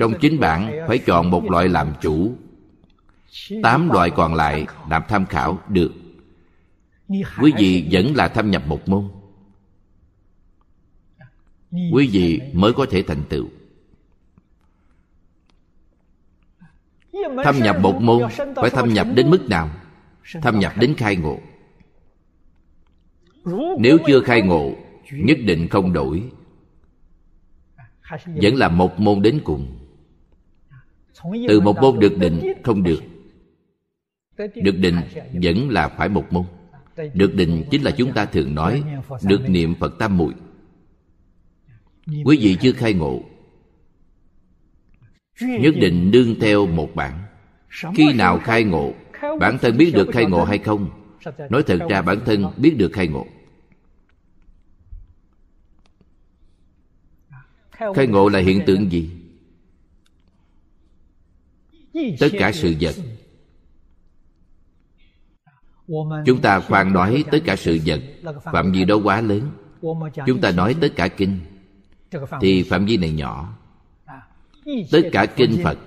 [0.00, 2.34] trong chính bản phải chọn một loại làm chủ
[3.62, 5.92] tám loại còn lại làm tham khảo được
[7.40, 9.08] quý vị vẫn là thâm nhập một môn.
[11.92, 13.48] Quý vị mới có thể thành tựu.
[17.44, 18.22] Thâm nhập một môn
[18.56, 19.70] phải thâm nhập đến mức nào?
[20.42, 21.38] thâm nhập đến khai ngộ.
[23.78, 24.72] Nếu chưa khai ngộ
[25.12, 26.30] nhất định không đổi.
[28.26, 29.78] Vẫn là một môn đến cùng.
[31.48, 33.02] Từ một môn được định không được.
[34.54, 34.96] được định
[35.32, 36.44] vẫn là phải một môn
[37.14, 38.82] được định chính là chúng ta thường nói,
[39.22, 40.34] được niệm phật tam muội.
[42.24, 43.20] Quý vị chưa khai ngộ.
[45.40, 47.22] Nhất định đương theo một bản.
[47.94, 48.92] Khi nào khai ngộ,
[49.40, 50.90] bản thân biết được khai ngộ hay không?
[51.50, 53.26] Nói thật ra bản thân biết được khai ngộ.
[57.94, 59.10] Khai ngộ là hiện tượng gì?
[62.20, 62.94] Tất cả sự vật
[66.26, 68.00] chúng ta khoan nói tất cả sự vật.
[68.52, 69.50] phạm vi đó quá lớn.
[70.26, 71.38] Chúng ta nói tất cả kinh.
[72.40, 73.58] thì phạm vi này nhỏ.
[74.90, 75.78] Tất cả kinh phật.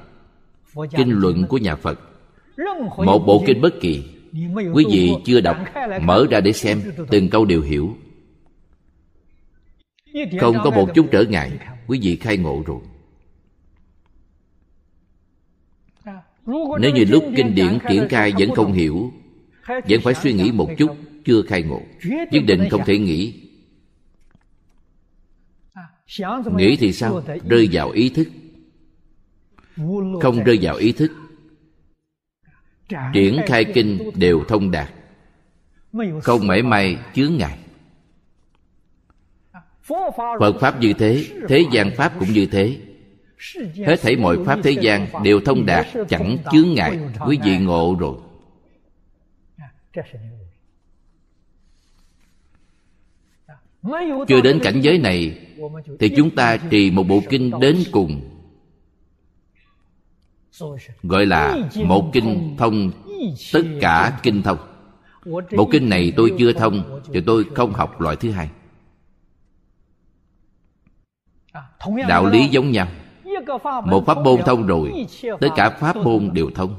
[0.91, 1.99] Kinh luận của nhà phật.
[2.97, 4.03] Một bộ kinh bất kỳ.
[4.73, 5.57] Quý vị chưa đọc
[6.01, 7.95] mở ra để xem từng câu đều hiểu.
[10.39, 11.51] Không có một chút trở ngại.
[11.87, 12.79] Quý vị khai ngộ rồi.
[16.79, 19.11] Nếu như lúc kinh điển triển khai vẫn không hiểu
[19.67, 21.81] vẫn phải suy nghĩ một chút, chưa khai ngộ.
[22.31, 23.41] Nhất định không thể nghĩ.
[26.55, 27.23] Nghĩ thì sao?
[27.49, 28.27] Rơi vào ý thức.
[30.21, 31.11] Không rơi vào ý thức.
[33.13, 34.89] Triển khai kinh đều thông đạt.
[36.21, 37.57] Không mảy may chướng ngại.
[40.39, 42.77] Phật pháp như thế thế gian pháp cũng như thế.
[43.75, 46.99] Hết thảy mọi pháp thế gian đều thông đạt, chẳng chướng ngại.
[47.27, 48.15] Quý vị ngộ rồi
[54.27, 55.47] chưa đến cảnh giới này
[55.99, 58.31] thì chúng ta trì một bộ kinh đến cùng.
[61.03, 62.91] Gọi là một kinh thông
[63.53, 64.57] tất cả kinh thông.
[65.57, 68.49] Bộ kinh này tôi chưa thông thì tôi không học loại thứ hai.
[72.07, 72.87] Đạo lý giống nhau
[73.85, 74.91] một pháp môn thông rồi,
[75.41, 76.75] tất cả pháp môn đều thông.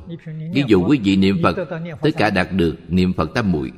[0.52, 1.56] Ví dụ quý vị niệm phật,
[2.02, 3.72] tất cả đạt được, niệm phật tam muội.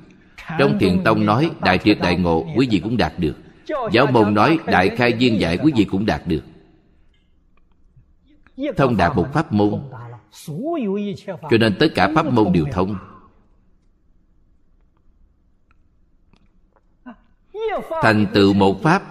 [0.59, 3.37] Trong thiền tông nói, đại triệt đại ngộ, quý vị cũng đạt được.
[3.93, 6.43] Giáo môn nói, đại khai viên giải quý vị cũng đạt được.
[8.77, 9.81] Thông đạt một pháp môn.
[11.51, 12.97] Cho nên tất cả pháp môn đều thông.
[18.03, 19.03] Thành tựu một pháp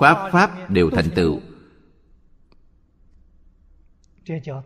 [0.00, 1.40] pháp pháp đều thành tựu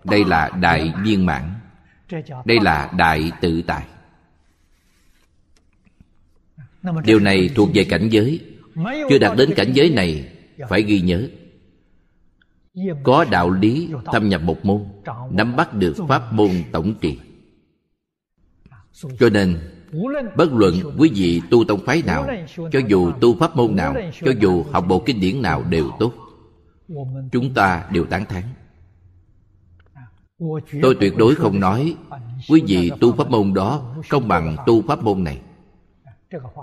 [0.04, 1.54] đây là đại viên mãn.
[2.44, 3.84] Đây là đại tự tại.
[7.04, 8.40] Điều này thuộc về cảnh giới.
[9.10, 10.32] Chưa đạt đến cảnh giới này
[10.68, 11.28] phải ghi nhớ.
[13.02, 14.84] Có đạo lý thâm nhập một môn
[15.30, 17.18] nắm bắt được pháp môn tổng trì.
[19.18, 19.58] Cho nên
[20.36, 22.28] bất luận quý vị tu tông phái nào
[22.72, 23.94] cho dù tu pháp môn nào
[24.24, 26.12] cho dù học bộ kinh điển nào đều tốt.
[27.32, 28.42] Chúng ta đều tán thán
[30.82, 31.96] tôi tuyệt đối không nói
[32.48, 35.40] quý vị tu pháp môn đó không bằng tu pháp môn này.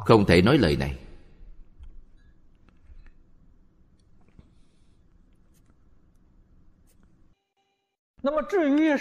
[0.06, 0.96] Không thể nói lời này.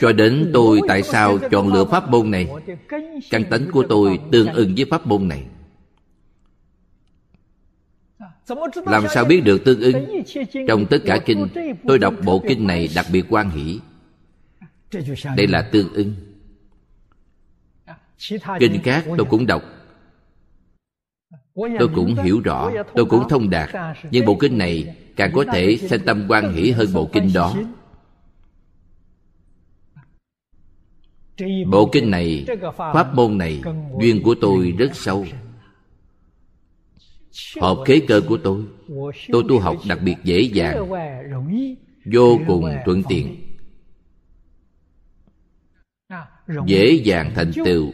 [0.01, 2.49] Cho đến tôi tại sao chọn lựa pháp môn này,
[3.31, 5.45] căn tánh của tôi tương ứng với pháp môn này.
[8.87, 10.23] Làm sao biết được tương ứng?
[10.69, 11.49] Trong tất cả kinh,
[11.87, 13.81] tôi đọc bộ kinh này đặc biệt quan hỷ
[15.37, 16.15] đây là tương ưng.
[18.61, 19.63] kinh khác tôi cũng đọc.
[21.55, 23.97] tôi cũng hiểu rõ tôi cũng thông đạt.
[24.11, 27.57] nhưng bộ kinh này càng có thể sanh tâm quan hỷ hơn bộ kinh đó.
[31.71, 32.47] bộ kinh này
[32.77, 33.63] pháp môn này
[34.01, 35.27] duyên của tôi rất sâu.
[37.61, 38.65] hợp khế cơ của tôi
[39.33, 40.91] tôi tu học đặc biệt dễ dàng
[42.13, 43.44] vô cùng thuận tiện
[46.67, 47.93] dễ dàng thành tựu.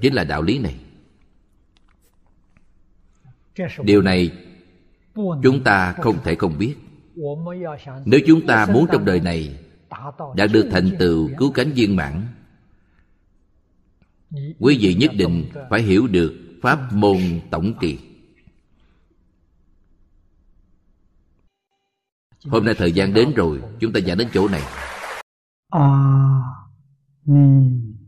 [0.00, 0.74] chính là đạo lý này.
[3.82, 4.30] Điều này
[5.14, 6.74] chúng ta không thể không biết.
[8.04, 9.58] Nếu chúng ta muốn trong đời này
[10.36, 12.26] đạt được thành tựu cứu cánh viên mãn
[14.58, 17.16] quý vị nhất định phải hiểu được pháp môn
[17.50, 17.98] tổng kỳ.
[22.46, 24.62] Hôm nay thời gian đến rồi chúng ta giảng đến chỗ này
[27.28, 27.98] 弥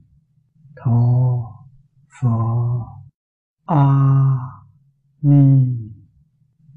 [0.76, 1.66] 陀
[2.06, 2.86] 佛
[3.64, 4.64] 阿
[5.18, 5.92] 弥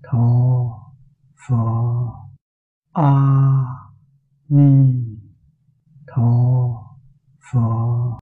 [0.02, 0.96] 陀
[1.36, 2.32] 佛
[2.94, 3.94] 阿
[4.48, 5.20] 弥
[6.08, 6.98] 陀
[7.38, 8.02] 佛。